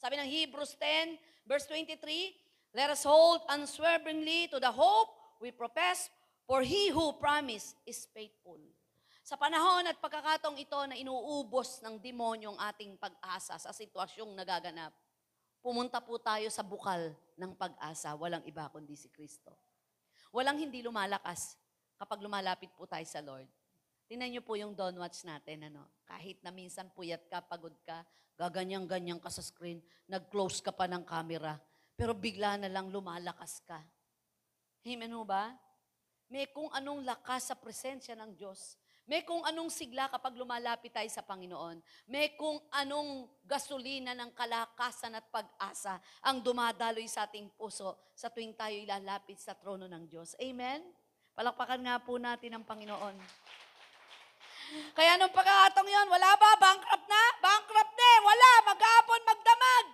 Sabi 0.01 0.17
ng 0.17 0.27
Hebrews 0.27 0.75
10, 0.75 1.17
verse 1.47 1.65
23, 1.67 2.36
Let 2.75 2.89
us 2.89 3.04
hold 3.04 3.41
unswervingly 3.49 4.47
to 4.51 4.60
the 4.60 4.71
hope 4.71 5.10
we 5.39 5.51
profess, 5.51 6.10
for 6.52 6.68
he 6.68 6.92
who 6.92 7.16
promised 7.16 7.80
is 7.88 8.04
faithful. 8.12 8.60
Sa 9.24 9.40
panahon 9.40 9.88
at 9.88 9.96
pagkakataong 10.04 10.60
ito 10.60 10.76
na 10.84 11.00
inuubos 11.00 11.80
ng 11.80 11.96
demonyo 11.96 12.52
ang 12.52 12.60
ating 12.68 13.00
pag-asa 13.00 13.56
sa 13.56 13.72
sitwasyong 13.72 14.36
nagaganap, 14.36 14.92
pumunta 15.64 16.04
po 16.04 16.20
tayo 16.20 16.52
sa 16.52 16.60
bukal 16.60 17.16
ng 17.40 17.56
pag-asa, 17.56 18.12
walang 18.20 18.44
iba 18.44 18.68
kundi 18.68 19.00
si 19.00 19.08
Kristo. 19.08 19.56
Walang 20.36 20.60
hindi 20.60 20.84
lumalakas 20.84 21.56
kapag 21.96 22.20
lumalapit 22.20 22.76
po 22.76 22.84
tayo 22.84 23.08
sa 23.08 23.24
Lord. 23.24 23.48
Tingnan 24.12 24.36
niyo 24.36 24.44
po 24.44 24.60
yung 24.60 24.76
Don't 24.76 25.00
Watch 25.00 25.24
natin, 25.24 25.72
ano? 25.72 25.88
Kahit 26.04 26.44
na 26.44 26.52
minsan 26.52 26.92
puyat 26.92 27.32
ka, 27.32 27.40
pagod 27.48 27.80
ka, 27.88 28.04
gaganyan-ganyan 28.36 29.24
ka 29.24 29.32
sa 29.32 29.40
screen, 29.40 29.80
nag-close 30.12 30.60
ka 30.60 30.76
pa 30.76 30.84
ng 30.84 31.08
camera, 31.08 31.56
pero 31.96 32.12
bigla 32.12 32.60
na 32.60 32.68
lang 32.68 32.92
lumalakas 32.92 33.64
ka. 33.64 33.80
Amen 34.84 35.16
ho 35.16 35.24
ba? 35.24 35.70
May 36.32 36.48
kung 36.48 36.72
anong 36.72 37.04
lakas 37.04 37.52
sa 37.52 37.60
presensya 37.60 38.15
ng 38.15 38.32
Diyos. 38.39 38.80
May 39.04 39.28
kung 39.28 39.44
anong 39.44 39.67
sigla 39.67 40.08
kapag 40.08 40.39
lumalapit 40.39 40.96
tayo 40.96 41.12
sa 41.12 41.20
Panginoon. 41.20 41.84
May 42.08 42.39
kung 42.39 42.56
anong 42.72 43.28
gasolina 43.44 44.15
ng 44.15 44.32
kalakasan 44.32 45.20
at 45.20 45.28
pag-asa 45.28 46.00
ang 46.24 46.39
dumadaloy 46.39 47.04
sa 47.12 47.28
ating 47.28 47.52
puso 47.60 48.00
sa 48.15 48.32
tuwing 48.32 48.56
tayo 48.56 48.72
ilalapit 48.80 49.44
sa 49.44 49.60
trono 49.60 49.91
ng 49.91 50.08
Diyos. 50.08 50.39
Amen? 50.39 50.80
Palakpakan 51.36 51.84
nga 51.84 52.00
po 52.00 52.15
natin 52.15 52.56
ang 52.56 52.63
Panginoon. 52.63 53.15
Kaya 54.96 55.20
nung 55.20 55.36
pagkakataong 55.36 55.91
yon, 55.91 56.08
wala 56.08 56.32
ba? 56.39 56.50
Bankrupt 56.56 57.08
na? 57.12 57.24
Bankrupt 57.44 57.91
na 57.91 58.08
eh. 58.08 58.20
Wala. 58.24 58.52
Maghapon, 58.72 59.22
magdamag. 59.28 59.86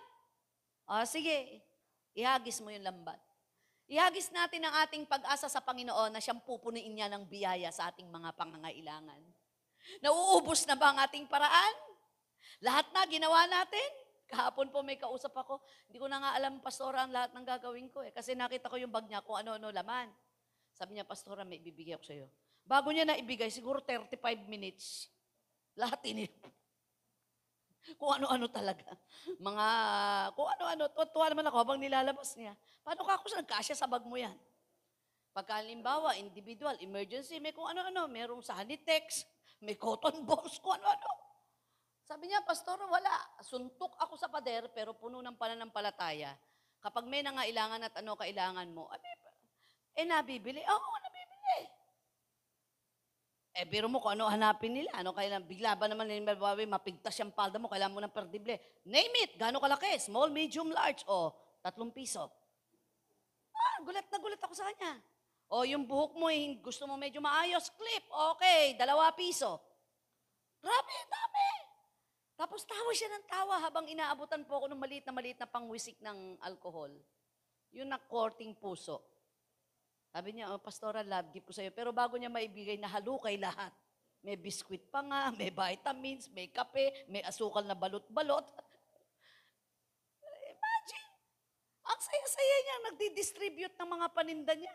O 0.85 1.01
sige, 1.09 1.65
ihagis 2.13 2.61
mo 2.61 2.69
yung 2.69 2.85
lambat. 2.85 3.17
Ihagis 3.87 4.27
natin 4.35 4.67
ang 4.67 4.75
ating 4.83 5.07
pag-asa 5.07 5.47
sa 5.47 5.63
Panginoon 5.63 6.11
na 6.11 6.19
siyang 6.19 6.43
pupuniin 6.43 6.91
niya 6.91 7.07
ng 7.07 7.23
biyaya 7.23 7.71
sa 7.71 7.87
ating 7.87 8.11
mga 8.11 8.35
pangangailangan. 8.35 9.21
Nauubos 10.03 10.67
na 10.67 10.75
ba 10.75 10.91
ang 10.91 10.99
ating 11.07 11.23
paraan? 11.31 11.75
Lahat 12.59 12.83
na 12.91 13.07
ginawa 13.07 13.47
natin? 13.47 13.89
Kahapon 14.27 14.67
po 14.75 14.83
may 14.83 14.99
kausap 14.99 15.31
ako. 15.31 15.63
Hindi 15.87 16.03
ko 16.03 16.11
na 16.11 16.19
nga 16.19 16.35
alam, 16.35 16.59
Pastora, 16.59 17.07
ang 17.07 17.15
lahat 17.15 17.31
ng 17.31 17.47
gagawin 17.47 17.87
ko 17.87 18.03
eh. 18.03 18.11
Kasi 18.11 18.35
nakita 18.35 18.67
ko 18.67 18.75
yung 18.75 18.91
bag 18.91 19.07
niya 19.07 19.23
kung 19.23 19.39
ano-ano 19.39 19.71
laman. 19.71 20.11
Sabi 20.75 20.99
niya, 20.99 21.07
Pastora, 21.07 21.47
may 21.47 21.63
ibibigay 21.63 21.95
ako 21.95 22.03
sa'yo. 22.03 22.27
Bago 22.67 22.91
niya 22.91 23.07
na 23.07 23.15
ibigay, 23.15 23.47
siguro 23.47 23.79
35 23.79 24.19
minutes. 24.51 25.07
Lahat 25.79 26.03
ini. 26.03 26.27
Kung 27.99 28.11
ano-ano 28.19 28.45
talaga. 28.51 28.95
Mga, 29.39 29.67
kung 30.35 30.49
ano-ano. 30.57 30.83
Tuwa 31.11 31.27
naman 31.31 31.45
ako 31.47 31.57
habang 31.57 31.79
nilalabas 31.79 32.35
niya. 32.35 32.53
Paano 32.83 33.03
ka 33.07 33.13
ako 33.19 33.25
sa 33.31 33.39
nagkasya 33.43 33.75
sa 33.79 33.87
bag 33.87 34.03
mo 34.03 34.19
yan? 34.19 34.35
Pagka 35.31 35.61
halimbawa, 35.61 36.17
individual, 36.17 36.75
emergency, 36.81 37.37
may 37.37 37.53
kung 37.53 37.69
ano-ano. 37.69 38.09
Merong 38.09 38.41
sanitex, 38.43 39.23
may 39.61 39.77
cotton 39.77 40.25
balls, 40.25 40.57
kung 40.59 40.75
ano-ano. 40.75 41.11
Sabi 42.07 42.31
niya, 42.31 42.43
Pastor, 42.43 42.79
wala. 42.87 43.13
Suntok 43.43 43.95
ako 43.99 44.15
sa 44.15 44.31
pader, 44.31 44.71
pero 44.71 44.95
puno 44.95 45.19
ng 45.19 45.35
pananampalataya. 45.35 46.33
Kapag 46.79 47.03
may 47.03 47.19
nangailangan 47.19 47.83
at 47.83 47.93
ano 47.99 48.15
kailangan 48.15 48.69
mo, 48.71 48.87
ay, 48.93 49.01
eh, 49.97 50.05
nabibili? 50.05 50.61
Oo, 50.61 50.89
nabibili. 51.03 51.76
Eh, 53.57 53.65
biro 53.65 53.89
mo 53.89 53.97
kung 53.97 54.13
ano 54.13 54.29
hanapin 54.29 54.69
nila. 54.69 54.93
Ano 54.93 55.17
kailan, 55.17 55.41
bigla 55.41 55.73
ba 55.73 55.89
naman 55.89 56.05
nila 56.05 56.37
babawi, 56.37 56.69
mapigtas 56.69 57.17
yung 57.17 57.33
palda 57.33 57.57
mo, 57.57 57.65
kailangan 57.65 57.95
mo 57.97 58.01
ng 58.05 58.13
perdible. 58.13 58.53
Name 58.85 59.25
it, 59.25 59.33
gano'ng 59.33 59.57
kalaki, 59.57 59.97
small, 59.97 60.29
medium, 60.29 60.69
large, 60.69 61.01
o 61.09 61.33
tatlong 61.65 61.89
piso. 61.89 62.29
Ah, 63.49 63.81
gulat 63.81 64.05
na 64.13 64.17
gulat 64.21 64.37
ako 64.37 64.53
sa 64.53 64.69
kanya. 64.69 65.01
O 65.49 65.65
yung 65.65 65.89
buhok 65.89 66.13
mo, 66.13 66.29
eh, 66.29 66.61
gusto 66.61 66.85
mo 66.85 67.01
medyo 67.01 67.17
maayos, 67.17 67.73
clip, 67.73 68.05
okay, 68.37 68.77
dalawa 68.77 69.09
piso. 69.17 69.57
Grabe, 70.61 70.97
dami. 71.09 71.49
Tapos 72.37 72.61
tawa 72.61 72.93
siya 72.93 73.09
ng 73.09 73.25
tawa 73.25 73.57
habang 73.57 73.89
inaabutan 73.89 74.45
po 74.45 74.61
ako 74.61 74.65
ng 74.69 74.77
maliit 74.77 75.01
na 75.09 75.17
maliit 75.17 75.41
na 75.41 75.49
pangwisik 75.49 75.97
ng 76.05 76.37
alkohol. 76.45 76.93
Yung 77.73 77.89
na-courting 77.89 78.53
puso. 78.53 79.01
Sabi 80.11 80.37
niya, 80.37 80.53
oh, 80.53 80.61
Pastora, 80.61 81.03
love 81.03 81.29
gift 81.35 81.47
ko 81.49 81.53
sa'yo. 81.53 81.71
Pero 81.75 81.91
bago 81.91 82.15
niya 82.15 82.31
maibigay, 82.31 82.79
nahalukay 82.79 83.35
lahat. 83.37 83.73
May 84.25 84.39
biskwit 84.39 84.89
pa 84.89 85.05
nga, 85.05 85.31
may 85.39 85.53
vitamins, 85.53 86.31
may 86.33 86.49
kape, 86.49 87.05
may 87.11 87.21
asukal 87.23 87.63
na 87.63 87.77
balot-balot. 87.77 88.43
Imagine, 90.55 91.07
ang 91.85 92.01
saya-saya 92.01 92.55
niya 92.63 92.75
nagdi-distribute 92.91 93.75
ng 93.77 93.89
mga 93.93 94.07
paninda 94.11 94.53
niya. 94.57 94.73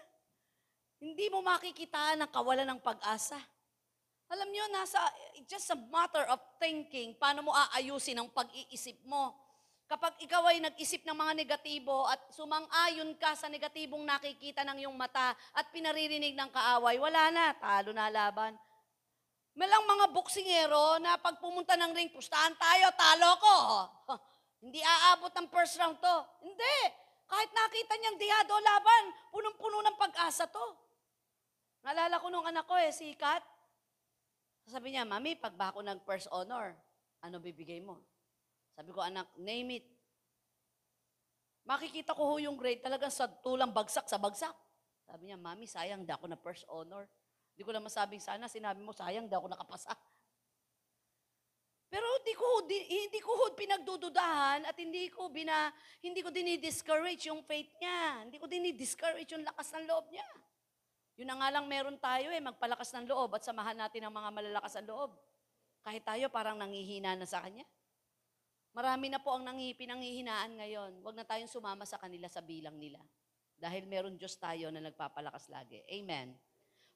Hindi 1.03 1.27
mo 1.35 1.43
makikita 1.43 2.15
ang 2.15 2.31
kawalan 2.31 2.69
ng 2.73 2.81
pag-asa. 2.81 3.37
Alam 4.33 4.49
niyo, 4.49 4.65
nasa, 4.73 5.03
it's 5.37 5.51
just 5.51 5.69
a 5.75 5.77
matter 5.77 6.25
of 6.31 6.41
thinking, 6.57 7.13
paano 7.19 7.45
mo 7.45 7.53
aayusin 7.53 8.17
ang 8.17 8.33
pag-iisip 8.33 8.97
mo. 9.05 9.37
Kapag 9.93 10.17
ikaw 10.25 10.49
ay 10.49 10.65
nag-isip 10.65 11.05
ng 11.05 11.13
mga 11.13 11.37
negatibo 11.37 12.09
at 12.09 12.17
sumang-ayon 12.33 13.13
ka 13.21 13.37
sa 13.37 13.53
negatibong 13.53 14.01
nakikita 14.09 14.65
ng 14.65 14.81
iyong 14.81 14.97
mata 14.97 15.37
at 15.53 15.69
pinaririnig 15.69 16.33
ng 16.33 16.49
kaaway, 16.49 16.97
wala 16.97 17.29
na, 17.29 17.53
talo 17.61 17.93
na 17.93 18.09
laban. 18.09 18.57
Malang 19.53 19.85
mga 19.85 20.17
boksingero 20.17 20.97
na 20.97 21.21
pag 21.21 21.37
pumunta 21.37 21.77
ng 21.77 21.93
ring, 21.93 22.09
pustahan 22.09 22.57
tayo, 22.57 22.89
talo 22.97 23.37
ko. 23.37 23.57
Hindi 24.65 24.81
aabot 24.81 25.29
ng 25.29 25.53
first 25.53 25.77
round 25.77 26.01
to. 26.01 26.17
Hindi. 26.41 26.77
Kahit 27.29 27.53
nakita 27.53 27.93
niyang 28.01 28.17
diyado 28.17 28.57
laban, 28.65 29.05
punong-puno 29.29 29.85
ng 29.85 29.97
pag-asa 30.01 30.49
to. 30.49 30.67
Naalala 31.85 32.17
ko 32.17 32.33
nung 32.33 32.49
anak 32.49 32.65
ko 32.65 32.81
eh, 32.81 32.97
si 32.97 33.13
Kat. 33.13 33.45
Sabi 34.73 34.97
niya, 34.97 35.05
Mami, 35.05 35.37
pag 35.37 35.53
ba 35.53 35.69
ako 35.69 35.85
nag-first 35.85 36.33
honor, 36.33 36.73
ano 37.21 37.37
bibigay 37.45 37.85
mo? 37.85 38.01
Sabi 38.73 38.91
ko, 38.91 39.01
anak, 39.05 39.29
name 39.37 39.83
it. 39.83 39.87
Makikita 41.63 42.17
ko 42.17 42.27
ho 42.27 42.35
yung 42.43 42.59
grade 42.59 42.83
talaga 42.83 43.07
sa 43.13 43.31
tulang 43.31 43.71
bagsak 43.71 44.09
sa 44.11 44.19
bagsak. 44.19 44.55
Sabi 45.07 45.31
niya, 45.31 45.39
Mami, 45.39 45.69
sayang, 45.69 46.03
da 46.03 46.19
ako 46.19 46.27
na 46.27 46.39
first 46.41 46.65
honor. 46.67 47.07
Hindi 47.53 47.63
ko 47.63 47.71
lang 47.71 47.85
masabing 47.85 48.23
sana, 48.23 48.49
sinabi 48.49 48.81
mo, 48.81 48.97
sayang, 48.97 49.29
da 49.29 49.39
ako 49.39 49.53
nakapasa. 49.53 49.93
Pero 51.93 52.09
hindi 52.09 52.33
ko 52.33 52.49
di, 52.65 52.79
hindi 52.89 53.21
ko 53.21 53.53
pinagdududahan 53.53 54.65
at 54.65 54.73
hindi 54.81 55.13
ko 55.13 55.29
bina 55.29 55.69
hindi 56.01 56.25
ko 56.25 56.33
dini-discourage 56.33 57.29
yung 57.29 57.45
faith 57.45 57.69
niya. 57.77 58.25
Hindi 58.25 58.41
ko 58.41 58.49
dini-discourage 58.49 59.29
yung 59.37 59.45
lakas 59.45 59.77
ng 59.77 59.85
loob 59.85 60.09
niya. 60.09 60.25
Yun 61.21 61.29
na 61.29 61.37
nga 61.37 61.53
lang 61.53 61.69
meron 61.69 62.01
tayo 62.01 62.33
eh, 62.33 62.41
magpalakas 62.41 62.97
ng 62.97 63.13
loob 63.13 63.37
at 63.37 63.45
samahan 63.45 63.77
natin 63.77 64.09
ang 64.09 64.15
mga 64.17 64.33
malalakas 64.33 64.73
ang 64.81 64.89
loob. 64.89 65.13
Kahit 65.85 66.01
tayo 66.01 66.33
parang 66.33 66.57
nangihina 66.57 67.13
na 67.13 67.29
sa 67.29 67.45
kanya. 67.45 67.69
Marami 68.73 69.13
na 69.13 69.21
po 69.21 69.37
ang 69.37 69.45
nangi, 69.45 69.77
pinanghihinaan 69.77 70.57
ngayon. 70.57 70.93
Huwag 71.05 71.13
na 71.13 71.29
tayong 71.29 71.49
sumama 71.49 71.85
sa 71.85 72.01
kanila 72.01 72.25
sa 72.25 72.41
bilang 72.41 72.81
nila. 72.81 73.05
Dahil 73.61 73.85
meron 73.85 74.17
Diyos 74.17 74.41
tayo 74.41 74.73
na 74.73 74.81
nagpapalakas 74.81 75.53
lagi. 75.53 75.85
Amen. 75.93 76.33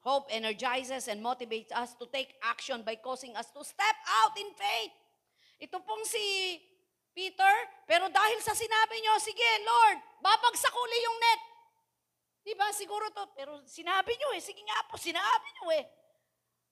Hope 0.01 0.25
energizes 0.33 1.05
and 1.05 1.21
motivates 1.21 1.69
us 1.77 1.93
to 2.01 2.09
take 2.09 2.33
action 2.41 2.81
by 2.81 2.97
causing 2.97 3.37
us 3.37 3.53
to 3.53 3.61
step 3.61 3.97
out 4.09 4.33
in 4.41 4.49
faith. 4.57 4.93
Ito 5.61 5.77
pong 5.85 6.01
si 6.01 6.57
Peter, 7.13 7.53
pero 7.85 8.09
dahil 8.09 8.41
sa 8.41 8.57
sinabi 8.57 8.97
nyo, 8.97 9.13
sige, 9.21 9.49
Lord, 9.61 9.97
babagsak 10.21 10.73
uli 10.73 10.97
yung 11.01 11.17
net. 11.21 11.41
Di 12.41 12.53
ba? 12.57 12.73
Siguro 12.73 13.05
to, 13.13 13.21
pero 13.37 13.61
sinabi 13.69 14.17
nyo 14.17 14.33
eh. 14.33 14.41
Sige 14.41 14.65
nga 14.65 14.81
po, 14.89 14.97
sinabi 14.97 15.47
nyo 15.61 15.65
eh. 15.77 15.85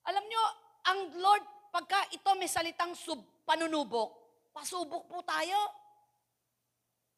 Alam 0.09 0.25
nyo, 0.25 0.43
ang 0.85 0.99
Lord, 1.21 1.43
pagka 1.69 2.09
ito 2.09 2.29
may 2.37 2.49
salitang 2.49 2.93
sub, 2.97 3.21
panunubok, 3.45 4.24
pasubok 4.55 5.03
po 5.11 5.19
tayo. 5.27 5.59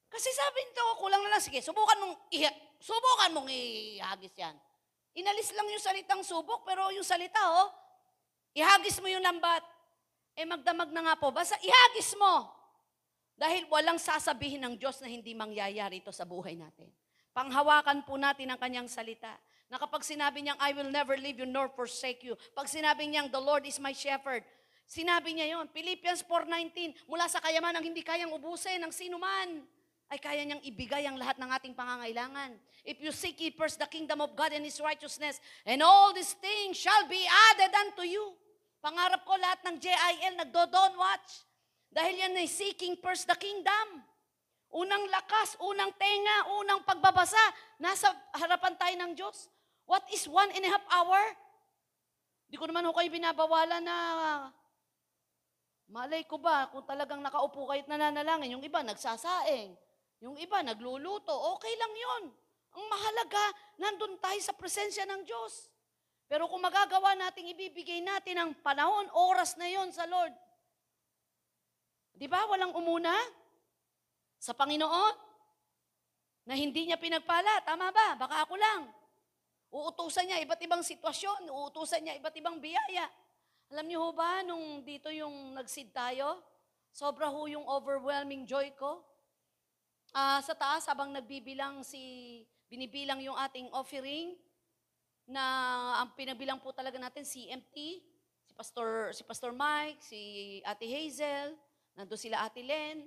Kasi 0.10 0.34
sabi 0.34 0.66
nito, 0.66 0.82
kulang 0.98 1.22
na 1.22 1.38
lang, 1.38 1.44
sige, 1.44 1.62
subukan 1.62 1.98
mong, 2.02 2.16
iha, 2.34 2.50
subukan 2.82 3.30
mong 3.38 3.50
ihagis 3.54 4.34
yan. 4.34 4.56
Inalis 5.14 5.54
lang 5.54 5.70
yung 5.70 5.84
salitang 5.84 6.26
subok, 6.26 6.66
pero 6.66 6.90
yung 6.90 7.06
salita, 7.06 7.38
oh, 7.38 7.70
ihagis 8.58 8.98
mo 8.98 9.06
yung 9.06 9.22
lambat. 9.22 9.62
Eh 10.34 10.46
magdamag 10.50 10.90
na 10.90 11.12
nga 11.12 11.16
po, 11.22 11.30
basta 11.30 11.54
ihagis 11.62 12.18
mo. 12.18 12.50
Dahil 13.38 13.70
walang 13.70 14.02
sasabihin 14.02 14.66
ng 14.66 14.74
Diyos 14.82 14.98
na 14.98 15.06
hindi 15.06 15.38
mangyayari 15.38 16.02
ito 16.02 16.10
sa 16.10 16.26
buhay 16.26 16.58
natin. 16.58 16.90
Panghawakan 17.38 18.02
po 18.02 18.18
natin 18.18 18.50
ang 18.50 18.58
kanyang 18.58 18.90
salita. 18.90 19.30
Na 19.70 19.78
kapag 19.78 20.02
sinabi 20.02 20.42
niyang, 20.42 20.58
I 20.58 20.74
will 20.74 20.90
never 20.90 21.14
leave 21.14 21.38
you 21.38 21.46
nor 21.46 21.70
forsake 21.70 22.26
you. 22.26 22.34
Pag 22.58 22.66
sinabi 22.66 23.06
niyang, 23.06 23.30
the 23.30 23.38
Lord 23.38 23.68
is 23.70 23.78
my 23.78 23.94
shepherd. 23.94 24.42
Sinabi 24.88 25.36
niya 25.36 25.60
yon 25.60 25.68
Philippians 25.68 26.24
4.19, 26.24 27.12
mula 27.12 27.28
sa 27.28 27.44
kayaman 27.44 27.76
ang 27.76 27.84
hindi 27.84 28.00
kayang 28.00 28.32
ubusin 28.32 28.80
ng 28.80 28.94
sino 28.96 29.20
man, 29.20 29.68
ay 30.08 30.16
kaya 30.16 30.48
niyang 30.48 30.64
ibigay 30.64 31.04
ang 31.04 31.20
lahat 31.20 31.36
ng 31.36 31.50
ating 31.60 31.76
pangangailangan. 31.76 32.56
If 32.88 33.04
you 33.04 33.12
seek 33.12 33.36
ye 33.44 33.52
first 33.52 33.84
the 33.84 33.90
kingdom 33.92 34.24
of 34.24 34.32
God 34.40 34.56
and 34.56 34.64
His 34.64 34.80
righteousness, 34.80 35.44
and 35.68 35.84
all 35.84 36.16
these 36.16 36.32
things 36.40 36.80
shall 36.80 37.04
be 37.12 37.20
added 37.52 37.76
unto 37.76 38.08
you. 38.08 38.32
Pangarap 38.80 39.28
ko 39.28 39.36
lahat 39.36 39.60
ng 39.68 39.76
JIL 39.76 40.34
nagdo-don't 40.40 40.96
watch. 40.96 41.44
Dahil 41.92 42.24
yan 42.24 42.40
ay 42.40 42.48
seeking 42.48 42.96
first 43.04 43.28
the 43.28 43.36
kingdom. 43.36 44.00
Unang 44.72 45.04
lakas, 45.12 45.60
unang 45.60 45.92
tenga, 46.00 46.38
unang 46.64 46.88
pagbabasa, 46.88 47.40
nasa 47.76 48.08
harapan 48.40 48.80
tayo 48.80 48.96
ng 49.04 49.12
Diyos. 49.20 49.52
What 49.84 50.08
is 50.16 50.24
one 50.32 50.48
and 50.56 50.64
a 50.64 50.72
half 50.72 50.84
hour? 50.88 51.20
Di 52.48 52.56
ko 52.56 52.64
naman 52.64 52.88
ho 52.88 52.96
kayo 52.96 53.12
binabawalan 53.12 53.84
na 53.84 53.96
malay 55.92 56.24
ko 56.28 56.40
ba 56.40 56.68
kung 56.72 56.84
talagang 56.84 57.24
nakaupo 57.24 57.68
kayo't 57.72 57.88
nananalangin. 57.88 58.60
Yung 58.60 58.64
iba 58.64 58.84
nagsasaing. 58.84 59.76
Yung 60.24 60.36
iba 60.40 60.60
nagluluto. 60.64 61.34
Okay 61.58 61.74
lang 61.78 61.94
yon. 61.94 62.24
Ang 62.78 62.86
mahalaga, 62.86 63.44
nandun 63.82 64.20
tayo 64.22 64.40
sa 64.44 64.54
presensya 64.54 65.08
ng 65.10 65.26
Diyos. 65.26 65.72
Pero 66.28 66.46
kung 66.52 66.60
magagawa 66.60 67.16
nating 67.16 67.56
ibibigay 67.56 68.04
natin 68.04 68.36
ang 68.38 68.52
panahon, 68.60 69.08
oras 69.16 69.56
na 69.56 69.66
yon 69.72 69.90
sa 69.96 70.04
Lord. 70.04 70.36
Di 72.12 72.28
ba? 72.28 72.44
Walang 72.50 72.76
umuna 72.76 73.16
sa 74.38 74.52
Panginoon 74.52 75.16
na 76.46 76.54
hindi 76.54 76.90
niya 76.90 77.00
pinagpala. 77.00 77.64
Tama 77.64 77.94
ba? 77.96 78.20
Baka 78.20 78.44
ako 78.44 78.56
lang. 78.60 78.92
Uutusan 79.72 80.28
niya 80.28 80.44
iba't 80.44 80.60
ibang 80.64 80.84
sitwasyon. 80.84 81.48
Uutusan 81.48 82.04
niya 82.04 82.18
iba't 82.20 82.36
ibang 82.36 82.60
biyaya. 82.60 83.08
Alam 83.68 83.86
niyo 83.92 84.00
ho 84.00 84.16
ba, 84.16 84.48
nung 84.48 84.80
dito 84.88 85.12
yung 85.12 85.52
nagsid 85.52 85.92
tayo, 85.92 86.40
sobra 86.96 87.28
ho 87.28 87.52
yung 87.52 87.68
overwhelming 87.68 88.48
joy 88.48 88.72
ko. 88.80 89.04
Ah, 90.16 90.40
sa 90.40 90.56
taas, 90.56 90.88
habang 90.88 91.12
nagbibilang 91.12 91.84
si, 91.84 92.44
binibilang 92.72 93.20
yung 93.20 93.36
ating 93.36 93.68
offering, 93.76 94.40
na 95.28 95.44
ang 96.00 96.16
pinabilang 96.16 96.64
po 96.64 96.72
talaga 96.72 96.96
natin, 96.96 97.28
CMT, 97.28 97.76
si 98.48 98.54
Pastor, 98.56 99.12
si 99.12 99.28
Pastor 99.28 99.52
Mike, 99.52 100.00
si 100.00 100.20
Ate 100.64 100.88
Hazel, 100.88 101.52
nandun 102.00 102.16
sila 102.16 102.48
Ate 102.48 102.64
Len. 102.64 103.04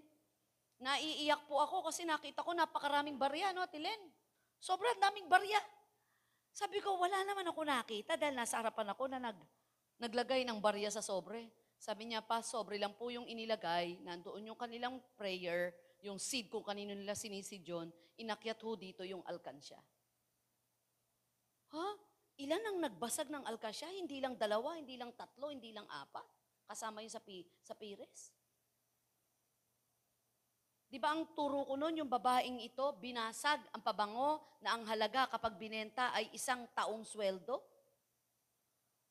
Naiiyak 0.77 1.49
po 1.49 1.57
ako 1.65 1.89
kasi 1.89 2.05
nakita 2.05 2.45
ko 2.45 2.53
napakaraming 2.53 3.17
barya, 3.17 3.57
no, 3.57 3.65
Ate 3.65 3.81
Len? 3.81 4.01
Sobrang 4.61 5.01
daming 5.01 5.25
barya. 5.25 5.57
Sabi 6.53 6.85
ko, 6.85 7.01
wala 7.01 7.25
naman 7.25 7.49
ako 7.49 7.65
nakita 7.65 8.21
dahil 8.21 8.37
nasa 8.37 8.61
harapan 8.61 8.93
ako 8.93 9.09
na 9.09 9.33
nag, 9.33 9.41
naglagay 10.01 10.49
ng 10.49 10.59
barya 10.59 10.89
sa 10.89 11.05
sobre. 11.05 11.53
Sabi 11.77 12.09
niya 12.09 12.25
pa, 12.25 12.41
sobre 12.41 12.81
lang 12.81 12.97
po 12.97 13.13
yung 13.13 13.29
inilagay, 13.29 14.01
nandoon 14.05 14.53
yung 14.53 14.59
kanilang 14.59 15.01
prayer, 15.17 15.73
yung 16.01 16.17
seed 16.17 16.49
kung 16.49 16.65
kanino 16.65 16.97
nila 16.97 17.17
sinisid 17.17 17.65
yun, 17.65 17.89
inakyat 18.21 18.61
ho 18.65 18.77
dito 18.77 19.05
yung 19.05 19.25
alkansya. 19.25 19.81
Ha? 21.71 21.89
Ilan 22.41 22.65
ang 22.65 22.77
nagbasag 22.81 23.29
ng 23.29 23.45
alkansya? 23.45 23.93
Hindi 23.93 24.21
lang 24.21 24.37
dalawa, 24.37 24.77
hindi 24.77 24.97
lang 24.97 25.13
tatlo, 25.13 25.53
hindi 25.53 25.73
lang 25.77 25.85
apat. 25.89 26.25
Kasama 26.69 27.05
yun 27.05 27.13
sa, 27.13 27.21
pi, 27.21 27.45
sa 27.61 27.77
pires. 27.77 28.33
Di 30.91 30.99
ba 30.99 31.15
ang 31.15 31.33
turo 31.39 31.63
ko 31.69 31.79
noon, 31.79 32.03
yung 32.03 32.11
babaeng 32.11 32.59
ito, 32.59 32.83
binasag 32.99 33.63
ang 33.71 33.79
pabango 33.79 34.43
na 34.59 34.75
ang 34.75 34.83
halaga 34.91 35.31
kapag 35.31 35.55
binenta 35.55 36.11
ay 36.11 36.33
isang 36.35 36.67
taong 36.75 37.07
sweldo? 37.07 37.63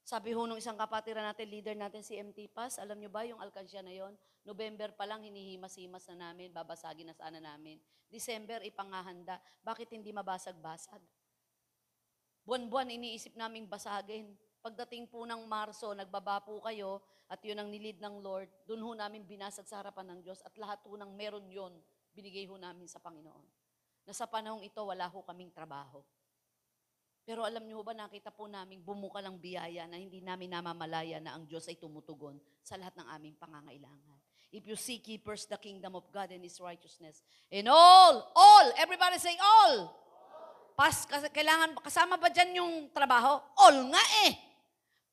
Sabi 0.10 0.34
ho 0.34 0.42
nung 0.50 0.58
isang 0.58 0.74
kapatiran 0.74 1.22
natin, 1.22 1.46
leader 1.54 1.78
natin 1.78 2.02
si 2.02 2.18
MT 2.18 2.50
Pass, 2.50 2.82
alam 2.82 2.98
nyo 2.98 3.14
ba 3.14 3.30
yung 3.30 3.38
alkansya 3.38 3.86
na 3.86 3.94
yon? 3.94 4.18
November 4.42 4.90
pa 4.98 5.06
lang 5.06 5.22
hinihimas-himas 5.22 6.10
na 6.10 6.34
namin, 6.34 6.50
babasagin 6.50 7.06
na 7.06 7.14
sana 7.14 7.38
namin. 7.38 7.78
December 8.10 8.66
ipangahanda, 8.66 9.38
bakit 9.62 9.94
hindi 9.94 10.10
mabasag-basag? 10.10 10.98
Buwan-buwan 12.42 12.90
iniisip 12.90 13.38
naming 13.38 13.70
basagin. 13.70 14.34
Pagdating 14.66 15.14
po 15.14 15.30
ng 15.30 15.46
Marso, 15.46 15.94
nagbaba 15.94 16.42
po 16.42 16.58
kayo 16.66 17.06
at 17.30 17.38
yun 17.46 17.62
ang 17.62 17.70
nilid 17.70 18.02
ng 18.02 18.26
Lord, 18.26 18.50
doon 18.66 18.82
ho 18.82 18.92
namin 18.98 19.30
binasag 19.30 19.70
sa 19.70 19.78
harapan 19.86 20.18
ng 20.18 20.20
Diyos 20.26 20.42
at 20.42 20.58
lahat 20.58 20.82
ho 20.90 20.98
ng 20.98 21.14
meron 21.14 21.46
yon 21.54 21.78
binigay 22.18 22.50
ho 22.50 22.58
namin 22.58 22.90
sa 22.90 22.98
Panginoon. 22.98 23.46
Na 24.10 24.14
sa 24.18 24.26
panahong 24.26 24.66
ito, 24.66 24.82
wala 24.82 25.06
ho 25.06 25.22
kaming 25.22 25.54
trabaho. 25.54 26.02
Pero 27.30 27.46
alam 27.46 27.62
niyo 27.62 27.86
ba, 27.86 27.94
nakita 27.94 28.34
po 28.34 28.50
namin 28.50 28.82
bumuka 28.82 29.22
ng 29.22 29.38
biyaya 29.38 29.86
na 29.86 30.02
hindi 30.02 30.18
namin 30.18 30.50
namamalaya 30.50 31.22
na 31.22 31.38
ang 31.38 31.46
Diyos 31.46 31.70
ay 31.70 31.78
tumutugon 31.78 32.42
sa 32.66 32.74
lahat 32.74 32.98
ng 32.98 33.06
aming 33.06 33.38
pangangailangan. 33.38 34.18
If 34.50 34.66
you 34.66 34.74
seek 34.74 35.06
ye 35.06 35.22
first 35.22 35.46
the 35.46 35.62
kingdom 35.62 35.94
of 35.94 36.10
God 36.10 36.34
and 36.34 36.42
His 36.42 36.58
righteousness, 36.58 37.22
in 37.54 37.70
all, 37.70 38.34
all, 38.34 38.74
everybody 38.82 39.22
say 39.22 39.38
all. 39.38 39.94
Pas, 40.74 41.06
kailangan, 41.30 41.78
kasama 41.78 42.18
ba 42.18 42.34
dyan 42.34 42.66
yung 42.66 42.90
trabaho? 42.90 43.38
All 43.62 43.78
nga 43.94 44.04
eh. 44.26 44.34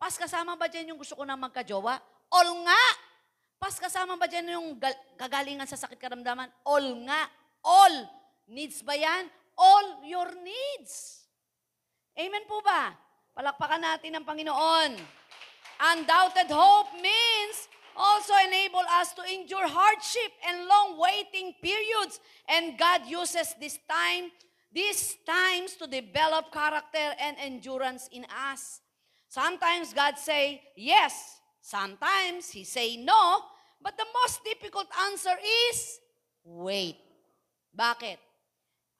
Pas, 0.00 0.16
kasama 0.16 0.56
ba 0.56 0.72
dyan 0.72 0.96
yung 0.96 1.00
gusto 1.04 1.20
ko 1.20 1.28
na 1.28 1.36
magkajowa? 1.36 2.00
All 2.32 2.50
nga. 2.64 2.82
Pas, 3.60 3.76
kasama 3.76 4.16
ba 4.16 4.24
dyan 4.24 4.56
yung 4.56 4.80
gal- 4.80 5.20
kagalingan 5.20 5.68
sa 5.68 5.76
sakit 5.76 6.00
karamdaman? 6.00 6.48
All 6.64 6.96
nga. 7.04 7.28
All. 7.60 8.08
Needs 8.48 8.80
ba 8.80 8.96
yan? 8.96 9.28
All 9.52 10.00
your 10.08 10.32
needs. 10.40 11.25
Amen 12.16 12.48
po 12.48 12.64
ba? 12.64 12.96
Palakpakan 13.36 13.84
natin 13.84 14.16
ang 14.16 14.24
Panginoon. 14.24 14.96
Undoubted 15.76 16.48
hope 16.48 16.88
means 16.96 17.68
also 17.92 18.32
enable 18.48 18.80
us 18.96 19.12
to 19.12 19.20
endure 19.28 19.68
hardship 19.68 20.32
and 20.48 20.64
long 20.64 20.96
waiting 20.96 21.52
periods. 21.60 22.16
And 22.48 22.80
God 22.80 23.04
uses 23.04 23.52
this 23.60 23.76
time, 23.84 24.32
these 24.72 25.20
times 25.28 25.76
to 25.76 25.84
develop 25.84 26.48
character 26.48 27.12
and 27.20 27.36
endurance 27.36 28.08
in 28.08 28.24
us. 28.32 28.80
Sometimes 29.28 29.92
God 29.92 30.16
say 30.16 30.64
yes, 30.72 31.12
sometimes 31.60 32.48
He 32.48 32.64
say 32.64 32.96
no, 32.96 33.44
but 33.76 33.92
the 34.00 34.08
most 34.24 34.40
difficult 34.40 34.88
answer 35.12 35.36
is 35.68 36.00
wait. 36.40 36.96
Bakit? 37.76 38.16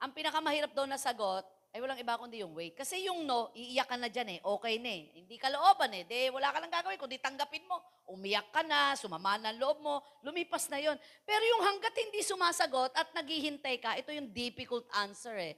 Ang 0.05 0.13
pinakamahirap 0.13 0.77
daw 0.77 0.85
na 0.85 1.01
sagot 1.01 1.56
ay 1.77 1.81
walang 1.85 2.01
iba 2.01 2.17
kundi 2.17 2.41
yung 2.41 2.57
wait. 2.57 2.73
Kasi 2.73 3.05
yung 3.05 3.21
no, 3.21 3.53
iiyak 3.53 3.85
ka 3.85 4.01
na 4.01 4.09
dyan 4.09 4.33
eh, 4.33 4.39
okay 4.41 4.81
na 4.81 4.89
eh. 4.89 5.13
Hindi 5.21 5.37
ka 5.37 5.45
looban 5.53 5.93
eh, 5.93 6.09
de 6.09 6.33
wala 6.33 6.49
ka 6.49 6.57
nang 6.57 6.73
gagawin, 6.73 6.97
kundi 6.97 7.21
tanggapin 7.21 7.61
mo. 7.69 7.77
Umiyak 8.09 8.49
ka 8.49 8.65
na, 8.65 8.97
sumama 8.97 9.37
na 9.37 9.53
loob 9.53 9.77
mo, 9.85 10.01
lumipas 10.25 10.65
na 10.73 10.81
yon. 10.81 10.97
Pero 11.21 11.37
yung 11.45 11.61
hanggat 11.69 11.93
hindi 11.93 12.25
sumasagot 12.25 12.97
at 12.97 13.13
naghihintay 13.13 13.77
ka, 13.77 13.93
ito 13.93 14.09
yung 14.09 14.33
difficult 14.33 14.89
answer 14.97 15.37
eh. 15.37 15.53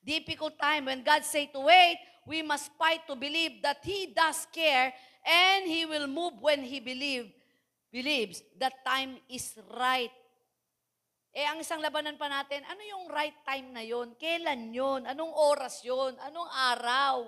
Difficult 0.00 0.56
time 0.56 0.88
when 0.88 1.04
God 1.04 1.20
say 1.20 1.52
to 1.52 1.60
wait, 1.68 2.00
we 2.24 2.40
must 2.40 2.72
fight 2.80 3.04
to 3.04 3.12
believe 3.12 3.60
that 3.60 3.84
He 3.84 4.08
does 4.08 4.48
care 4.56 4.88
and 5.20 5.68
He 5.68 5.84
will 5.84 6.08
move 6.08 6.40
when 6.40 6.64
He 6.64 6.80
believe, 6.80 7.28
believes 7.92 8.40
that 8.56 8.80
time 8.88 9.20
is 9.28 9.52
right. 9.76 10.16
Eh, 11.32 11.48
ang 11.48 11.64
isang 11.64 11.80
labanan 11.80 12.20
pa 12.20 12.28
natin, 12.28 12.60
ano 12.68 12.84
yung 12.84 13.08
right 13.08 13.40
time 13.48 13.72
na 13.72 13.80
yon? 13.80 14.12
Kailan 14.20 14.68
yon? 14.68 15.08
Anong 15.08 15.32
oras 15.32 15.80
yon? 15.80 16.12
Anong 16.20 16.50
araw? 16.76 17.24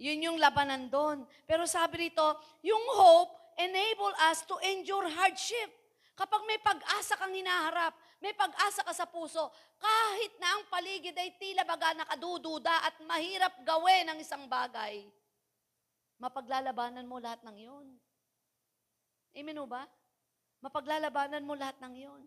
Yun 0.00 0.32
yung 0.32 0.38
labanan 0.40 0.88
doon. 0.88 1.28
Pero 1.44 1.68
sabi 1.68 2.08
rito, 2.08 2.24
yung 2.64 2.80
hope 2.96 3.36
enable 3.58 4.14
us 4.30 4.46
to 4.48 4.56
endure 4.64 5.10
hardship. 5.12 5.70
Kapag 6.16 6.42
may 6.48 6.58
pag-asa 6.62 7.20
kang 7.20 7.34
hinaharap, 7.34 7.94
may 8.18 8.34
pag-asa 8.34 8.82
ka 8.82 8.90
sa 8.90 9.06
puso, 9.06 9.52
kahit 9.78 10.32
na 10.42 10.58
ang 10.58 10.62
paligid 10.66 11.14
ay 11.14 11.36
tila 11.38 11.62
baga 11.62 11.94
nakadududa 11.94 12.82
at 12.82 12.98
mahirap 13.06 13.54
gawin 13.62 14.08
ang 14.08 14.18
isang 14.18 14.50
bagay, 14.50 15.06
mapaglalabanan 16.18 17.06
mo 17.06 17.22
lahat 17.22 17.38
ng 17.46 17.58
yun. 17.60 17.86
Amen 19.36 19.62
ba? 19.70 19.86
Mapaglalabanan 20.58 21.46
mo 21.46 21.54
lahat 21.54 21.78
ng 21.78 21.94
yun. 21.94 22.22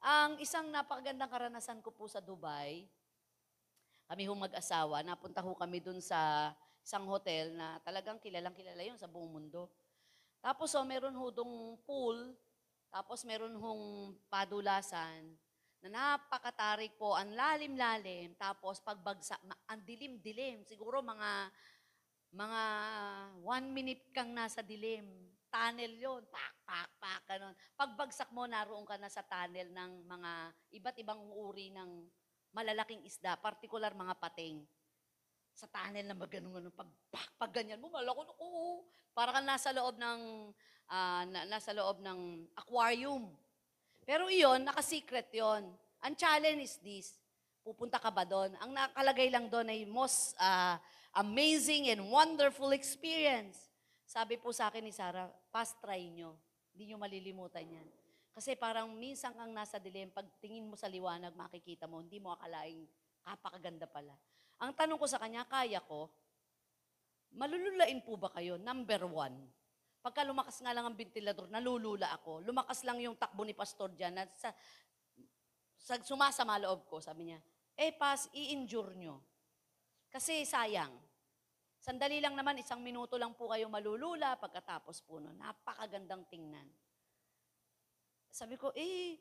Ang 0.00 0.40
isang 0.40 0.72
napakagandang 0.72 1.28
karanasan 1.28 1.84
ko 1.84 1.92
po 1.92 2.08
sa 2.08 2.24
Dubai, 2.24 2.88
kami 4.08 4.24
hong 4.24 4.48
mag-asawa, 4.48 5.04
napunta 5.04 5.44
ho 5.44 5.52
kami 5.52 5.78
dun 5.78 6.00
sa 6.00 6.50
isang 6.80 7.04
hotel 7.04 7.52
na 7.52 7.76
talagang 7.84 8.16
kilalang 8.16 8.56
kilala 8.56 8.80
yun 8.80 8.96
sa 8.96 9.06
buong 9.06 9.28
mundo. 9.28 9.68
Tapos 10.40 10.72
oh, 10.72 10.88
meron 10.88 11.12
ho 11.12 11.28
dong 11.28 11.76
pool, 11.84 12.32
tapos 12.88 13.22
meron 13.28 13.52
hong 13.60 14.16
padulasan 14.32 15.36
na 15.84 15.88
napakatarik 16.16 16.96
po, 16.96 17.12
ang 17.12 17.36
lalim-lalim, 17.36 18.32
tapos 18.40 18.80
pagbagsak, 18.80 19.40
ang 19.68 19.80
dilim-dilim, 19.84 20.64
siguro 20.64 21.04
mga 21.04 21.52
mga 22.30 22.62
one 23.44 23.66
minute 23.68 24.02
kang 24.16 24.32
nasa 24.32 24.64
dilim. 24.64 25.29
Tunnel 25.50 25.98
yon 25.98 26.22
pak, 26.30 26.54
pak, 26.62 26.90
pak, 27.02 27.20
ganun. 27.26 27.54
Pagbagsak 27.74 28.30
mo, 28.30 28.46
naroon 28.46 28.86
ka 28.86 28.94
na 28.94 29.10
sa 29.10 29.26
tunnel 29.26 29.66
ng 29.74 30.06
mga 30.06 30.30
iba't 30.78 30.96
ibang 31.02 31.18
uri 31.34 31.74
ng 31.74 32.06
malalaking 32.54 33.02
isda, 33.02 33.34
particular 33.34 33.90
mga 33.90 34.14
pating. 34.22 34.62
Sa 35.58 35.66
tunnel 35.66 36.06
na 36.06 36.14
magano 36.14 36.54
ganun 36.54 36.70
pag, 36.70 36.86
pak, 37.10 37.28
pag 37.34 37.50
ganyan 37.50 37.82
mo, 37.82 37.90
malako, 37.90 38.30
oo. 38.38 38.86
Para 39.10 39.34
kang 39.34 39.46
nasa 39.46 39.74
loob 39.74 39.98
ng, 39.98 40.54
ah, 40.86 41.26
na- 41.26 41.46
nasa 41.50 41.74
loob 41.74 41.98
ng 41.98 42.46
aquarium. 42.54 43.26
Pero 44.06 44.30
iyon, 44.30 44.62
naka-secret 44.62 45.34
yon. 45.34 45.66
Ang 46.00 46.14
challenge 46.14 46.62
is 46.62 46.78
this, 46.78 47.08
pupunta 47.66 47.98
ka 47.98 48.08
ba 48.08 48.22
doon? 48.22 48.54
Ang 48.62 48.70
nakalagay 48.74 49.28
lang 49.28 49.50
doon 49.50 49.66
ay 49.70 49.82
most 49.82 50.34
ah, 50.38 50.78
amazing 51.14 51.90
and 51.90 52.06
wonderful 52.06 52.70
experience. 52.70 53.69
Sabi 54.10 54.42
po 54.42 54.50
sa 54.50 54.66
akin 54.66 54.82
ni 54.82 54.90
Sarah, 54.90 55.30
past 55.54 55.78
try 55.78 56.10
nyo. 56.10 56.34
Hindi 56.74 56.90
nyo 56.90 56.98
malilimutan 56.98 57.62
yan. 57.62 57.88
Kasi 58.34 58.58
parang 58.58 58.90
minsan 58.90 59.30
kang 59.38 59.54
nasa 59.54 59.78
dilim, 59.78 60.10
pag 60.10 60.26
tingin 60.42 60.66
mo 60.66 60.74
sa 60.74 60.90
liwanag, 60.90 61.30
makikita 61.38 61.86
mo, 61.86 62.02
hindi 62.02 62.18
mo 62.18 62.34
akalaing 62.34 62.90
kapakaganda 63.22 63.86
pala. 63.86 64.18
Ang 64.58 64.74
tanong 64.74 64.98
ko 64.98 65.06
sa 65.06 65.22
kanya, 65.22 65.46
kaya 65.46 65.78
ko, 65.86 66.10
malululain 67.38 68.02
po 68.02 68.18
ba 68.18 68.34
kayo? 68.34 68.58
Number 68.58 69.06
one. 69.06 69.46
Pagka 70.02 70.26
lumakas 70.26 70.58
nga 70.58 70.74
lang 70.74 70.90
ang 70.90 70.98
ventilador, 70.98 71.46
nalulula 71.46 72.10
ako. 72.18 72.42
Lumakas 72.42 72.82
lang 72.82 72.98
yung 72.98 73.14
takbo 73.14 73.46
ni 73.46 73.54
Pastor 73.54 73.94
dyan. 73.94 74.26
At 74.26 74.34
sa, 74.34 74.50
sa 75.78 75.94
sumasama 76.02 76.58
loob 76.58 76.90
ko, 76.90 76.98
sabi 76.98 77.30
niya, 77.30 77.38
eh 77.78 77.94
pas, 77.94 78.26
i-injure 78.34 78.90
nyo. 78.98 79.22
Kasi 80.10 80.42
sayang. 80.42 81.09
Sandali 81.80 82.20
lang 82.20 82.36
naman, 82.36 82.60
isang 82.60 82.84
minuto 82.84 83.16
lang 83.16 83.32
po 83.32 83.48
kayo 83.48 83.64
malulula 83.72 84.36
pagkatapos 84.36 85.00
po 85.00 85.16
nun. 85.16 85.32
Napakagandang 85.40 86.28
tingnan. 86.28 86.68
Sabi 88.28 88.60
ko, 88.60 88.68
eh, 88.76 89.16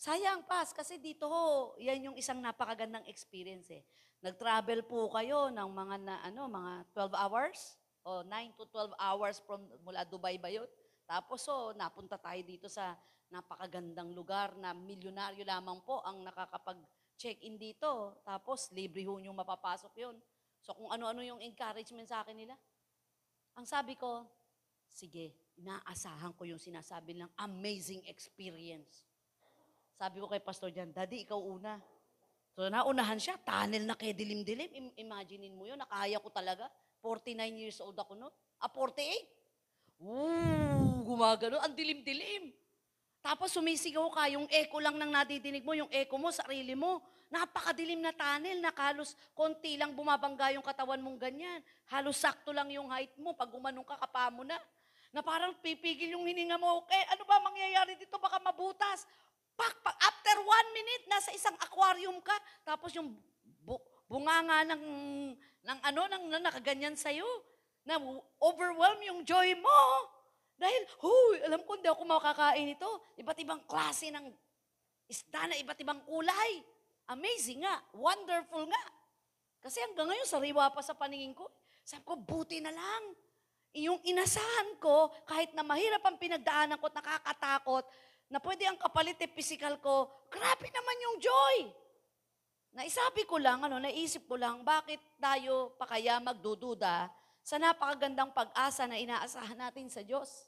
sayang 0.00 0.48
pas, 0.48 0.72
kasi 0.72 0.96
dito 0.96 1.28
ho, 1.28 1.76
yan 1.76 2.08
yung 2.08 2.16
isang 2.16 2.40
napakagandang 2.40 3.04
experience 3.04 3.68
eh. 3.68 3.84
Nag-travel 4.24 4.88
po 4.88 5.12
kayo 5.12 5.52
ng 5.52 5.68
mga 5.68 5.96
na, 6.00 6.14
ano, 6.24 6.48
mga 6.48 6.88
12 6.96 7.12
hours 7.20 7.60
o 8.00 8.24
9 8.24 8.56
to 8.56 8.64
12 8.72 8.96
hours 8.96 9.36
from 9.44 9.60
mula 9.84 10.08
Dubai 10.08 10.40
ba 10.40 10.48
yun? 10.48 10.68
Tapos 11.04 11.44
so, 11.44 11.76
napunta 11.76 12.16
tayo 12.16 12.40
dito 12.40 12.64
sa 12.72 12.96
napakagandang 13.28 14.16
lugar 14.16 14.56
na 14.56 14.72
milyonaryo 14.72 15.44
lamang 15.44 15.84
po 15.84 16.00
ang 16.00 16.24
nakakapag-check-in 16.24 17.60
dito. 17.60 18.24
Tapos 18.24 18.72
libre 18.72 19.04
ho 19.04 19.20
yung 19.20 19.36
mapapasok 19.36 19.92
yun. 20.00 20.16
So 20.60 20.76
kung 20.76 20.92
ano-ano 20.92 21.24
yung 21.24 21.40
encouragement 21.40 22.08
sa 22.08 22.20
akin 22.24 22.36
nila. 22.36 22.56
Ang 23.56 23.66
sabi 23.66 23.96
ko, 23.96 24.24
sige, 24.88 25.32
inaasahan 25.60 26.32
ko 26.36 26.44
yung 26.48 26.60
sinasabi 26.60 27.16
ng 27.16 27.30
amazing 27.40 28.04
experience. 28.08 29.04
Sabi 30.00 30.20
ko 30.20 30.28
kay 30.28 30.40
Pastor 30.40 30.72
Jan, 30.72 30.92
Daddy, 30.92 31.28
ikaw 31.28 31.36
una. 31.36 31.76
So 32.56 32.66
naunahan 32.68 33.20
siya, 33.20 33.36
tunnel 33.40 33.84
na 33.84 33.96
kay 33.96 34.16
dilim-dilim. 34.16 34.70
Im- 34.72 34.96
imaginein 34.96 35.54
mo 35.54 35.68
yun, 35.68 35.76
nakaya 35.76 36.16
ko 36.20 36.32
talaga. 36.32 36.68
49 37.04 37.36
years 37.56 37.78
old 37.80 37.96
ako 37.96 38.16
noon. 38.16 38.32
Ah, 38.60 38.68
48. 38.68 40.04
Ooh, 40.04 41.04
gumagano. 41.04 41.60
Ang 41.60 41.76
dilim-dilim. 41.76 42.52
Tapos 43.20 43.52
sumisigaw 43.52 44.08
ka, 44.12 44.32
yung 44.32 44.48
echo 44.48 44.80
lang 44.80 44.96
nang 44.96 45.12
nadidinig 45.12 45.60
mo, 45.60 45.76
yung 45.76 45.92
echo 45.92 46.16
mo, 46.16 46.32
sarili 46.32 46.72
mo. 46.72 47.04
Napakadilim 47.30 48.02
na 48.02 48.10
tunnel, 48.10 48.58
na 48.58 48.74
halos 48.74 49.14
konti 49.38 49.78
lang 49.78 49.94
bumabangga 49.94 50.50
yung 50.50 50.66
katawan 50.66 50.98
mong 50.98 51.14
ganyan. 51.14 51.62
Halos 51.86 52.18
sakto 52.18 52.50
lang 52.50 52.66
yung 52.74 52.90
height 52.90 53.14
mo, 53.22 53.38
pag 53.38 53.54
gumanong 53.54 53.86
ka, 53.86 53.94
kapa 54.02 54.34
mo 54.34 54.42
na. 54.42 54.58
Na 55.14 55.22
parang 55.22 55.54
pipigil 55.62 56.18
yung 56.18 56.26
hininga 56.26 56.58
mo, 56.58 56.82
okay, 56.82 56.98
ano 57.06 57.22
ba 57.22 57.38
mangyayari 57.38 57.94
dito, 57.94 58.18
baka 58.18 58.42
mabutas. 58.42 59.06
Pak, 59.54 59.74
pak, 59.78 59.96
after 60.02 60.42
one 60.42 60.68
minute, 60.74 61.04
nasa 61.06 61.30
isang 61.30 61.54
aquarium 61.62 62.18
ka, 62.18 62.34
tapos 62.66 62.90
yung 62.98 63.14
bu- 63.62 63.82
bunganga 64.10 64.66
ng, 64.74 64.82
ng 65.62 65.78
ano, 65.86 66.00
ng, 66.10 66.24
na 66.34 66.38
nakaganyan 66.50 66.98
sa'yo, 66.98 67.26
na 67.86 67.94
overwhelm 68.42 69.00
yung 69.06 69.20
joy 69.22 69.54
mo. 69.54 69.80
Dahil, 70.58 70.82
huy, 70.98 71.46
alam 71.46 71.62
ko 71.62 71.78
hindi 71.78 71.88
ako 71.88 72.02
makakain 72.04 72.74
ito. 72.74 72.90
Iba't 73.16 73.38
ibang 73.38 73.62
klase 73.64 74.10
ng 74.10 74.28
isda 75.06 75.46
na 75.46 75.56
iba't 75.56 75.78
ibang 75.78 76.02
kulay. 76.04 76.60
Amazing 77.10 77.66
nga. 77.66 77.82
Wonderful 77.90 78.70
nga. 78.70 78.84
Kasi 79.58 79.82
hanggang 79.82 80.08
ngayon, 80.14 80.28
sariwa 80.30 80.70
pa 80.70 80.80
sa 80.80 80.94
paningin 80.94 81.34
ko. 81.34 81.50
Sabi 81.82 82.06
ko, 82.06 82.14
buti 82.14 82.62
na 82.62 82.70
lang. 82.70 83.02
Yung 83.74 83.98
inasahan 84.06 84.78
ko, 84.78 85.10
kahit 85.26 85.50
na 85.54 85.66
mahirap 85.66 86.02
ang 86.06 86.16
pinagdaanan 86.18 86.78
ko 86.78 86.86
at 86.86 86.96
nakakatakot, 87.02 87.84
na 88.30 88.38
pwede 88.38 88.62
ang 88.70 88.78
kapalit 88.78 89.18
eh, 89.18 89.30
physical 89.34 89.82
ko, 89.82 90.06
grabe 90.30 90.70
naman 90.70 90.96
yung 91.02 91.16
joy. 91.18 91.56
Naisabi 92.78 93.26
ko 93.26 93.42
lang, 93.42 93.66
ano, 93.66 93.82
naisip 93.82 94.30
ko 94.30 94.38
lang, 94.38 94.62
bakit 94.62 95.02
tayo 95.18 95.74
pa 95.74 95.90
kaya 95.90 96.22
magdududa 96.22 97.10
sa 97.42 97.58
napakagandang 97.58 98.30
pag-asa 98.30 98.86
na 98.86 98.94
inaasahan 98.94 99.58
natin 99.58 99.90
sa 99.90 100.06
Diyos? 100.06 100.46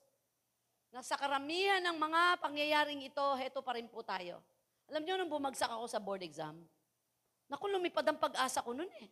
Na 0.95 1.03
sa 1.03 1.19
karamihan 1.19 1.83
ng 1.83 1.99
mga 1.99 2.23
pangyayaring 2.39 3.03
ito, 3.03 3.27
heto 3.35 3.59
pa 3.67 3.75
rin 3.75 3.91
po 3.91 4.07
tayo. 4.07 4.39
Alam 4.93 5.09
niyo, 5.09 5.17
nung 5.17 5.33
bumagsak 5.33 5.73
ako 5.73 5.89
sa 5.89 5.97
board 5.97 6.21
exam, 6.21 6.53
naku, 7.49 7.65
lumipad 7.73 8.05
ang 8.05 8.21
pag-asa 8.21 8.61
ko 8.61 8.77
nun 8.77 8.93
eh. 9.01 9.09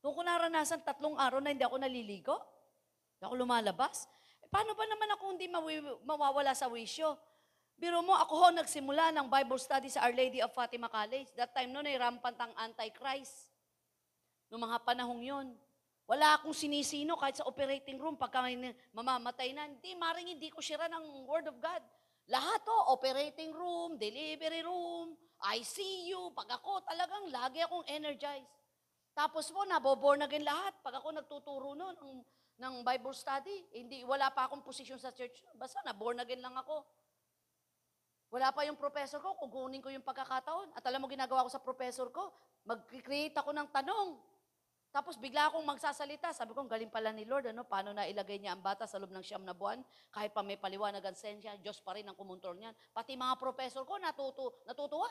Doon 0.00 0.16
ko 0.16 0.22
naranasan 0.24 0.80
tatlong 0.80 1.12
araw 1.20 1.44
na 1.44 1.52
hindi 1.52 1.60
ako 1.60 1.76
naliligo. 1.76 2.40
Hindi 3.20 3.28
ako 3.28 3.34
lumalabas. 3.36 4.08
Eh, 4.40 4.48
paano 4.48 4.72
ba 4.72 4.88
naman 4.88 5.12
ako 5.12 5.24
hindi 5.36 5.44
mawi- 5.44 6.00
mawawala 6.08 6.56
sa 6.56 6.72
wisyo? 6.72 7.20
Biro 7.76 8.00
mo, 8.00 8.16
ako 8.16 8.32
ho 8.32 8.46
nagsimula 8.56 9.12
ng 9.12 9.28
Bible 9.28 9.60
study 9.60 9.92
sa 9.92 10.08
Our 10.08 10.16
Lady 10.16 10.40
of 10.40 10.56
Fatima 10.56 10.88
College. 10.88 11.28
That 11.36 11.52
time 11.52 11.68
noon 11.68 11.84
ay 11.84 12.00
rampant 12.00 12.40
ang 12.40 12.52
Antichrist. 12.56 13.52
Noong 14.48 14.64
mga 14.64 14.78
panahong 14.88 15.20
yon. 15.20 15.46
Wala 16.04 16.36
akong 16.40 16.52
sinisino 16.56 17.16
kahit 17.16 17.40
sa 17.40 17.48
operating 17.48 17.96
room 18.00 18.16
pagka 18.16 18.44
mamamatay 18.92 19.56
na. 19.56 19.68
Hindi, 19.68 19.96
maring 19.96 20.36
hindi 20.36 20.48
ko 20.48 20.64
shira 20.64 20.88
ng 20.88 21.28
Word 21.28 21.48
of 21.48 21.56
God. 21.60 21.84
Lahat 22.32 22.60
to, 22.64 22.76
operating 22.88 23.52
room, 23.52 24.00
delivery 24.00 24.64
room, 24.64 25.12
ICU. 25.44 26.32
Pag 26.32 26.56
ako 26.56 26.80
talagang 26.88 27.28
lagi 27.28 27.60
akong 27.60 27.84
energized. 27.84 28.48
Tapos 29.12 29.52
po, 29.52 29.62
naboborn 29.68 30.24
again 30.24 30.42
lahat. 30.42 30.72
Pag 30.80 31.04
ako 31.04 31.08
nagtuturo 31.12 31.76
noon 31.76 31.94
ng, 32.00 32.12
ng 32.64 32.74
Bible 32.80 33.12
study, 33.12 33.68
hindi, 33.76 34.02
wala 34.08 34.32
pa 34.32 34.48
akong 34.48 34.64
posisyon 34.64 34.96
sa 34.96 35.12
church. 35.12 35.44
Basta 35.52 35.84
naborn 35.84 36.16
again 36.24 36.40
lang 36.40 36.56
ako. 36.56 36.80
Wala 38.32 38.50
pa 38.50 38.66
yung 38.66 38.80
professor 38.80 39.22
ko, 39.22 39.38
kukunin 39.38 39.84
ko 39.84 39.92
yung 39.92 40.02
pagkakataon. 40.02 40.74
At 40.74 40.82
alam 40.88 41.04
mo 41.04 41.06
ginagawa 41.06 41.44
ko 41.46 41.50
sa 41.52 41.62
professor 41.62 42.08
ko, 42.08 42.34
mag-create 42.64 43.36
ako 43.36 43.52
ng 43.52 43.68
tanong. 43.68 44.18
Tapos 44.94 45.18
bigla 45.18 45.50
akong 45.50 45.66
magsasalita. 45.66 46.30
Sabi 46.30 46.54
ko, 46.54 46.62
galing 46.70 46.86
pala 46.86 47.10
ni 47.10 47.26
Lord, 47.26 47.50
ano, 47.50 47.66
paano 47.66 47.90
na 47.90 48.06
ilagay 48.06 48.38
niya 48.38 48.54
ang 48.54 48.62
bata 48.62 48.86
sa 48.86 48.94
loob 49.02 49.10
ng 49.10 49.26
siyam 49.26 49.42
na 49.42 49.50
buwan? 49.50 49.82
Kahit 50.14 50.30
pa 50.30 50.46
may 50.46 50.54
paliwanag 50.54 51.02
ang 51.02 51.18
sensya, 51.18 51.58
Diyos 51.58 51.82
pa 51.82 51.98
rin 51.98 52.06
ang 52.06 52.14
kumontrol 52.14 52.54
niyan. 52.54 52.70
Pati 52.94 53.18
mga 53.18 53.34
professor 53.34 53.82
ko 53.82 53.98
natutu 53.98 54.54
natutuwa. 54.62 55.10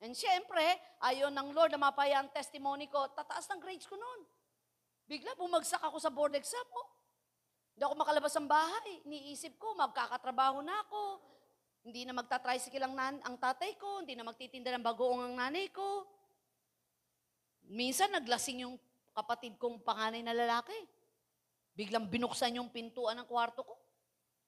And 0.00 0.16
siyempre, 0.16 0.64
ayon 1.04 1.36
ng 1.36 1.52
Lord 1.52 1.76
na 1.76 1.84
mapaya 1.84 2.16
ang 2.16 2.32
testimony 2.32 2.88
ko, 2.88 3.12
tataas 3.12 3.44
ng 3.52 3.60
grades 3.60 3.84
ko 3.84 3.92
noon. 4.00 4.24
Bigla 5.04 5.36
bumagsak 5.36 5.84
ako 5.84 6.00
sa 6.00 6.08
board 6.08 6.32
exam. 6.40 6.64
Oh. 6.72 6.88
Hindi 7.76 7.84
ako 7.84 7.94
makalabas 8.00 8.32
ng 8.40 8.48
bahay. 8.48 8.90
Niisip 9.04 9.60
ko, 9.60 9.76
magkakatrabaho 9.76 10.64
na 10.64 10.80
ako. 10.88 11.20
Hindi 11.84 12.08
na 12.08 12.16
magta-tricycle 12.16 12.88
ang, 12.88 12.96
nan- 12.96 13.20
ang 13.20 13.36
tatay 13.36 13.76
ko, 13.76 14.00
hindi 14.00 14.16
na 14.16 14.24
magtitinda 14.24 14.72
ng 14.72 14.80
bagoong 14.80 15.28
ang 15.28 15.34
nanay 15.36 15.68
ko. 15.68 16.08
Minsan 17.68 18.16
naglasing 18.16 18.64
yung 18.64 18.80
kapatid 19.14 19.56
kong 19.56 19.80
panganay 19.86 20.20
na 20.20 20.34
lalaki. 20.34 20.74
Biglang 21.74 22.10
binuksan 22.10 22.58
yung 22.58 22.70
pintuan 22.70 23.18
ng 23.22 23.26
kwarto 23.26 23.62
ko. 23.62 23.74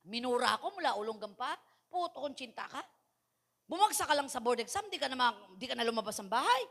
Minura 0.07 0.59
ako 0.59 0.79
mula 0.79 0.99
ulong 0.99 1.19
gampa. 1.19 1.55
Puto 1.87 2.23
kong 2.23 2.35
tsinta 2.35 2.67
ka. 2.67 2.83
Bumagsak 3.67 4.07
ka 4.07 4.15
lang 4.15 4.31
sa 4.31 4.39
board 4.39 4.63
exam, 4.63 4.87
di 4.87 4.99
ka 4.99 5.11
na, 5.11 5.35
di 5.59 5.67
ka 5.67 5.75
na 5.75 5.83
lumabas 5.83 6.15
ng 6.23 6.31
bahay. 6.31 6.63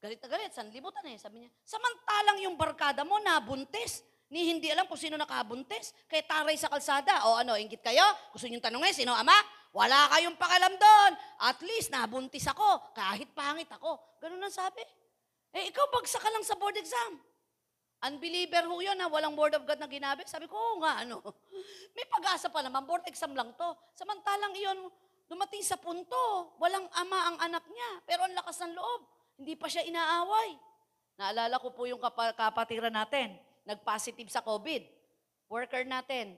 Galit 0.00 0.20
na 0.24 0.28
galit, 0.28 0.52
sanlibutan 0.56 1.04
eh, 1.12 1.20
sabi 1.20 1.44
niya. 1.44 1.50
Samantalang 1.68 2.40
yung 2.48 2.56
barkada 2.56 3.04
mo 3.04 3.20
nabuntis, 3.20 4.00
ni 4.32 4.48
hindi 4.48 4.72
alam 4.72 4.88
kung 4.88 4.96
sino 4.96 5.20
nakabuntis. 5.20 5.92
Kaya 6.08 6.24
taray 6.24 6.56
sa 6.56 6.72
kalsada. 6.72 7.28
O 7.28 7.36
ano, 7.36 7.52
ingit 7.60 7.84
kayo? 7.84 8.02
Gusto 8.32 8.48
niyong 8.48 8.64
tanongin, 8.64 9.04
sino 9.04 9.12
ama? 9.12 9.36
Wala 9.76 10.08
kayong 10.16 10.40
pakalam 10.40 10.72
doon. 10.72 11.12
At 11.44 11.60
least, 11.60 11.92
nabuntis 11.92 12.48
ako. 12.48 12.96
Kahit 12.96 13.28
pangit 13.36 13.68
ako. 13.68 14.00
Ganun 14.24 14.40
ang 14.40 14.52
sabi. 14.52 14.80
Eh, 15.52 15.68
ikaw 15.68 15.84
bagsak 15.92 16.20
ka 16.20 16.30
lang 16.32 16.44
sa 16.44 16.56
board 16.56 16.76
exam. 16.80 17.20
Unbeliever 18.02 18.66
ho 18.66 18.82
yun 18.82 18.98
na 18.98 19.06
walang 19.06 19.38
word 19.38 19.54
of 19.54 19.62
God 19.62 19.78
na 19.78 19.86
ginabi. 19.86 20.26
Sabi 20.26 20.50
ko, 20.50 20.58
oo 20.58 20.82
nga, 20.82 21.06
ano. 21.06 21.22
May 21.94 22.08
pag-asa 22.08 22.50
pa 22.50 22.64
naman, 22.64 22.82
board 22.82 23.06
exam 23.06 23.30
lang 23.36 23.54
to. 23.54 23.68
Samantalang 23.94 24.56
iyon, 24.58 24.90
dumating 25.30 25.62
sa 25.62 25.78
punto, 25.78 26.50
walang 26.58 26.88
ama 26.98 27.18
ang 27.30 27.36
anak 27.46 27.62
niya. 27.70 27.90
Pero 28.08 28.26
ang 28.26 28.34
lakas 28.34 28.58
ng 28.64 28.74
loob, 28.74 29.00
hindi 29.38 29.54
pa 29.54 29.70
siya 29.70 29.86
inaaway. 29.86 30.56
Naalala 31.20 31.60
ko 31.62 31.70
po 31.70 31.86
yung 31.86 32.00
kapa- 32.02 32.34
kapatiran 32.34 32.90
natin, 32.90 33.38
nag-positive 33.68 34.32
sa 34.32 34.42
COVID. 34.42 34.82
Worker 35.52 35.84
natin, 35.86 36.34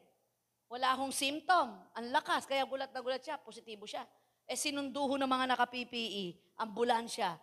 wala 0.68 0.92
akong 0.92 1.14
symptom. 1.14 1.80
Ang 1.94 2.10
lakas, 2.10 2.44
kaya 2.44 2.66
gulat 2.66 2.90
na 2.90 3.00
gulat 3.00 3.22
siya, 3.22 3.38
positibo 3.38 3.86
siya. 3.86 4.04
Eh 4.44 4.58
sinunduho 4.58 5.16
ng 5.16 5.30
mga 5.30 5.56
naka-PPE, 5.56 6.58
ambulansya. 6.60 7.40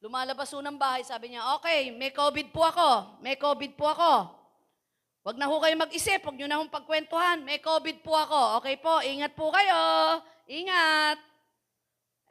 Lumalabas 0.00 0.48
ho 0.56 0.64
ng 0.64 0.80
bahay, 0.80 1.04
sabi 1.04 1.36
niya, 1.36 1.44
okay, 1.60 1.92
may 1.92 2.08
COVID 2.08 2.48
po 2.56 2.64
ako. 2.64 3.20
May 3.20 3.36
COVID 3.36 3.76
po 3.76 3.92
ako. 3.92 4.32
Huwag 5.20 5.36
na 5.36 5.44
ho 5.44 5.60
kayo 5.60 5.76
mag-isip, 5.76 6.24
huwag 6.24 6.40
nyo 6.40 6.48
na 6.48 6.56
hong 6.56 6.72
pagkwentuhan. 6.72 7.44
May 7.44 7.60
COVID 7.60 8.00
po 8.00 8.16
ako. 8.16 8.64
Okay 8.64 8.80
po, 8.80 9.04
ingat 9.04 9.36
po 9.36 9.52
kayo. 9.52 9.76
Ingat. 10.48 11.20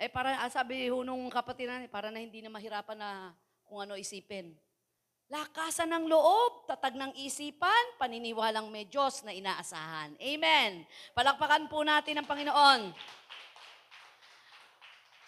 Eh, 0.02 0.10
para, 0.10 0.42
ah, 0.42 0.50
sabi 0.50 0.90
ho 0.90 1.06
nung 1.06 1.30
kapatid 1.30 1.70
na, 1.70 1.86
para 1.86 2.10
na 2.10 2.18
hindi 2.18 2.42
na 2.42 2.50
mahirapan 2.50 2.98
na 2.98 3.38
kung 3.70 3.86
ano 3.86 3.94
isipin. 3.94 4.58
Lakasan 5.30 5.94
ng 5.94 6.10
loob, 6.10 6.66
tatag 6.66 6.98
ng 6.98 7.14
isipan, 7.22 8.02
paniniwalang 8.02 8.66
may 8.74 8.90
Diyos 8.90 9.22
na 9.22 9.30
inaasahan. 9.30 10.18
Amen. 10.18 10.90
Palakpakan 11.14 11.70
po 11.70 11.86
natin 11.86 12.18
ang 12.18 12.26
Panginoon. 12.26 12.82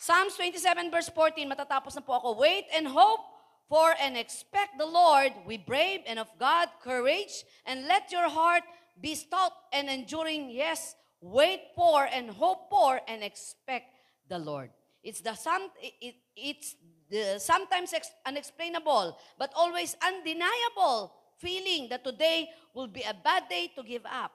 Psalms 0.01 0.33
27 0.33 0.89
verse 0.89 1.13
14, 1.13 1.45
matatapos 1.45 1.93
na 1.93 2.01
po 2.01 2.17
ako. 2.17 2.33
Wait 2.41 2.65
and 2.73 2.89
hope 2.89 3.21
for 3.69 3.93
and 4.01 4.17
expect 4.17 4.73
the 4.81 4.89
Lord 4.89 5.29
with 5.45 5.61
brave 5.69 6.01
and 6.09 6.17
of 6.17 6.25
God 6.41 6.73
courage, 6.81 7.45
and 7.69 7.85
let 7.85 8.09
your 8.09 8.25
heart 8.25 8.65
be 8.97 9.13
stout 9.13 9.53
and 9.69 9.93
enduring. 9.93 10.49
Yes, 10.49 10.97
wait 11.21 11.69
for 11.77 12.09
and 12.09 12.33
hope 12.33 12.65
for 12.73 12.97
and 13.05 13.21
expect 13.21 13.93
the 14.25 14.41
Lord. 14.41 14.73
It's 15.05 15.21
the 15.21 15.37
some, 15.37 15.69
it, 15.77 15.93
it- 16.01 16.25
it's 16.33 16.73
the 17.05 17.37
sometimes 17.37 17.93
ex- 17.93 18.09
unexplainable, 18.25 19.21
but 19.37 19.53
always 19.53 19.93
undeniable 20.01 21.13
feeling 21.37 21.93
that 21.93 22.01
today 22.01 22.49
will 22.73 22.89
be 22.89 23.05
a 23.05 23.13
bad 23.13 23.45
day 23.53 23.69
to 23.77 23.85
give 23.85 24.09
up. 24.09 24.33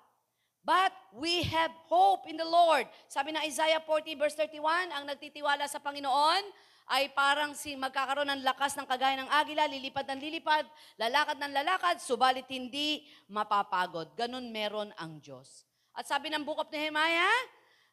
But 0.67 0.91
we 1.14 1.47
have 1.47 1.71
hope 1.87 2.27
in 2.27 2.35
the 2.35 2.45
Lord. 2.45 2.91
Sabi 3.07 3.31
na 3.31 3.47
Isaiah 3.47 3.79
40 3.79 4.19
verse 4.19 4.35
31, 4.35 4.91
ang 4.91 5.07
nagtitiwala 5.07 5.71
sa 5.71 5.79
Panginoon 5.79 6.43
ay 6.91 7.14
parang 7.14 7.55
si 7.55 7.79
magkakaroon 7.79 8.27
ng 8.35 8.43
lakas 8.43 8.75
ng 8.75 8.83
kagaya 8.83 9.14
ng 9.23 9.31
agila, 9.31 9.71
lilipad 9.71 10.11
ng 10.11 10.19
lilipad, 10.19 10.67
lalakad 10.99 11.39
ng 11.39 11.55
lalakad, 11.55 12.03
subalit 12.03 12.51
hindi 12.51 13.07
mapapagod. 13.31 14.11
Ganun 14.19 14.51
meron 14.51 14.91
ang 14.99 15.23
Diyos. 15.23 15.62
At 15.95 16.11
sabi 16.11 16.35
ng 16.35 16.43
Book 16.43 16.59
of 16.59 16.71
Nehemiah, 16.75 17.31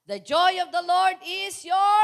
the 0.09 0.17
joy 0.17 0.57
of 0.57 0.73
the 0.73 0.81
Lord 0.81 1.21
is 1.21 1.61
your 1.61 2.01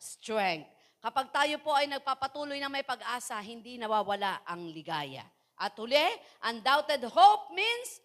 strength. 0.00 0.72
Kapag 1.04 1.28
tayo 1.28 1.60
po 1.60 1.76
ay 1.76 1.92
nagpapatuloy 1.92 2.56
ng 2.56 2.72
may 2.72 2.88
pag-asa, 2.88 3.36
hindi 3.44 3.76
nawawala 3.76 4.48
ang 4.48 4.64
ligaya. 4.72 5.28
At 5.60 5.76
huli, 5.76 6.08
undoubted 6.40 7.04
hope 7.04 7.52
means 7.52 8.03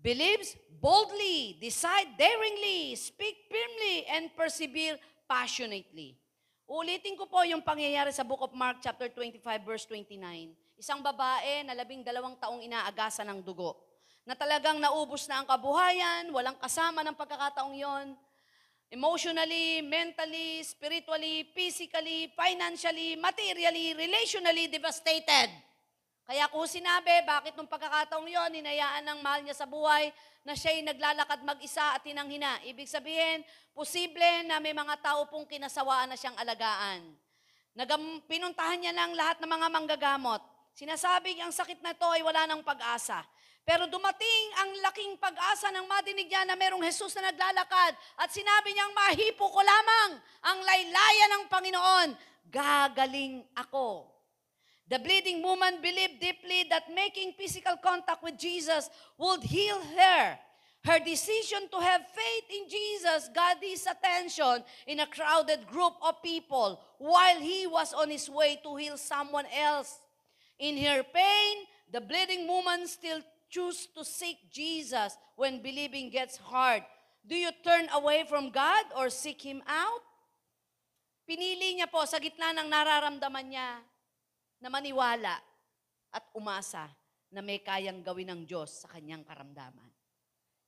believes 0.00 0.56
boldly, 0.80 1.60
decide 1.60 2.16
daringly, 2.16 2.96
speak 2.96 3.48
firmly, 3.52 4.08
and 4.08 4.32
persevere 4.32 4.96
passionately. 5.28 6.16
Ulitin 6.64 7.18
ko 7.18 7.28
po 7.28 7.44
yung 7.44 7.60
pangyayari 7.60 8.14
sa 8.14 8.24
Book 8.24 8.40
of 8.40 8.56
Mark 8.56 8.80
chapter 8.80 9.12
25 9.12 9.42
verse 9.66 9.84
29. 9.90 10.16
Isang 10.80 11.04
babae 11.04 11.66
na 11.68 11.76
labing 11.76 12.00
dalawang 12.00 12.38
taong 12.40 12.64
inaagasan 12.64 13.28
ng 13.28 13.44
dugo. 13.44 13.76
Na 14.24 14.32
talagang 14.32 14.80
naubos 14.80 15.28
na 15.28 15.42
ang 15.42 15.46
kabuhayan, 15.50 16.32
walang 16.32 16.56
kasama 16.56 17.04
ng 17.04 17.16
pagkakataong 17.18 17.76
yon. 17.76 18.06
Emotionally, 18.90 19.82
mentally, 19.86 20.62
spiritually, 20.66 21.46
physically, 21.54 22.30
financially, 22.34 23.14
materially, 23.18 23.94
relationally 23.94 24.66
devastated. 24.66 25.50
Kaya 26.30 26.46
ko 26.46 26.62
sinabi, 26.62 27.10
bakit 27.26 27.58
nung 27.58 27.66
pagkakataong 27.66 28.30
yon, 28.30 28.62
hinayaan 28.62 29.02
ng 29.02 29.18
mahal 29.18 29.42
niya 29.42 29.50
sa 29.50 29.66
buhay 29.66 30.14
na 30.46 30.54
siya'y 30.54 30.86
naglalakad 30.86 31.42
mag-isa 31.42 31.98
at 31.98 32.06
tinanghina. 32.06 32.54
Ibig 32.70 32.86
sabihin, 32.86 33.42
posible 33.74 34.46
na 34.46 34.62
may 34.62 34.70
mga 34.70 34.94
tao 35.02 35.26
pong 35.26 35.42
kinasawaan 35.50 36.06
na 36.06 36.14
siyang 36.14 36.38
alagaan. 36.38 37.02
Nagam, 37.74 38.22
pinuntahan 38.30 38.78
niya 38.78 38.94
ng 38.94 39.18
lahat 39.18 39.42
ng 39.42 39.50
mga 39.50 39.66
manggagamot. 39.74 40.38
Sinasabing 40.70 41.42
ang 41.42 41.50
sakit 41.50 41.82
na 41.82 41.98
ito 41.98 42.06
ay 42.06 42.22
wala 42.22 42.46
ng 42.46 42.62
pag-asa. 42.62 43.26
Pero 43.66 43.90
dumating 43.90 44.46
ang 44.62 44.70
laking 44.86 45.18
pag-asa 45.18 45.74
ng 45.74 45.82
madinig 45.90 46.30
niya 46.30 46.46
na 46.46 46.54
merong 46.54 46.86
Jesus 46.86 47.10
na 47.18 47.34
naglalakad 47.34 47.98
at 48.22 48.30
sinabi 48.30 48.70
niyang 48.70 48.94
mahipo 48.94 49.50
ko 49.50 49.58
lamang 49.66 50.22
ang 50.46 50.58
laylayan 50.62 51.30
ng 51.34 51.44
Panginoon. 51.50 52.08
Gagaling 52.54 53.42
ako. 53.58 54.09
The 54.90 54.98
bleeding 54.98 55.40
woman 55.40 55.78
believed 55.80 56.18
deeply 56.18 56.66
that 56.68 56.90
making 56.92 57.38
physical 57.38 57.78
contact 57.78 58.26
with 58.26 58.36
Jesus 58.36 58.90
would 59.16 59.40
heal 59.46 59.78
her. 59.78 60.36
Her 60.82 60.98
decision 60.98 61.70
to 61.70 61.78
have 61.78 62.02
faith 62.10 62.46
in 62.50 62.66
Jesus 62.66 63.30
got 63.32 63.62
his 63.62 63.86
attention 63.86 64.64
in 64.88 64.98
a 64.98 65.06
crowded 65.06 65.68
group 65.70 65.94
of 66.02 66.20
people 66.24 66.80
while 66.98 67.38
he 67.38 67.68
was 67.68 67.94
on 67.94 68.10
his 68.10 68.28
way 68.28 68.58
to 68.64 68.74
heal 68.74 68.96
someone 68.96 69.46
else. 69.54 70.00
In 70.58 70.76
her 70.82 71.04
pain, 71.04 71.70
the 71.92 72.00
bleeding 72.00 72.48
woman 72.48 72.88
still 72.88 73.20
choose 73.48 73.86
to 73.94 74.04
seek 74.04 74.50
Jesus 74.50 75.16
when 75.36 75.62
believing 75.62 76.10
gets 76.10 76.36
hard. 76.36 76.82
Do 77.26 77.36
you 77.36 77.50
turn 77.62 77.86
away 77.94 78.24
from 78.26 78.50
God 78.50 78.86
or 78.96 79.10
seek 79.10 79.42
Him 79.42 79.62
out? 79.68 80.02
Pinili 81.28 81.78
niya 81.78 81.86
po 81.86 82.02
sa 82.08 82.18
gitna 82.18 82.56
ng 82.56 82.66
nararamdaman 82.66 83.46
niya 83.52 83.78
na 84.60 84.68
maniwala 84.68 85.40
at 86.12 86.24
umasa 86.36 86.86
na 87.32 87.40
may 87.40 87.58
kayang 87.64 88.04
gawin 88.04 88.28
ng 88.28 88.42
Diyos 88.44 88.84
sa 88.84 88.88
kanyang 88.92 89.24
karamdaman. 89.24 89.88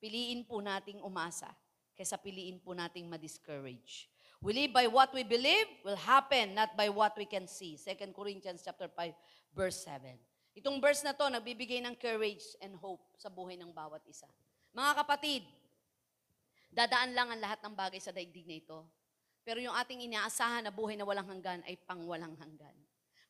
Piliin 0.02 0.42
po 0.48 0.58
nating 0.58 1.04
umasa 1.04 1.52
kaysa 1.92 2.16
piliin 2.18 2.58
po 2.58 2.72
nating 2.72 3.06
ma-discourage. 3.06 4.08
We 4.42 4.50
live 4.56 4.74
by 4.74 4.90
what 4.90 5.14
we 5.14 5.22
believe 5.22 5.70
will 5.86 5.98
happen, 6.02 6.58
not 6.58 6.74
by 6.74 6.90
what 6.90 7.14
we 7.14 7.28
can 7.28 7.46
see. 7.46 7.78
2 7.78 8.10
Corinthians 8.10 8.66
chapter 8.66 8.90
5, 8.90 9.14
verse 9.54 9.86
7. 9.86 10.18
Itong 10.58 10.82
verse 10.82 11.06
na 11.06 11.14
to, 11.14 11.30
nagbibigay 11.30 11.78
ng 11.78 11.94
courage 11.94 12.42
and 12.58 12.74
hope 12.74 13.00
sa 13.14 13.30
buhay 13.30 13.54
ng 13.54 13.70
bawat 13.70 14.02
isa. 14.10 14.26
Mga 14.74 14.92
kapatid, 14.98 15.46
dadaan 16.74 17.14
lang 17.14 17.28
ang 17.30 17.40
lahat 17.40 17.62
ng 17.62 17.74
bagay 17.76 18.02
sa 18.02 18.10
daigdig 18.10 18.50
na 18.50 18.56
ito. 18.58 18.82
Pero 19.46 19.62
yung 19.62 19.76
ating 19.78 20.02
inaasahan 20.10 20.66
na 20.66 20.74
buhay 20.74 20.98
na 20.98 21.06
walang 21.06 21.28
hanggan 21.28 21.62
ay 21.62 21.78
pang 21.78 22.02
walang 22.02 22.34
hanggan. 22.34 22.74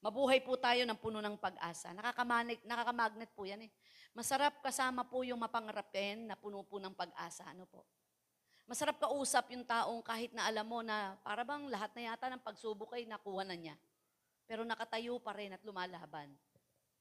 Mabuhay 0.03 0.43
po 0.43 0.59
tayo 0.59 0.83
ng 0.83 0.99
puno 0.99 1.23
ng 1.23 1.39
pag-asa. 1.39 1.95
Nakakamanik, 1.95 2.67
nakakamagnet 2.67 3.31
po 3.39 3.47
yan 3.47 3.63
eh. 3.63 3.71
Masarap 4.11 4.59
kasama 4.59 5.07
po 5.07 5.23
yung 5.23 5.39
mapangarapin 5.39 6.27
na 6.27 6.35
puno 6.35 6.67
po 6.67 6.83
ng 6.83 6.91
pag-asa. 6.91 7.47
Ano 7.47 7.71
po? 7.71 7.87
Masarap 8.67 8.99
kausap 8.99 9.55
yung 9.55 9.63
taong 9.63 10.03
kahit 10.03 10.35
na 10.35 10.51
alam 10.51 10.67
mo 10.67 10.83
na 10.83 11.15
para 11.23 11.47
bang 11.47 11.71
lahat 11.71 11.95
na 11.95 12.11
yata 12.11 12.27
ng 12.35 12.43
pagsubok 12.43 12.99
ay 12.99 13.07
nakuha 13.07 13.47
na 13.47 13.55
niya. 13.55 13.79
Pero 14.43 14.67
nakatayo 14.67 15.23
pa 15.23 15.39
rin 15.39 15.55
at 15.55 15.63
lumalaban 15.63 16.35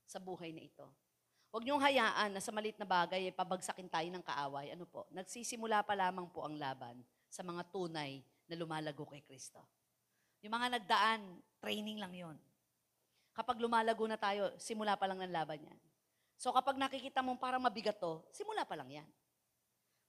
sa 0.06 0.22
buhay 0.22 0.54
na 0.54 0.62
ito. 0.62 0.86
Huwag 1.50 1.66
niyong 1.66 1.82
hayaan 1.82 2.38
na 2.38 2.40
sa 2.40 2.54
malit 2.54 2.78
na 2.78 2.86
bagay 2.86 3.28
ay 3.28 3.34
pabagsakin 3.34 3.90
tayo 3.90 4.08
ng 4.14 4.22
kaaway. 4.22 4.78
Ano 4.78 4.86
po? 4.86 5.10
Nagsisimula 5.10 5.82
pa 5.82 5.98
lamang 5.98 6.30
po 6.30 6.46
ang 6.46 6.54
laban 6.54 7.02
sa 7.34 7.42
mga 7.42 7.66
tunay 7.74 8.22
na 8.46 8.56
lumalago 8.56 9.10
kay 9.10 9.26
Kristo. 9.26 9.66
Yung 10.46 10.54
mga 10.54 10.78
nagdaan, 10.78 11.22
training 11.58 11.98
lang 11.98 12.14
yon. 12.14 12.38
Kapag 13.32 13.60
lumalago 13.64 14.04
na 14.08 14.20
tayo, 14.20 14.52
simula 14.60 15.00
pa 15.00 15.08
lang 15.08 15.24
ng 15.24 15.32
laban 15.32 15.64
yan. 15.64 15.80
So 16.36 16.50
kapag 16.52 16.76
nakikita 16.76 17.22
mo 17.22 17.38
parang 17.38 17.62
mabigat 17.64 18.02
to, 18.02 18.26
simula 18.34 18.66
pa 18.66 18.76
lang 18.76 18.90
yan. 18.90 19.10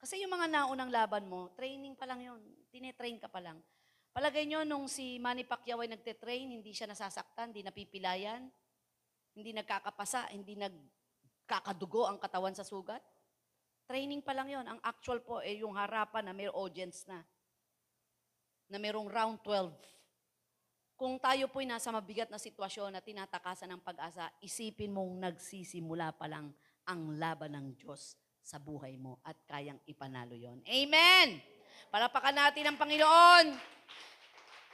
Kasi 0.03 0.19
yung 0.19 0.35
mga 0.35 0.51
naunang 0.51 0.91
laban 0.91 1.31
mo, 1.31 1.55
training 1.55 1.95
pa 1.95 2.09
lang 2.11 2.19
yon. 2.19 2.43
Tinetrain 2.75 3.23
ka 3.23 3.31
pa 3.31 3.39
lang. 3.39 3.63
Palagay 4.11 4.45
nyo, 4.51 4.67
nung 4.67 4.91
si 4.91 5.17
Manny 5.23 5.47
Pacquiao 5.47 5.79
ay 5.79 5.95
nagte-train, 5.95 6.51
hindi 6.51 6.75
siya 6.75 6.91
nasasaktan, 6.91 7.55
hindi 7.55 7.63
napipilayan, 7.63 8.51
hindi 9.33 9.51
nagkakapasa, 9.55 10.35
hindi 10.35 10.59
nagkakadugo 10.59 12.11
ang 12.11 12.19
katawan 12.19 12.53
sa 12.53 12.67
sugat. 12.67 13.01
Training 13.87 14.21
pa 14.21 14.35
lang 14.35 14.51
yon. 14.51 14.67
Ang 14.67 14.81
actual 14.83 15.23
po 15.23 15.39
ay 15.41 15.63
yung 15.63 15.79
harapan 15.79 16.29
na 16.29 16.35
may 16.35 16.51
audience 16.51 17.07
na. 17.07 17.23
na 18.73 18.81
mayroong 18.81 19.09
round 19.09 19.39
12. 19.45 19.69
Kung 21.03 21.19
tayo 21.19 21.51
po'y 21.51 21.67
nasa 21.67 21.91
mabigat 21.91 22.31
na 22.31 22.39
sitwasyon 22.39 22.95
na 22.95 23.03
tinatakasan 23.03 23.75
ng 23.75 23.83
pag-asa, 23.83 24.31
isipin 24.39 24.95
mong 24.95 25.19
nagsisimula 25.19 26.15
pa 26.15 26.31
lang 26.31 26.55
ang 26.87 27.19
laban 27.19 27.59
ng 27.59 27.67
Diyos 27.75 28.15
sa 28.39 28.63
buhay 28.63 28.95
mo 28.95 29.19
at 29.27 29.35
kayang 29.51 29.83
ipanalo 29.83 30.39
yon. 30.39 30.63
Amen! 30.63 31.43
Palapakan 31.91 32.39
natin 32.39 32.71
ang 32.71 32.79
Panginoon. 32.79 33.51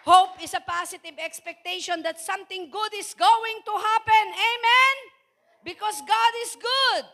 Hope 0.05 0.45
is 0.45 0.53
a 0.53 0.61
positive 0.61 1.17
expectation 1.17 2.05
that 2.05 2.21
something 2.21 2.69
good 2.69 2.93
is 2.93 3.17
going 3.17 3.65
to 3.65 3.73
happen. 3.73 4.25
Amen? 4.29 4.97
Because 5.65 5.97
God 6.05 6.33
is 6.45 6.61
good. 6.61 7.05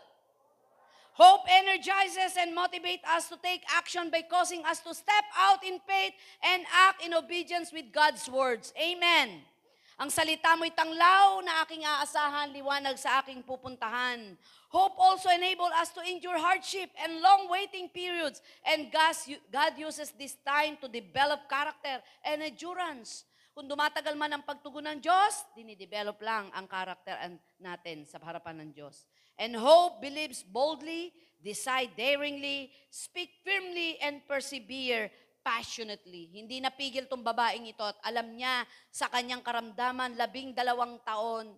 Hope 1.14 1.46
energizes 1.46 2.34
and 2.34 2.50
motivates 2.50 3.06
us 3.06 3.30
to 3.30 3.38
take 3.38 3.62
action 3.70 4.10
by 4.10 4.26
causing 4.26 4.66
us 4.66 4.82
to 4.82 4.90
step 4.90 5.22
out 5.38 5.62
in 5.62 5.78
faith 5.86 6.10
and 6.42 6.66
act 6.74 7.06
in 7.06 7.14
obedience 7.14 7.70
with 7.70 7.86
God's 7.94 8.26
words. 8.26 8.74
Amen. 8.74 9.46
Ang 9.94 10.10
salita 10.10 10.58
mo'y 10.58 10.74
tanglaw 10.74 11.38
na 11.46 11.62
aking 11.62 11.86
aasahan, 11.86 12.50
liwanag 12.50 12.98
sa 12.98 13.22
aking 13.22 13.46
pupuntahan. 13.46 14.34
Hope 14.74 14.98
also 14.98 15.30
enable 15.30 15.70
us 15.78 15.94
to 15.94 16.02
endure 16.02 16.34
hardship 16.34 16.90
and 16.98 17.22
long 17.22 17.46
waiting 17.46 17.86
periods. 17.94 18.42
And 18.66 18.90
God, 18.90 19.14
God 19.54 19.78
uses 19.78 20.10
this 20.18 20.34
time 20.42 20.82
to 20.82 20.90
develop 20.90 21.46
character 21.46 22.02
and 22.26 22.42
endurance. 22.42 23.22
Kung 23.54 23.70
dumatagal 23.70 24.18
man 24.18 24.34
ang 24.34 24.42
pagtugon 24.42 24.82
ng 24.82 24.98
Diyos, 24.98 25.46
dinidevelop 25.54 26.18
lang 26.26 26.50
ang 26.50 26.66
karakter 26.66 27.14
natin 27.62 28.02
sa 28.02 28.18
harapan 28.18 28.66
ng 28.66 28.74
Diyos. 28.74 29.06
And 29.34 29.58
hope 29.58 29.98
believes 29.98 30.46
boldly, 30.46 31.10
decide 31.42 31.98
daringly, 31.98 32.70
speak 32.86 33.42
firmly, 33.42 33.98
and 33.98 34.22
persevere 34.24 35.10
passionately. 35.44 36.32
Hindi 36.32 36.62
napigil 36.62 37.04
tong 37.04 37.20
babaeng 37.20 37.68
ito 37.68 37.84
at 37.84 38.00
alam 38.06 38.32
niya 38.32 38.64
sa 38.88 39.12
kanyang 39.12 39.44
karamdaman, 39.44 40.16
labing 40.16 40.56
dalawang 40.56 40.96
taon. 41.04 41.52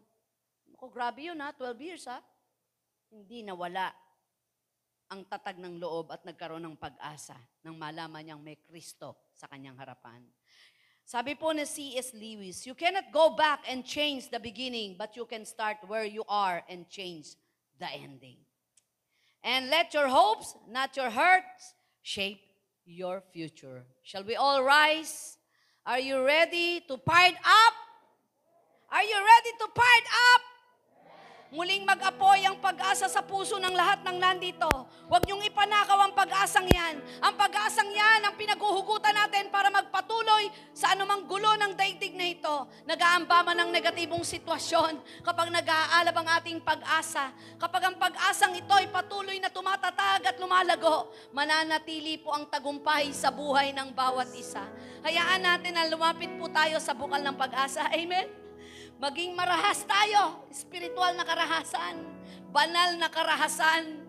Ako, 0.75 0.91
grabe 0.91 1.31
yun 1.31 1.39
ha, 1.39 1.55
12 1.55 1.87
years 1.87 2.05
ha. 2.11 2.19
Hindi 3.13 3.47
nawala 3.47 3.95
ang 5.07 5.23
tatag 5.23 5.63
ng 5.63 5.79
loob 5.79 6.11
at 6.11 6.27
nagkaroon 6.27 6.67
ng 6.67 6.75
pag-asa 6.75 7.39
nang 7.63 7.79
malaman 7.79 8.27
niyang 8.27 8.43
may 8.43 8.59
Kristo 8.59 9.31
sa 9.31 9.47
kanyang 9.47 9.79
harapan. 9.79 10.19
Sabi 11.07 11.39
po 11.39 11.55
ni 11.55 11.63
C.S. 11.63 12.11
Lewis, 12.19 12.67
you 12.67 12.75
cannot 12.75 13.15
go 13.15 13.39
back 13.39 13.63
and 13.71 13.87
change 13.87 14.27
the 14.27 14.43
beginning, 14.43 14.99
but 14.99 15.15
you 15.15 15.23
can 15.23 15.47
start 15.47 15.79
where 15.87 16.03
you 16.03 16.27
are 16.27 16.67
and 16.67 16.91
change 16.91 17.39
the 17.79 17.89
ending. 17.93 18.37
And 19.43 19.71
let 19.71 19.95
your 19.95 20.09
hopes, 20.09 20.55
not 20.69 20.97
your 20.97 21.11
hurts, 21.11 21.75
shape 22.03 22.41
your 22.85 23.23
future. 23.33 23.87
Shall 24.03 24.25
we 24.25 24.35
all 24.37 24.63
rise? 24.63 25.39
Are 25.87 26.03
you 26.03 26.25
ready 26.27 26.83
to 26.89 26.99
fired 26.99 27.39
up? 27.39 27.75
Are 28.91 29.03
you 29.03 29.19
ready 29.19 29.53
to 29.59 29.67
fired 29.71 30.09
up? 30.35 30.43
Muling 31.55 31.87
mag-apoy 31.87 32.43
ang 32.43 32.59
pag-asa 32.59 33.07
sa 33.07 33.23
puso 33.23 33.55
ng 33.63 33.71
lahat 33.71 34.03
ng 34.03 34.19
nandito. 34.19 34.67
Huwag 35.07 35.23
niyong 35.25 35.47
ipanakaw 35.47 36.11
ang 36.11 36.13
pag-asang 36.13 36.67
yan. 36.67 36.99
Ang 37.23 37.33
pag-asang 37.33 37.56
ito. 42.67 42.87
Nag-aamba 42.87 43.39
man 43.47 43.57
ng 43.63 43.71
negatibong 43.71 44.23
sitwasyon 44.23 44.99
kapag 45.23 45.51
nag-aalab 45.51 46.17
ang 46.23 46.29
ating 46.43 46.59
pag-asa. 46.63 47.31
Kapag 47.59 47.83
ang 47.91 47.97
pag-asang 47.99 48.55
ito 48.59 48.71
ay 48.75 48.91
patuloy 48.91 49.39
na 49.39 49.51
tumatatag 49.51 50.27
at 50.27 50.37
lumalago, 50.39 51.11
mananatili 51.31 52.19
po 52.19 52.35
ang 52.35 52.47
tagumpay 52.51 53.11
sa 53.15 53.31
buhay 53.31 53.71
ng 53.75 53.95
bawat 53.95 54.31
isa. 54.35 54.63
Hayaan 55.07 55.43
natin 55.43 55.75
na 55.75 55.87
lumapit 55.87 56.31
po 56.39 56.51
tayo 56.51 56.79
sa 56.83 56.95
bukal 56.95 57.23
ng 57.23 57.37
pag-asa. 57.39 57.87
Amen? 57.91 58.27
Maging 58.97 59.37
marahas 59.37 59.85
tayo, 59.85 60.49
spiritual 60.49 61.13
na 61.15 61.27
karahasan, 61.27 62.01
banal 62.49 62.97
na 62.97 63.13
karahasan, 63.13 64.09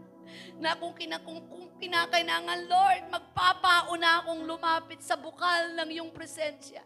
na 0.57 0.73
kung, 0.79 0.95
kina, 0.97 1.21
kung, 1.21 1.43
kung 1.49 1.69
kinakailangan, 1.77 2.65
Lord, 2.65 3.03
magpapauna 3.13 4.25
akong 4.25 4.41
lumapit 4.47 5.03
sa 5.03 5.13
bukal 5.13 5.75
ng 5.77 5.89
iyong 5.91 6.09
presensya 6.09 6.81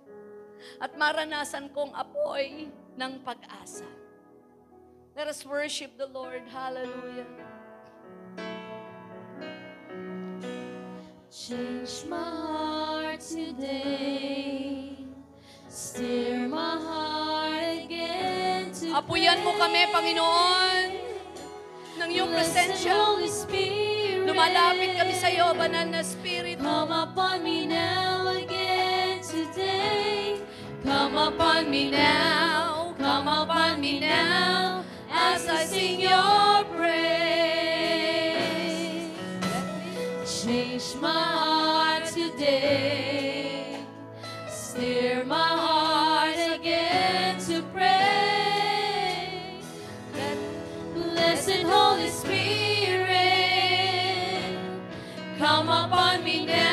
at 0.80 0.94
maranasan 0.98 1.70
kong 1.74 1.94
apoy 1.94 2.70
ng 2.98 3.12
pag-asa. 3.26 3.88
Let 5.16 5.28
us 5.28 5.44
worship 5.44 6.00
the 6.00 6.08
Lord. 6.08 6.48
Hallelujah. 6.48 7.28
Change 11.32 12.12
my 12.12 12.20
heart 12.20 13.20
today. 13.24 14.96
Steer 15.72 16.48
my 16.52 16.76
heart 16.76 17.88
again 17.88 18.76
to 18.76 18.92
Apuyan 18.92 19.40
mo 19.40 19.56
kami, 19.56 19.88
Panginoon, 19.88 20.88
ng 21.96 22.10
iyong 22.12 22.32
presensya. 22.36 22.92
Lumalapit 24.28 24.96
kami 25.00 25.16
sa 25.16 25.32
iyo, 25.32 25.56
banal 25.56 25.88
na 25.88 26.04
Espiritu. 26.04 26.60
Come 26.60 26.92
upon 26.92 27.44
me 27.44 27.64
now 27.68 28.32
again 28.36 29.24
today. 29.24 30.11
Come 30.92 31.16
upon 31.18 31.72
me 31.72 31.90
now, 31.90 32.94
come 32.98 33.26
upon 33.26 33.80
me 33.80 34.02
now, 34.02 34.84
as 35.10 35.48
I 35.48 35.64
sing 35.64 36.02
your 36.02 36.66
praise. 36.76 36.92
Change 40.44 40.96
my 41.02 41.24
heart 41.40 42.06
today. 42.08 43.78
Steer 44.50 45.24
my 45.24 45.52
heart 45.64 46.60
again 46.60 47.40
to 47.48 47.62
pray. 47.74 49.62
Blessed 50.94 51.64
Holy 51.64 52.10
Spirit, 52.10 53.08
come 55.40 55.70
upon 55.70 56.24
me 56.26 56.46
now 56.46 56.71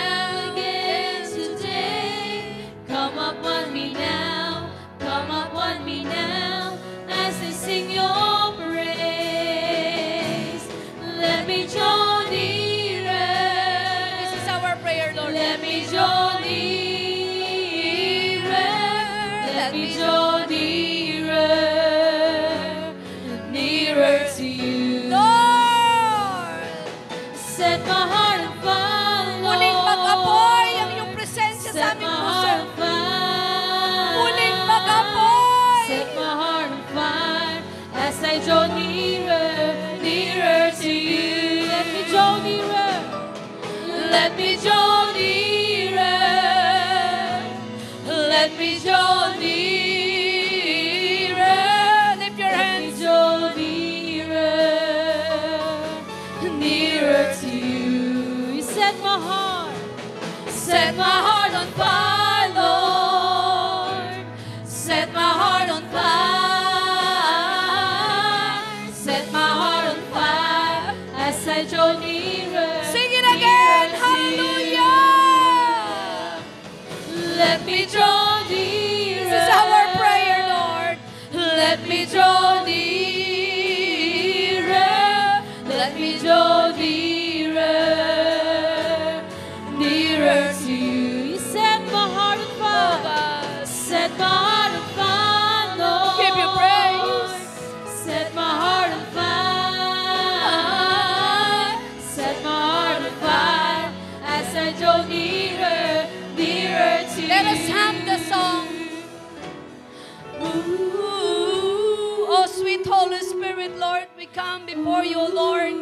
come 114.39 114.71
before 114.71 115.03
you, 115.03 115.19
Lord. 115.19 115.75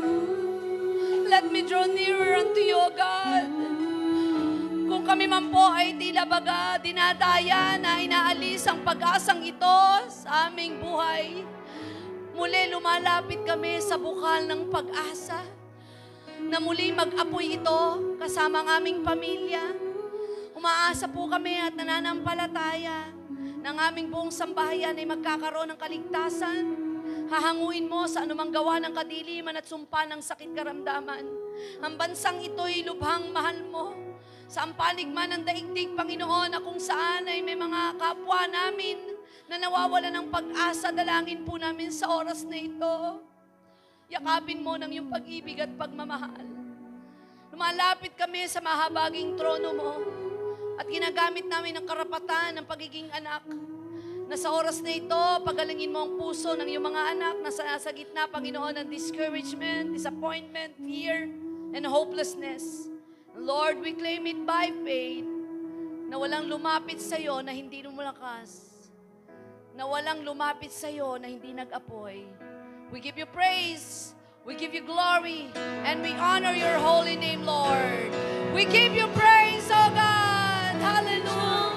Let 1.28 1.52
me 1.52 1.60
draw 1.60 1.84
nearer 1.84 2.40
unto 2.40 2.62
you, 2.64 2.80
God. 2.96 3.48
Kung 4.88 5.04
kami 5.04 5.28
man 5.28 5.52
po 5.52 5.60
ay 5.60 5.92
tila 6.00 6.24
baga 6.24 6.80
dinadaya 6.80 7.76
na 7.76 8.00
inaalis 8.00 8.64
ang 8.64 8.80
pag-asang 8.80 9.44
ito 9.44 9.80
sa 10.08 10.48
aming 10.48 10.80
buhay, 10.80 11.44
muli 12.32 12.72
lumalapit 12.72 13.44
kami 13.44 13.76
sa 13.84 14.00
bukal 14.00 14.48
ng 14.48 14.72
pag-asa 14.72 15.44
na 16.40 16.56
muli 16.56 16.96
mag-apoy 16.96 17.60
ito 17.60 18.16
kasama 18.16 18.64
ang 18.64 18.80
aming 18.80 19.04
pamilya. 19.04 19.68
Umaasa 20.56 21.04
po 21.12 21.28
kami 21.28 21.60
at 21.60 21.76
nananampalataya 21.76 23.12
ng 23.60 23.76
aming 23.92 24.08
buong 24.08 24.32
sambahayan 24.32 24.96
ay 24.96 25.04
magkakaroon 25.04 25.76
ng 25.76 25.80
kaligtasan. 25.80 26.85
Hahanguin 27.26 27.90
mo 27.90 28.06
sa 28.06 28.22
anumang 28.22 28.54
gawa 28.54 28.78
ng 28.78 28.94
kadiliman 28.94 29.58
at 29.58 29.66
sumpa 29.66 30.06
ng 30.06 30.22
sakit 30.22 30.54
karamdaman. 30.54 31.26
Ang 31.82 31.94
bansang 31.98 32.38
ito'y 32.38 32.86
lubhang 32.86 33.34
mahal 33.34 33.58
mo. 33.66 33.86
Sa 34.46 34.62
ampanig 34.62 35.10
man 35.10 35.34
ng 35.34 35.42
daigdig, 35.42 35.98
Panginoon, 35.98 36.54
na 36.54 36.62
kung 36.62 36.78
saan 36.78 37.26
ay 37.26 37.42
may 37.42 37.58
mga 37.58 37.98
kapwa 37.98 38.46
namin 38.46 39.18
na 39.50 39.58
nawawala 39.58 40.06
ng 40.14 40.30
pag-asa, 40.30 40.94
dalangin 40.94 41.42
po 41.42 41.58
namin 41.58 41.90
sa 41.90 42.14
oras 42.14 42.46
na 42.46 42.62
ito. 42.62 42.94
Yakapin 44.06 44.62
mo 44.62 44.78
ng 44.78 44.90
iyong 44.94 45.10
pag-ibig 45.10 45.58
at 45.58 45.74
pagmamahal. 45.74 46.46
Lumalapit 47.50 48.14
kami 48.14 48.46
sa 48.46 48.62
mahabaging 48.62 49.34
trono 49.34 49.70
mo 49.74 49.92
at 50.78 50.86
ginagamit 50.86 51.50
namin 51.50 51.74
ang 51.74 51.86
karapatan 51.88 52.54
ng 52.54 52.66
pagiging 52.70 53.10
anak 53.10 53.42
na 54.26 54.34
sa 54.34 54.50
oras 54.50 54.82
na 54.82 54.90
ito, 54.90 55.22
pagalingin 55.46 55.94
mo 55.94 56.02
ang 56.02 56.12
puso 56.18 56.58
ng 56.58 56.66
iyong 56.66 56.86
mga 56.90 57.02
anak 57.14 57.36
na 57.46 57.50
sa, 57.54 57.62
sa 57.78 57.94
gitna, 57.94 58.26
Panginoon, 58.26 58.82
ng 58.82 58.88
discouragement, 58.90 59.94
disappointment, 59.94 60.74
fear, 60.82 61.30
and 61.70 61.86
hopelessness. 61.86 62.90
Lord, 63.38 63.78
we 63.78 63.94
claim 63.94 64.26
it 64.26 64.42
by 64.42 64.74
faith 64.82 65.28
na 66.10 66.18
walang 66.18 66.50
lumapit 66.50 66.98
sa 66.98 67.14
iyo 67.14 67.38
na 67.38 67.54
hindi 67.54 67.86
lumalakas. 67.86 68.66
Na 69.78 69.86
walang 69.86 70.26
lumapit 70.26 70.74
sa 70.74 70.90
iyo 70.90 71.22
na 71.22 71.30
hindi 71.30 71.54
nag-apoy. 71.54 72.26
We 72.90 72.98
give 72.98 73.14
you 73.14 73.30
praise. 73.30 74.14
We 74.42 74.58
give 74.58 74.74
you 74.74 74.82
glory. 74.82 75.50
And 75.86 76.02
we 76.02 76.14
honor 76.18 76.54
your 76.54 76.78
holy 76.82 77.14
name, 77.14 77.46
Lord. 77.46 78.10
We 78.54 78.66
give 78.66 78.94
you 78.94 79.06
praise, 79.14 79.70
oh 79.70 79.90
God. 79.94 80.74
Hallelujah. 80.82 81.75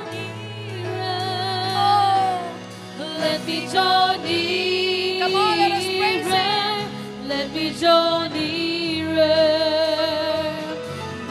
Let 3.20 3.46
me 3.46 3.68
nearer. 3.70 5.20
Come 5.20 5.36
on, 5.36 5.58
let 5.58 5.72
us 5.74 5.84
praise 5.84 6.26
Him. 6.26 6.90
Let 7.28 7.52
me 7.52 7.66
draw 7.78 8.28
nearer, 8.28 9.38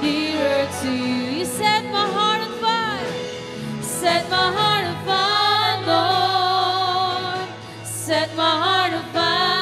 nearer 0.03 0.69
to 0.81 0.91
you. 0.93 1.39
You 1.39 1.45
set 1.47 1.85
my 1.91 2.07
heart 2.17 2.43
on 2.43 2.53
fire. 2.61 3.13
Set 3.81 4.29
my 4.29 4.53
heart 4.59 4.85
on 4.91 4.97
fire, 5.09 5.79
Lord. 5.91 7.49
Set 7.87 8.29
my 8.37 8.55
heart 8.65 8.93
on 8.93 9.05
fire. 9.17 9.57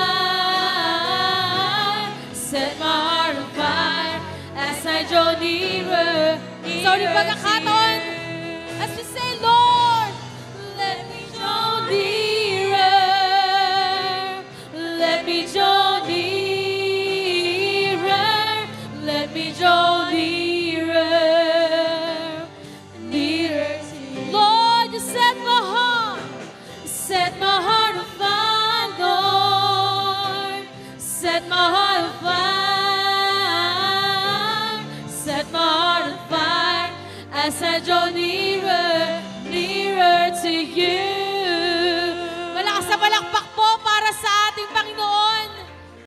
Set 2.34 2.78
my 2.80 2.96
heart 3.08 3.36
on 3.36 3.48
fire 3.54 4.20
as 4.56 4.84
I 4.84 5.04
draw 5.08 5.38
nearer. 5.38 6.16